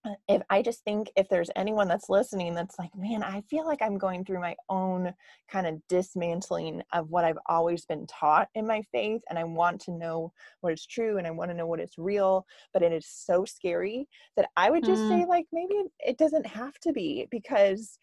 uh, 0.06 0.14
if 0.28 0.42
I 0.50 0.62
just 0.62 0.84
think 0.84 1.10
if 1.16 1.28
there's 1.28 1.50
anyone 1.56 1.88
that's 1.88 2.08
listening 2.08 2.54
that's 2.54 2.78
like, 2.78 2.94
man, 2.96 3.22
I 3.22 3.42
feel 3.50 3.66
like 3.66 3.82
I'm 3.82 3.98
going 3.98 4.24
through 4.24 4.40
my 4.40 4.54
own 4.68 5.12
kind 5.50 5.66
of 5.66 5.80
dismantling 5.88 6.82
of 6.92 7.10
what 7.10 7.24
I've 7.24 7.38
always 7.46 7.84
been 7.86 8.06
taught 8.06 8.48
in 8.54 8.66
my 8.66 8.82
faith, 8.92 9.22
and 9.28 9.38
I 9.38 9.44
want 9.44 9.80
to 9.82 9.92
know 9.92 10.32
what 10.60 10.72
is 10.72 10.86
true 10.86 11.18
and 11.18 11.26
I 11.26 11.30
want 11.30 11.50
to 11.50 11.56
know 11.56 11.66
what 11.66 11.80
is 11.80 11.92
real, 11.98 12.46
but 12.72 12.82
it 12.82 12.92
is 12.92 13.06
so 13.08 13.44
scary 13.44 14.06
that 14.36 14.48
I 14.56 14.70
would 14.70 14.84
just 14.84 15.02
mm. 15.02 15.08
say, 15.08 15.26
like, 15.26 15.46
maybe 15.52 15.74
it 15.98 16.18
doesn't 16.18 16.46
have 16.46 16.78
to 16.80 16.92
be 16.92 17.26
because 17.30 17.98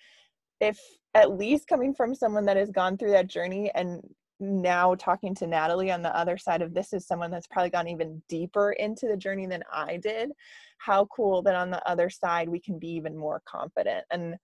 if 0.59 0.79
at 1.13 1.37
least 1.37 1.67
coming 1.67 1.93
from 1.93 2.15
someone 2.15 2.45
that 2.45 2.57
has 2.57 2.71
gone 2.71 2.97
through 2.97 3.11
that 3.11 3.27
journey 3.27 3.69
and 3.75 4.01
now 4.43 4.95
talking 4.95 5.33
to 5.35 5.47
Natalie 5.47 5.91
on 5.91 6.01
the 6.01 6.15
other 6.15 6.37
side 6.37 6.61
of 6.61 6.73
this 6.73 6.93
is 6.93 7.07
someone 7.07 7.31
that's 7.31 7.47
probably 7.47 7.69
gone 7.69 7.87
even 7.87 8.21
deeper 8.27 8.73
into 8.73 9.07
the 9.07 9.17
journey 9.17 9.45
than 9.45 9.63
I 9.71 9.97
did. 9.97 10.31
How 10.77 11.05
cool 11.05 11.41
that 11.43 11.55
on 11.55 11.71
the 11.71 11.87
other 11.87 12.09
side 12.09 12.49
we 12.49 12.59
can 12.59 12.79
be 12.79 12.89
even 12.89 13.17
more 13.17 13.41
confident. 13.45 14.05
And 14.11 14.35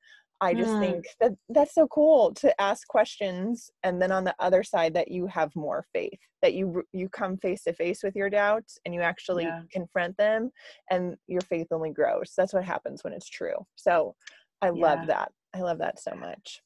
I 0.41 0.53
just 0.53 0.71
mm. 0.71 0.79
think 0.79 1.05
that 1.19 1.33
that's 1.49 1.75
so 1.75 1.87
cool 1.87 2.33
to 2.35 2.61
ask 2.61 2.87
questions 2.87 3.69
and 3.83 4.01
then 4.01 4.11
on 4.11 4.23
the 4.23 4.35
other 4.39 4.63
side 4.63 4.93
that 4.93 5.09
you 5.09 5.27
have 5.27 5.53
more 5.53 5.85
faith 5.91 6.19
that 6.41 6.53
you 6.53 6.83
you 6.93 7.09
come 7.09 7.37
face 7.37 7.63
to 7.63 7.73
face 7.73 8.03
with 8.03 8.15
your 8.15 8.29
doubts 8.29 8.79
and 8.85 8.95
you 8.95 9.01
actually 9.01 9.43
yeah. 9.43 9.61
confront 9.71 10.15
them 10.17 10.51
and 10.89 11.15
your 11.27 11.41
faith 11.41 11.67
only 11.71 11.91
grows. 11.91 12.33
That's 12.37 12.53
what 12.53 12.63
happens 12.63 13.03
when 13.03 13.13
it's 13.13 13.29
true. 13.29 13.65
So 13.75 14.15
I 14.61 14.67
yeah. 14.67 14.71
love 14.71 15.07
that. 15.07 15.31
I 15.53 15.59
love 15.59 15.79
that 15.79 15.99
so 15.99 16.13
much. 16.15 16.61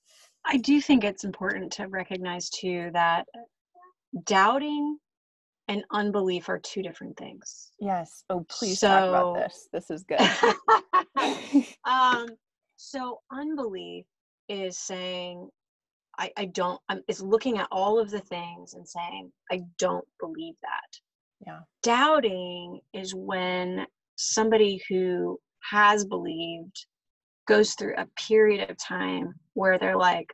I 0.46 0.58
do 0.58 0.82
think 0.82 1.04
it's 1.04 1.24
important 1.24 1.72
to 1.74 1.88
recognize 1.88 2.50
too 2.50 2.90
that 2.94 3.26
doubting 4.26 4.98
and 5.68 5.84
unbelief 5.92 6.50
are 6.50 6.60
two 6.60 6.82
different 6.84 7.18
things. 7.18 7.72
Yes. 7.80 8.26
Oh, 8.30 8.46
please 8.50 8.80
so, 8.80 8.88
talk 8.88 9.10
about 9.10 9.36
this. 9.36 9.70
This 9.72 9.90
is 9.90 10.04
good. 10.04 10.20
um, 11.86 12.28
so 12.76 13.20
unbelief 13.32 14.06
is 14.50 14.78
saying, 14.78 15.50
I, 16.20 16.32
I 16.38 16.46
don't, 16.46 16.80
I'm, 16.90 17.02
is 17.08 17.22
looking 17.22 17.58
at 17.58 17.68
all 17.72 18.00
of 18.00 18.12
the 18.12 18.20
things 18.20 18.74
and 18.74 18.88
saying, 18.88 19.32
I 19.52 19.62
don't 19.80 20.06
believe 20.20 20.56
that. 20.62 21.48
Yeah. 21.48 21.60
Doubting 21.82 22.80
is 22.94 23.16
when 23.16 23.86
somebody 24.18 24.82
who 24.90 25.40
has 25.72 26.06
believed 26.06 26.86
goes 27.48 27.74
through 27.74 27.96
a 27.98 28.08
period 28.28 28.70
of 28.70 28.78
time 28.78 29.34
where 29.54 29.78
they're 29.78 29.98
like, 29.98 30.34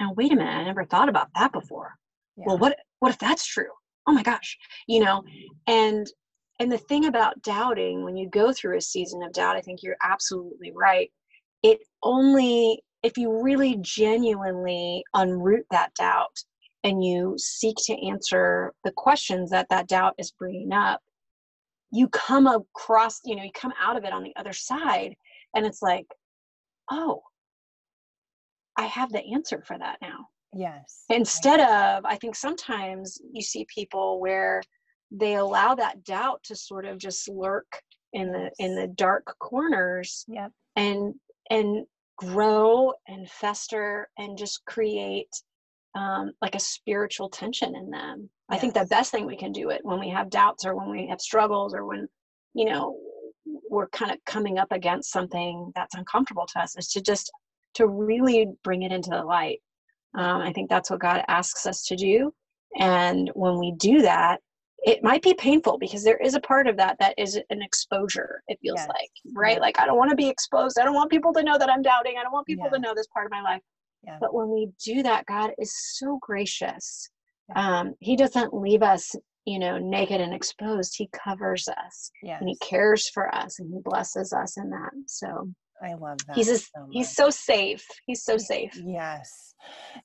now 0.00 0.12
wait 0.16 0.32
a 0.32 0.36
minute, 0.36 0.50
I 0.50 0.64
never 0.64 0.84
thought 0.84 1.08
about 1.08 1.28
that 1.34 1.52
before. 1.52 1.94
Yeah. 2.36 2.44
Well, 2.46 2.58
what 2.58 2.76
what 3.00 3.10
if 3.12 3.18
that's 3.18 3.46
true? 3.46 3.70
Oh 4.06 4.12
my 4.12 4.22
gosh, 4.22 4.56
you 4.86 5.00
know, 5.00 5.22
and 5.66 6.06
and 6.60 6.70
the 6.70 6.78
thing 6.78 7.06
about 7.06 7.42
doubting, 7.42 8.04
when 8.04 8.16
you 8.16 8.28
go 8.28 8.52
through 8.52 8.76
a 8.76 8.80
season 8.80 9.22
of 9.22 9.32
doubt, 9.32 9.56
I 9.56 9.60
think 9.60 9.82
you're 9.82 9.96
absolutely 10.02 10.72
right. 10.74 11.10
It 11.62 11.80
only 12.02 12.82
if 13.02 13.18
you 13.18 13.42
really 13.42 13.76
genuinely 13.82 15.04
unroot 15.14 15.64
that 15.70 15.94
doubt 15.94 16.36
and 16.84 17.04
you 17.04 17.34
seek 17.38 17.76
to 17.84 18.06
answer 18.06 18.72
the 18.82 18.92
questions 18.92 19.50
that 19.50 19.66
that 19.70 19.88
doubt 19.88 20.14
is 20.18 20.32
bringing 20.38 20.72
up, 20.72 21.00
you 21.90 22.08
come 22.08 22.46
across, 22.46 23.20
you 23.24 23.36
know, 23.36 23.42
you 23.42 23.50
come 23.54 23.72
out 23.80 23.96
of 23.96 24.04
it 24.04 24.12
on 24.12 24.22
the 24.22 24.34
other 24.36 24.52
side, 24.52 25.14
and 25.54 25.64
it's 25.64 25.82
like, 25.82 26.06
oh, 26.90 27.22
I 28.76 28.86
have 28.86 29.12
the 29.12 29.24
answer 29.32 29.62
for 29.66 29.78
that 29.78 29.98
now. 30.02 30.26
Yes. 30.52 31.04
Instead 31.10 31.60
of, 31.60 32.04
I 32.04 32.16
think 32.16 32.36
sometimes 32.36 33.20
you 33.32 33.42
see 33.42 33.66
people 33.72 34.20
where 34.20 34.62
they 35.10 35.34
allow 35.34 35.74
that 35.74 36.04
doubt 36.04 36.42
to 36.44 36.56
sort 36.56 36.84
of 36.84 36.98
just 36.98 37.28
lurk 37.28 37.80
in 38.12 38.32
the 38.32 38.50
in 38.58 38.76
the 38.76 38.88
dark 38.88 39.34
corners. 39.40 40.24
Yep. 40.28 40.52
And 40.76 41.14
and 41.50 41.86
grow 42.16 42.92
and 43.08 43.28
fester 43.28 44.08
and 44.18 44.38
just 44.38 44.64
create 44.66 45.28
um, 45.96 46.32
like 46.40 46.54
a 46.54 46.60
spiritual 46.60 47.28
tension 47.28 47.74
in 47.76 47.90
them. 47.90 48.30
Yes. 48.50 48.56
I 48.56 48.60
think 48.60 48.74
the 48.74 48.86
best 48.86 49.10
thing 49.10 49.26
we 49.26 49.36
can 49.36 49.52
do 49.52 49.70
it 49.70 49.80
when 49.84 50.00
we 50.00 50.08
have 50.10 50.30
doubts 50.30 50.64
or 50.64 50.74
when 50.74 50.90
we 50.90 51.06
have 51.08 51.20
struggles 51.20 51.74
or 51.74 51.86
when 51.86 52.08
you 52.54 52.66
know 52.66 52.96
we're 53.70 53.88
kind 53.88 54.10
of 54.10 54.18
coming 54.24 54.58
up 54.58 54.72
against 54.72 55.12
something 55.12 55.72
that's 55.74 55.94
uncomfortable 55.94 56.46
to 56.52 56.60
us 56.60 56.76
is 56.76 56.88
to 56.88 57.00
just 57.00 57.30
to 57.74 57.88
really 57.88 58.48
bring 58.62 58.82
it 58.82 58.92
into 58.92 59.10
the 59.10 59.22
light. 59.22 59.60
Um, 60.16 60.42
I 60.42 60.52
think 60.52 60.70
that's 60.70 60.90
what 60.90 61.00
God 61.00 61.24
asks 61.28 61.66
us 61.66 61.84
to 61.86 61.96
do. 61.96 62.32
And 62.78 63.30
when 63.34 63.58
we 63.58 63.72
do 63.72 64.02
that, 64.02 64.40
it 64.84 65.02
might 65.02 65.22
be 65.22 65.34
painful 65.34 65.78
because 65.78 66.04
there 66.04 66.18
is 66.18 66.34
a 66.34 66.40
part 66.40 66.66
of 66.66 66.76
that 66.76 66.96
that 67.00 67.14
is 67.16 67.40
an 67.48 67.62
exposure, 67.62 68.42
it 68.48 68.58
feels 68.60 68.80
yes. 68.80 68.88
like, 68.88 69.10
right? 69.34 69.60
Like, 69.60 69.80
I 69.80 69.86
don't 69.86 69.96
want 69.96 70.10
to 70.10 70.16
be 70.16 70.28
exposed. 70.28 70.78
I 70.78 70.84
don't 70.84 70.94
want 70.94 71.10
people 71.10 71.32
to 71.32 71.42
know 71.42 71.56
that 71.56 71.70
I'm 71.70 71.80
doubting. 71.80 72.16
I 72.18 72.22
don't 72.22 72.32
want 72.32 72.46
people 72.46 72.68
to 72.70 72.78
know 72.78 72.92
this 72.94 73.06
part 73.06 73.24
of 73.24 73.32
my 73.32 73.40
life. 73.40 73.62
Yeah. 74.02 74.18
But 74.20 74.34
when 74.34 74.50
we 74.50 74.68
do 74.84 75.02
that, 75.02 75.24
God 75.24 75.52
is 75.58 75.74
so 75.96 76.18
gracious. 76.20 77.08
Um, 77.56 77.94
he 78.00 78.16
doesn't 78.16 78.52
leave 78.52 78.82
us, 78.82 79.14
you 79.44 79.58
know, 79.58 79.78
naked 79.78 80.20
and 80.20 80.34
exposed. 80.34 80.94
He 80.96 81.08
covers 81.12 81.68
us 81.68 82.10
yes. 82.22 82.38
and 82.40 82.48
he 82.48 82.56
cares 82.56 83.08
for 83.10 83.34
us 83.34 83.58
and 83.58 83.72
he 83.72 83.80
blesses 83.82 84.32
us 84.32 84.56
in 84.56 84.70
that. 84.70 84.90
So 85.06 85.50
I 85.82 85.94
love 85.94 86.18
that. 86.26 86.36
He's 86.36 86.48
a, 86.48 86.58
so 86.58 86.88
he's 86.90 87.14
so 87.14 87.30
safe. 87.30 87.84
He's 88.06 88.24
so 88.24 88.38
safe. 88.38 88.72
Yes. 88.84 89.54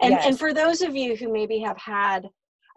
And 0.02 0.12
yes. 0.12 0.26
and 0.26 0.38
for 0.38 0.54
those 0.54 0.82
of 0.82 0.96
you 0.96 1.16
who 1.16 1.32
maybe 1.32 1.60
have 1.60 1.78
had 1.78 2.28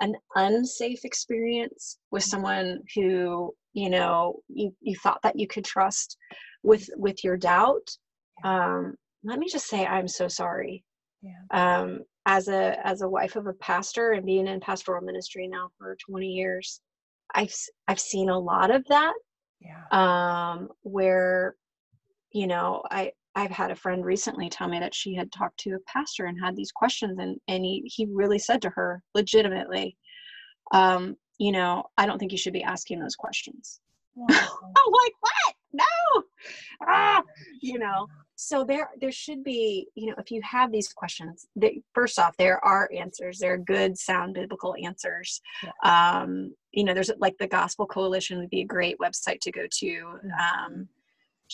an 0.01 0.15
unsafe 0.37 1.05
experience 1.05 1.99
with 2.11 2.25
someone 2.25 2.81
who 2.95 3.55
you 3.73 3.91
know 3.91 4.41
you, 4.49 4.75
you 4.81 4.97
thought 4.97 5.21
that 5.23 5.39
you 5.39 5.47
could 5.47 5.65
trust 5.65 6.17
with 6.63 6.89
with 6.97 7.23
your 7.25 7.37
doubt 7.37 7.89
um, 8.45 8.95
let 9.25 9.39
me 9.39 9.47
just 9.49 9.69
say 9.69 9.87
i'm 9.87 10.09
so 10.09 10.29
sorry 10.29 10.85
yeah. 11.23 11.79
um, 11.81 12.01
as 12.27 12.49
a 12.49 12.77
as 12.87 13.03
a 13.03 13.09
wife 13.09 13.37
of 13.37 13.47
a 13.47 13.53
pastor 13.55 14.13
and 14.13 14.25
being 14.25 14.47
in 14.47 14.61
pastoral 14.61 15.03
ministry 15.03 15.49
now 15.49 15.69
for 15.79 15.97
20 16.09 16.27
years 16.27 16.81
i've 17.35 17.55
i've 17.89 18.01
seen 18.01 18.29
a 18.29 18.39
lot 18.39 18.71
of 18.71 18.85
that 18.89 19.15
yeah. 19.61 19.83
um, 19.91 20.69
where 20.83 21.57
you 22.33 22.47
know 22.47 22.83
i 22.91 23.11
i've 23.35 23.51
had 23.51 23.71
a 23.71 23.77
friend 23.77 24.05
recently 24.05 24.49
tell 24.49 24.69
me 24.69 24.79
that 24.79 24.95
she 24.95 25.15
had 25.15 25.31
talked 25.33 25.59
to 25.59 25.71
a 25.71 25.93
pastor 25.93 26.27
and 26.27 26.39
had 26.43 26.55
these 26.57 26.73
questions 26.73 27.19
and 27.19 27.39
and 27.49 27.65
he 27.65 27.83
he 27.87 28.07
really 28.07 28.39
said 28.39 28.63
to 28.63 28.71
her 28.71 29.03
legitimately 29.15 29.97
um 30.73 31.17
you 31.39 31.51
know 31.51 31.83
i 31.97 32.07
don't 32.07 32.19
think 32.19 32.33
you 32.33 32.39
should 32.39 32.53
be 32.53 32.63
asking 32.63 33.01
those 33.01 33.17
questions. 33.17 33.81
Wow. 34.15 34.27
i'm 34.29 34.93
like 34.93 35.15
what? 35.21 35.55
No! 35.73 36.23
Ah! 36.87 37.23
you 37.63 37.79
know 37.79 38.07
so 38.43 38.65
there 38.65 38.91
there 39.01 39.13
should 39.13 39.45
be 39.45 39.87
you 39.95 40.07
know 40.07 40.15
if 40.19 40.31
you 40.31 40.41
have 40.43 40.73
these 40.73 40.93
questions 40.93 41.47
that 41.57 41.73
first 41.95 42.19
off 42.19 42.37
there 42.37 42.63
are 42.65 42.91
answers 42.97 43.39
there 43.39 43.55
are 43.55 43.59
good 43.59 43.97
sound 43.97 44.35
biblical 44.35 44.75
answers 44.83 45.41
yeah. 45.63 46.23
um 46.23 46.53
you 46.73 46.85
know 46.85 46.93
there's 46.93 47.11
like 47.19 47.37
the 47.39 47.47
gospel 47.47 47.87
coalition 47.87 48.39
would 48.39 48.51
be 48.51 48.63
a 48.63 48.67
great 48.67 48.97
website 48.99 49.39
to 49.41 49.53
go 49.53 49.67
to 49.71 50.19
um 50.41 50.89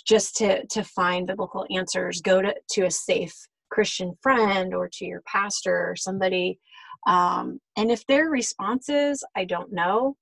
just 0.06 0.36
to 0.36 0.64
to 0.66 0.82
find 0.82 1.26
biblical 1.26 1.66
answers 1.70 2.20
go 2.20 2.40
to 2.40 2.54
to 2.70 2.82
a 2.82 2.90
safe 2.90 3.34
christian 3.70 4.16
friend 4.22 4.74
or 4.74 4.88
to 4.90 5.04
your 5.04 5.22
pastor 5.26 5.90
or 5.90 5.96
somebody 5.96 6.58
um, 7.06 7.60
and 7.76 7.90
if 7.90 8.06
their 8.06 8.28
responses 8.28 9.22
i 9.36 9.44
don't 9.44 9.72
know 9.72 10.16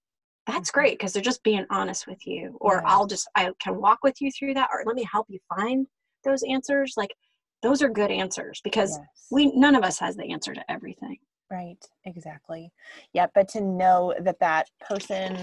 that's 0.46 0.70
mm-hmm. 0.70 0.80
great 0.80 0.98
because 0.98 1.12
they're 1.12 1.22
just 1.22 1.42
being 1.42 1.66
honest 1.70 2.06
with 2.06 2.26
you 2.26 2.56
or 2.60 2.82
yeah. 2.84 2.92
i'll 2.92 3.06
just 3.06 3.28
i 3.36 3.50
can 3.60 3.80
walk 3.80 3.98
with 4.02 4.20
you 4.20 4.30
through 4.32 4.54
that 4.54 4.68
or 4.72 4.82
let 4.86 4.96
me 4.96 5.06
help 5.10 5.26
you 5.28 5.38
find 5.54 5.86
those 6.26 6.42
answers 6.42 6.94
like 6.96 7.14
those 7.62 7.82
are 7.82 7.88
good 7.88 8.10
answers 8.10 8.60
because 8.62 8.98
yes. 8.98 9.26
we 9.30 9.52
none 9.56 9.74
of 9.74 9.82
us 9.82 9.98
has 9.98 10.16
the 10.16 10.30
answer 10.32 10.52
to 10.52 10.70
everything 10.70 11.16
right 11.50 11.78
exactly 12.04 12.70
yeah 13.12 13.26
but 13.34 13.48
to 13.48 13.60
know 13.60 14.14
that 14.20 14.40
that 14.40 14.68
person 14.80 15.38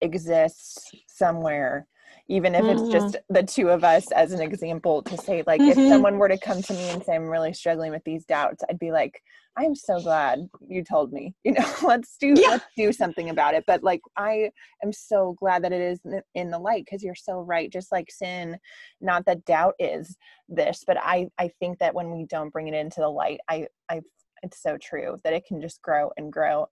exists 0.00 0.90
somewhere 1.08 1.86
even 2.28 2.54
if 2.54 2.64
mm-hmm. 2.64 2.84
it's 2.84 2.92
just 2.92 3.16
the 3.28 3.42
two 3.42 3.68
of 3.68 3.84
us 3.84 4.10
as 4.12 4.32
an 4.32 4.40
example 4.40 5.02
to 5.02 5.16
say 5.16 5.42
like 5.46 5.60
mm-hmm. 5.60 5.78
if 5.78 5.88
someone 5.88 6.18
were 6.18 6.28
to 6.28 6.38
come 6.38 6.62
to 6.62 6.72
me 6.72 6.88
and 6.90 7.02
say 7.04 7.14
i'm 7.14 7.26
really 7.26 7.52
struggling 7.52 7.90
with 7.90 8.02
these 8.04 8.24
doubts 8.24 8.62
i'd 8.68 8.78
be 8.78 8.90
like 8.90 9.20
i'm 9.56 9.74
so 9.74 10.00
glad 10.00 10.48
you 10.68 10.82
told 10.82 11.12
me 11.12 11.34
you 11.44 11.52
know 11.52 11.72
let's 11.82 12.16
do 12.18 12.34
yeah. 12.36 12.48
let's 12.48 12.64
do 12.76 12.92
something 12.92 13.30
about 13.30 13.54
it 13.54 13.64
but 13.66 13.82
like 13.82 14.00
i 14.16 14.50
am 14.82 14.92
so 14.92 15.34
glad 15.38 15.62
that 15.62 15.72
it 15.72 15.80
is 15.80 16.00
in 16.34 16.50
the 16.50 16.58
light 16.58 16.84
because 16.84 17.02
you're 17.02 17.14
so 17.14 17.40
right 17.40 17.72
just 17.72 17.92
like 17.92 18.10
sin 18.10 18.56
not 19.00 19.24
that 19.26 19.44
doubt 19.44 19.74
is 19.78 20.16
this 20.48 20.84
but 20.86 20.96
i 21.00 21.26
i 21.38 21.48
think 21.60 21.78
that 21.78 21.94
when 21.94 22.10
we 22.10 22.24
don't 22.26 22.52
bring 22.52 22.68
it 22.68 22.74
into 22.74 23.00
the 23.00 23.08
light 23.08 23.38
i 23.48 23.66
i 23.88 24.00
it's 24.42 24.62
so 24.62 24.76
true 24.80 25.16
that 25.24 25.32
it 25.32 25.44
can 25.46 25.60
just 25.60 25.82
grow 25.82 26.10
and 26.16 26.32
grow. 26.32 26.66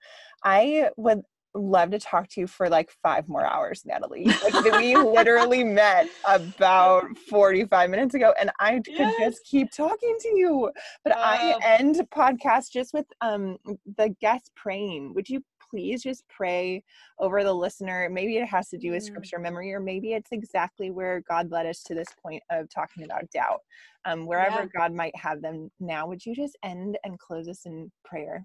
I 0.45 0.91
would 0.97 1.23
love 1.55 1.91
to 1.91 1.99
talk 1.99 2.29
to 2.29 2.41
you 2.41 2.47
for 2.47 2.69
like 2.69 2.91
five 3.03 3.29
more 3.29 3.47
hours, 3.47 3.83
Natalie. 3.85 4.25
Like 4.25 4.65
we 4.65 4.97
literally 4.97 5.65
met 5.65 6.09
about 6.27 7.17
45 7.29 7.91
minutes 7.91 8.15
ago 8.15 8.35
and 8.41 8.51
I 8.61 8.75
could 8.81 8.89
yes. 8.89 9.15
just 9.19 9.45
keep 9.45 9.71
talking 9.71 10.17
to 10.21 10.29
you. 10.29 10.71
But 11.05 11.17
I 11.17 11.59
end 11.63 12.01
podcast 12.15 12.71
just 12.73 12.93
with 12.93 13.07
um 13.21 13.57
the 13.97 14.15
guest 14.21 14.51
praying. 14.57 15.15
Would 15.15 15.29
you 15.29 15.43
please 15.71 16.03
just 16.03 16.25
pray 16.29 16.83
over 17.19 17.43
the 17.43 17.53
listener? 17.53 18.09
Maybe 18.11 18.37
it 18.37 18.47
has 18.47 18.69
to 18.69 18.79
do 18.79 18.93
with 18.93 19.03
mm. 19.03 19.07
scripture 19.07 19.39
memory, 19.39 19.73
or 19.73 19.81
maybe 19.81 20.13
it's 20.13 20.31
exactly 20.33 20.91
where 20.91 21.23
God 21.29 21.51
led 21.51 21.67
us 21.67 21.83
to 21.85 21.95
this 21.95 22.09
point 22.23 22.43
of 22.51 22.69
talking 22.71 23.05
about 23.05 23.31
doubt. 23.33 23.61
Um, 24.05 24.27
wherever 24.27 24.61
yeah. 24.63 24.69
God 24.77 24.93
might 24.93 25.17
have 25.17 25.41
them 25.41 25.71
now, 25.81 26.07
would 26.07 26.25
you 26.25 26.35
just 26.35 26.57
end 26.63 26.99
and 27.05 27.19
close 27.19 27.49
us 27.49 27.63
in 27.65 27.91
prayer? 28.05 28.45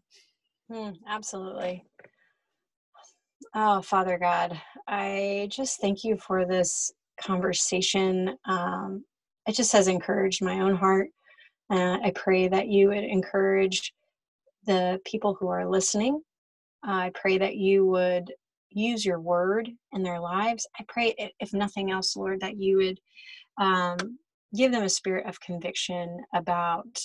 Mm, 0.72 0.96
absolutely. 1.08 1.84
Oh, 3.56 3.82
Father 3.82 4.20
God, 4.20 4.62
I 4.88 5.48
just 5.52 5.82
thank 5.82 6.04
you 6.04 6.18
for 6.18 6.46
this 6.46 6.92
conversation. 7.20 8.38
Um, 8.46 9.04
it 9.48 9.56
just 9.56 9.72
has 9.74 9.88
encouraged 9.88 10.44
my 10.44 10.60
own 10.60 10.76
heart. 10.76 11.10
Uh, 11.72 11.98
I 12.04 12.12
pray 12.16 12.48
that 12.48 12.68
you 12.68 12.90
would 12.90 13.04
encourage 13.04 13.94
the 14.66 15.00
people 15.06 15.36
who 15.40 15.48
are 15.48 15.68
listening. 15.68 16.22
Uh, 16.88 16.92
I 16.92 17.12
pray 17.16 17.40
that 17.40 17.56
you 17.56 17.86
would 17.88 18.32
use 18.70 19.04
your 19.04 19.20
word 19.20 19.70
in 19.94 20.04
their 20.04 20.20
lives. 20.20 20.68
I 20.80 20.86
pray, 20.88 21.16
if 21.40 21.52
nothing 21.52 21.90
else, 21.92 22.16
Lord, 22.16 22.42
that 22.42 22.58
you 22.58 22.78
would 22.78 23.00
um, 23.60 23.98
give 24.56 24.72
them 24.72 24.84
a 24.84 24.90
spirit 24.90 25.26
of 25.28 25.40
conviction 25.42 26.20
about 26.36 27.00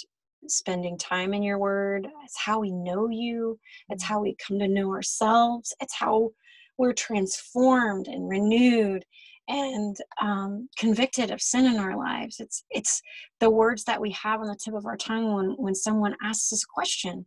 spending 0.48 0.98
time 0.98 1.34
in 1.34 1.42
your 1.42 1.58
word. 1.58 2.06
It's 2.24 2.38
how 2.38 2.60
we 2.60 2.70
know 2.70 3.08
you, 3.08 3.58
it's 3.88 4.04
mm. 4.04 4.08
how 4.08 4.20
we 4.20 4.36
come 4.46 4.58
to 4.58 4.68
know 4.68 4.90
ourselves, 4.90 5.74
it's 5.80 5.94
how 5.94 6.30
we're 6.78 6.92
transformed 6.92 8.08
and 8.08 8.28
renewed 8.28 9.04
and 9.48 9.96
um, 10.20 10.68
convicted 10.78 11.30
of 11.30 11.42
sin 11.42 11.66
in 11.66 11.76
our 11.76 11.96
lives. 11.96 12.40
It's 12.40 12.64
it's 12.70 13.02
the 13.40 13.50
words 13.50 13.84
that 13.84 14.00
we 14.00 14.10
have 14.12 14.40
on 14.40 14.46
the 14.46 14.56
tip 14.56 14.74
of 14.74 14.86
our 14.86 14.96
tongue 14.96 15.34
when 15.34 15.50
when 15.58 15.74
someone 15.74 16.16
asks 16.22 16.52
us 16.52 16.64
a 16.64 16.72
question. 16.72 17.26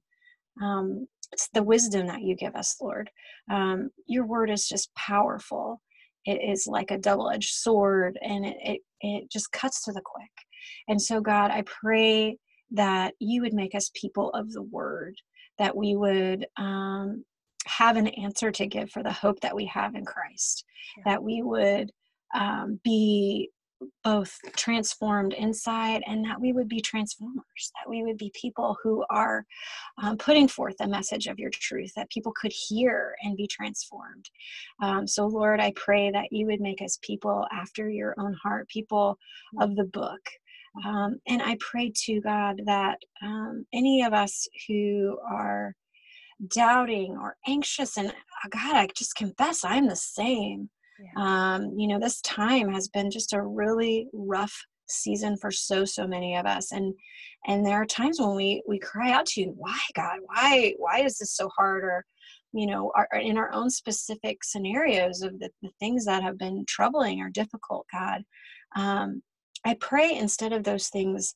Um, 0.61 1.07
it's 1.31 1.49
the 1.53 1.63
wisdom 1.63 2.07
that 2.07 2.21
you 2.21 2.35
give 2.35 2.55
us, 2.55 2.77
Lord. 2.81 3.09
Um, 3.51 3.89
your 4.07 4.25
word 4.25 4.49
is 4.49 4.67
just 4.67 4.93
powerful. 4.95 5.81
It 6.25 6.41
is 6.41 6.67
like 6.67 6.89
a 6.91 6.97
double-edged 6.97 7.53
sword, 7.53 8.17
and 8.21 8.45
it, 8.45 8.57
it 8.63 8.81
it 9.01 9.31
just 9.31 9.51
cuts 9.51 9.83
to 9.83 9.91
the 9.91 10.01
quick. 10.03 10.31
And 10.87 11.01
so, 11.01 11.21
God, 11.21 11.51
I 11.51 11.63
pray 11.63 12.37
that 12.71 13.13
you 13.19 13.41
would 13.41 13.53
make 13.53 13.75
us 13.75 13.91
people 13.93 14.29
of 14.31 14.51
the 14.51 14.63
word, 14.63 15.15
that 15.57 15.75
we 15.75 15.95
would 15.95 16.45
um, 16.57 17.23
have 17.65 17.97
an 17.97 18.07
answer 18.07 18.51
to 18.51 18.67
give 18.67 18.89
for 18.89 19.03
the 19.03 19.11
hope 19.11 19.39
that 19.41 19.55
we 19.55 19.65
have 19.65 19.95
in 19.95 20.05
Christ, 20.05 20.65
yeah. 20.97 21.03
that 21.05 21.23
we 21.23 21.41
would 21.41 21.91
um, 22.35 22.79
be 22.83 23.49
both 24.03 24.37
transformed 24.55 25.33
inside 25.33 26.01
and 26.07 26.25
that 26.25 26.39
we 26.39 26.51
would 26.51 26.67
be 26.67 26.81
transformers, 26.81 27.71
that 27.75 27.89
we 27.89 28.03
would 28.03 28.17
be 28.17 28.31
people 28.39 28.75
who 28.81 29.05
are 29.09 29.45
um, 30.01 30.17
putting 30.17 30.47
forth 30.47 30.75
a 30.79 30.87
message 30.87 31.27
of 31.27 31.37
your 31.37 31.51
truth, 31.51 31.91
that 31.95 32.09
people 32.09 32.33
could 32.39 32.51
hear 32.51 33.15
and 33.23 33.37
be 33.37 33.47
transformed. 33.47 34.29
Um, 34.81 35.07
so, 35.07 35.27
Lord, 35.27 35.59
I 35.59 35.71
pray 35.75 36.11
that 36.11 36.31
you 36.31 36.45
would 36.47 36.61
make 36.61 36.81
us 36.81 36.97
people 37.01 37.45
after 37.51 37.89
your 37.89 38.15
own 38.17 38.35
heart, 38.41 38.67
people 38.69 39.17
mm. 39.55 39.63
of 39.63 39.75
the 39.75 39.85
book, 39.85 40.21
um, 40.85 41.19
and 41.27 41.41
I 41.41 41.57
pray 41.59 41.91
to 42.05 42.21
God 42.21 42.61
that 42.65 42.99
um, 43.21 43.65
any 43.73 44.03
of 44.03 44.13
us 44.13 44.47
who 44.67 45.17
are 45.27 45.73
doubting 46.47 47.17
or 47.19 47.35
anxious, 47.47 47.97
and 47.97 48.09
uh, 48.09 48.49
God, 48.49 48.75
I 48.75 48.87
just 48.95 49.15
confess 49.15 49.63
I'm 49.63 49.87
the 49.87 49.95
same. 49.95 50.69
Yeah. 50.99 51.55
Um, 51.55 51.73
you 51.77 51.87
know, 51.87 51.99
this 51.99 52.21
time 52.21 52.69
has 52.73 52.87
been 52.87 53.11
just 53.11 53.33
a 53.33 53.41
really 53.41 54.07
rough 54.13 54.55
season 54.89 55.37
for 55.37 55.51
so 55.51 55.83
so 55.83 56.07
many 56.07 56.35
of 56.35 56.45
us 56.45 56.71
and 56.71 56.93
and 57.45 57.65
there 57.65 57.75
are 57.75 57.85
times 57.85 58.19
when 58.19 58.35
we 58.35 58.63
we 58.67 58.79
cry 58.79 59.11
out 59.11 59.25
to 59.25 59.41
you 59.41 59.53
why 59.57 59.77
god 59.95 60.17
why 60.23 60.73
why 60.77 61.01
is 61.01 61.17
this 61.17 61.35
so 61.35 61.49
hard 61.57 61.83
or 61.83 62.05
you 62.53 62.65
know 62.65 62.91
our, 62.95 63.07
in 63.19 63.37
our 63.37 63.51
own 63.51 63.69
specific 63.69 64.43
scenarios 64.43 65.21
of 65.21 65.37
the, 65.39 65.49
the 65.61 65.69
things 65.79 66.05
that 66.05 66.23
have 66.23 66.37
been 66.37 66.63
troubling 66.67 67.19
or 67.19 67.29
difficult 67.29 67.85
god 67.91 68.23
um, 68.75 69.21
I 69.65 69.75
pray 69.75 70.15
instead 70.15 70.53
of 70.53 70.63
those 70.63 70.89
things 70.89 71.33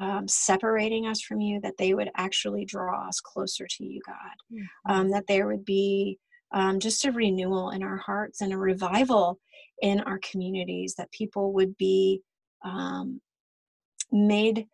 um, 0.00 0.26
separating 0.26 1.06
us 1.06 1.20
from 1.20 1.40
you, 1.40 1.60
that 1.60 1.76
they 1.78 1.94
would 1.94 2.10
actually 2.16 2.64
draw 2.64 3.08
us 3.08 3.20
closer 3.20 3.66
to 3.68 3.84
you, 3.84 4.00
God. 4.06 4.16
Mm-hmm. 4.52 4.92
Um, 4.92 5.10
that 5.10 5.24
there 5.28 5.46
would 5.46 5.64
be 5.64 6.18
um, 6.52 6.80
just 6.80 7.04
a 7.04 7.12
renewal 7.12 7.70
in 7.70 7.82
our 7.82 7.98
hearts 7.98 8.40
and 8.40 8.52
a 8.52 8.58
revival 8.58 9.38
in 9.82 10.00
our 10.00 10.18
communities, 10.30 10.94
that 10.96 11.10
people 11.12 11.52
would 11.52 11.76
be 11.76 12.22
um, 12.64 13.20
made 14.10 14.66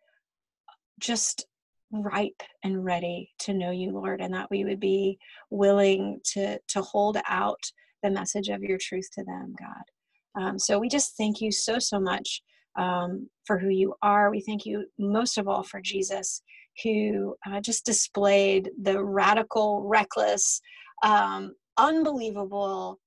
just 0.99 1.45
ripe 1.91 2.41
and 2.63 2.83
ready 2.83 3.31
to 3.39 3.53
know 3.53 3.71
you, 3.71 3.91
Lord, 3.91 4.21
and 4.21 4.33
that 4.33 4.49
we 4.49 4.63
would 4.63 4.79
be 4.79 5.19
willing 5.49 6.19
to, 6.33 6.57
to 6.69 6.81
hold 6.81 7.17
out 7.27 7.59
the 8.01 8.09
message 8.09 8.49
of 8.49 8.63
your 8.63 8.77
truth 8.79 9.09
to 9.13 9.23
them, 9.23 9.53
God. 9.59 10.41
Um, 10.41 10.59
so 10.59 10.79
we 10.79 10.89
just 10.89 11.15
thank 11.17 11.41
you 11.41 11.51
so, 11.51 11.77
so 11.77 11.99
much 11.99 12.41
um, 12.77 13.29
for 13.45 13.57
who 13.57 13.69
you 13.69 13.95
are. 14.01 14.31
We 14.31 14.41
thank 14.41 14.65
you 14.65 14.85
most 14.97 15.37
of 15.37 15.47
all 15.47 15.63
for 15.63 15.81
Jesus, 15.81 16.41
who 16.83 17.35
uh, 17.47 17.61
just 17.61 17.85
displayed 17.85 18.71
the 18.81 19.03
radical, 19.03 19.83
reckless, 19.85 20.61
um, 21.03 21.53
unbelievable, 21.77 22.99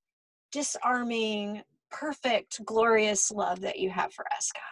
disarming, 0.53 1.63
perfect, 1.91 2.65
glorious 2.65 3.31
love 3.31 3.61
that 3.61 3.79
you 3.79 3.91
have 3.91 4.13
for 4.13 4.25
us, 4.37 4.51
God. 4.55 4.63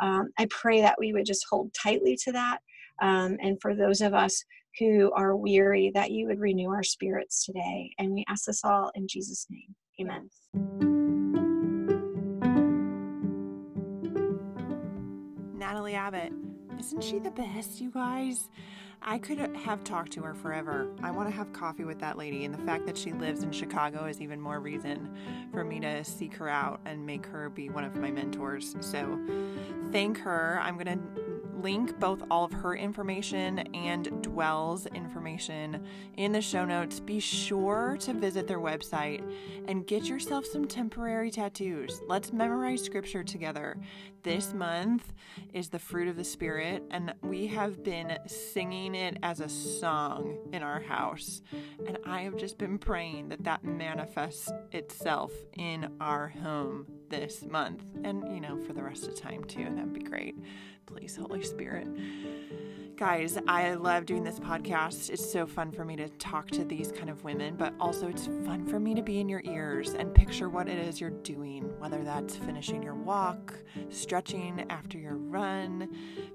Yeah. 0.00 0.08
Um, 0.08 0.30
I 0.38 0.46
pray 0.50 0.80
that 0.80 0.96
we 0.98 1.12
would 1.12 1.26
just 1.26 1.46
hold 1.50 1.74
tightly 1.74 2.16
to 2.24 2.32
that. 2.32 2.58
Um, 3.00 3.36
and 3.42 3.58
for 3.60 3.74
those 3.74 4.00
of 4.00 4.14
us 4.14 4.44
who 4.78 5.12
are 5.12 5.36
weary, 5.36 5.90
that 5.94 6.12
you 6.12 6.26
would 6.28 6.40
renew 6.40 6.70
our 6.70 6.82
spirits 6.82 7.44
today. 7.44 7.90
And 7.98 8.12
we 8.12 8.24
ask 8.28 8.46
this 8.46 8.64
all 8.64 8.90
in 8.94 9.06
Jesus' 9.08 9.46
name. 9.50 9.74
Amen. 10.00 10.30
Natalie 15.72 15.94
Abbott. 15.94 16.34
Isn't 16.78 17.02
she 17.02 17.18
the 17.18 17.30
best, 17.30 17.80
you 17.80 17.90
guys? 17.90 18.50
I 19.00 19.16
could 19.16 19.38
have 19.38 19.82
talked 19.84 20.12
to 20.12 20.20
her 20.20 20.34
forever. 20.34 20.86
I 21.02 21.10
want 21.10 21.30
to 21.30 21.34
have 21.34 21.50
coffee 21.54 21.84
with 21.84 21.98
that 22.00 22.18
lady, 22.18 22.44
and 22.44 22.52
the 22.52 22.58
fact 22.58 22.84
that 22.84 22.98
she 22.98 23.14
lives 23.14 23.42
in 23.42 23.52
Chicago 23.52 24.04
is 24.04 24.20
even 24.20 24.38
more 24.38 24.60
reason 24.60 25.16
for 25.50 25.64
me 25.64 25.80
to 25.80 26.04
seek 26.04 26.34
her 26.34 26.46
out 26.46 26.82
and 26.84 27.06
make 27.06 27.24
her 27.24 27.48
be 27.48 27.70
one 27.70 27.84
of 27.84 27.96
my 27.96 28.10
mentors. 28.10 28.76
So, 28.80 29.18
thank 29.92 30.18
her. 30.18 30.60
I'm 30.62 30.76
going 30.76 30.98
to 30.98 31.21
link 31.60 31.98
both 31.98 32.22
all 32.30 32.44
of 32.44 32.52
her 32.52 32.74
information 32.74 33.58
and 33.74 34.22
Dwell's 34.22 34.86
information 34.86 35.84
in 36.16 36.32
the 36.32 36.40
show 36.40 36.64
notes. 36.64 37.00
Be 37.00 37.20
sure 37.20 37.96
to 38.00 38.12
visit 38.12 38.46
their 38.46 38.60
website 38.60 39.22
and 39.68 39.86
get 39.86 40.04
yourself 40.04 40.46
some 40.46 40.66
temporary 40.66 41.30
tattoos. 41.30 42.00
Let's 42.06 42.32
memorize 42.32 42.82
scripture 42.82 43.24
together. 43.24 43.76
This 44.22 44.54
month 44.54 45.12
is 45.52 45.68
the 45.68 45.80
fruit 45.80 46.06
of 46.06 46.16
the 46.16 46.24
Spirit, 46.24 46.84
and 46.92 47.12
we 47.22 47.48
have 47.48 47.82
been 47.82 48.18
singing 48.26 48.94
it 48.94 49.18
as 49.22 49.40
a 49.40 49.48
song 49.48 50.38
in 50.52 50.62
our 50.62 50.80
house. 50.80 51.42
And 51.86 51.98
I 52.06 52.22
have 52.22 52.36
just 52.36 52.56
been 52.56 52.78
praying 52.78 53.30
that 53.30 53.42
that 53.44 53.64
manifests 53.64 54.50
itself 54.70 55.32
in 55.54 55.90
our 56.00 56.28
home 56.28 56.86
this 57.08 57.42
month 57.42 57.84
and, 58.04 58.22
you 58.32 58.40
know, 58.40 58.56
for 58.58 58.72
the 58.72 58.82
rest 58.82 59.08
of 59.08 59.16
time 59.16 59.44
too. 59.44 59.64
That'd 59.64 59.92
be 59.92 60.00
great 60.00 60.36
please, 60.86 61.16
Holy 61.16 61.42
Spirit. 61.42 61.88
Guys, 62.96 63.36
I 63.48 63.74
love 63.74 64.06
doing 64.06 64.22
this 64.22 64.38
podcast. 64.38 65.10
It's 65.10 65.32
so 65.32 65.44
fun 65.44 65.72
for 65.72 65.84
me 65.84 65.96
to 65.96 66.08
talk 66.10 66.48
to 66.50 66.64
these 66.64 66.92
kind 66.92 67.10
of 67.10 67.24
women, 67.24 67.56
but 67.56 67.74
also 67.80 68.06
it's 68.06 68.26
fun 68.44 68.64
for 68.66 68.78
me 68.78 68.94
to 68.94 69.02
be 69.02 69.18
in 69.18 69.28
your 69.28 69.40
ears 69.44 69.94
and 69.94 70.14
picture 70.14 70.48
what 70.48 70.68
it 70.68 70.78
is 70.78 71.00
you're 71.00 71.10
doing, 71.10 71.64
whether 71.80 72.04
that's 72.04 72.36
finishing 72.36 72.82
your 72.82 72.94
walk, 72.94 73.54
stretching 73.88 74.64
after 74.70 74.98
your 74.98 75.16
run, 75.16 75.88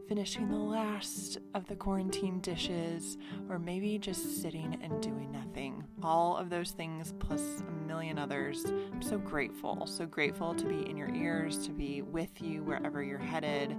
finishing 0.09 0.49
the 0.49 0.57
last 0.57 1.37
of 1.53 1.65
the 1.67 1.75
quarantine 1.75 2.41
dishes, 2.41 3.17
or 3.49 3.59
maybe 3.59 3.97
just 3.97 4.41
sitting 4.41 4.77
and 4.81 5.01
doing 5.01 5.31
nothing. 5.31 5.83
All 6.03 6.35
of 6.35 6.49
those 6.49 6.71
things 6.71 7.13
plus 7.19 7.61
a 7.67 7.87
million 7.87 8.17
others. 8.17 8.65
I'm 8.65 9.01
so 9.01 9.19
grateful, 9.19 9.85
so 9.85 10.05
grateful 10.05 10.53
to 10.55 10.65
be 10.65 10.89
in 10.89 10.97
your 10.97 11.13
ears, 11.15 11.65
to 11.67 11.71
be 11.71 12.01
with 12.01 12.41
you 12.41 12.63
wherever 12.63 13.01
you're 13.01 13.17
headed, 13.19 13.77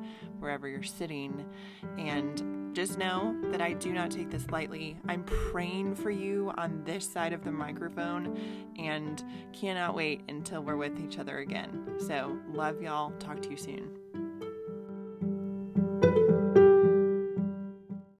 wherever 0.59 0.69
you're 0.69 0.83
sitting. 0.83 1.47
And 1.97 2.75
just 2.75 2.99
know 2.99 3.37
that 3.51 3.61
I 3.61 3.73
do 3.73 3.93
not 3.93 4.11
take 4.11 4.31
this 4.31 4.51
lightly. 4.51 4.97
I'm 5.07 5.25
praying 5.25 5.95
for 5.95 6.11
you 6.11 6.53
on 6.59 6.83
this 6.85 7.09
side 7.09 7.33
of 7.33 7.45
the 7.45 7.53
microphone 7.53 8.39
and 8.79 9.23
cannot 9.53 9.95
wait 9.95 10.23
until 10.29 10.63
we're 10.63 10.77
with 10.77 11.01
each 11.01 11.19
other 11.19 11.39
again. 11.39 11.97
So, 12.07 12.39
love 12.53 12.83
y'all. 12.83 13.13
Talk 13.19 13.41
to 13.43 13.51
you 13.51 13.57
soon. 13.57 14.28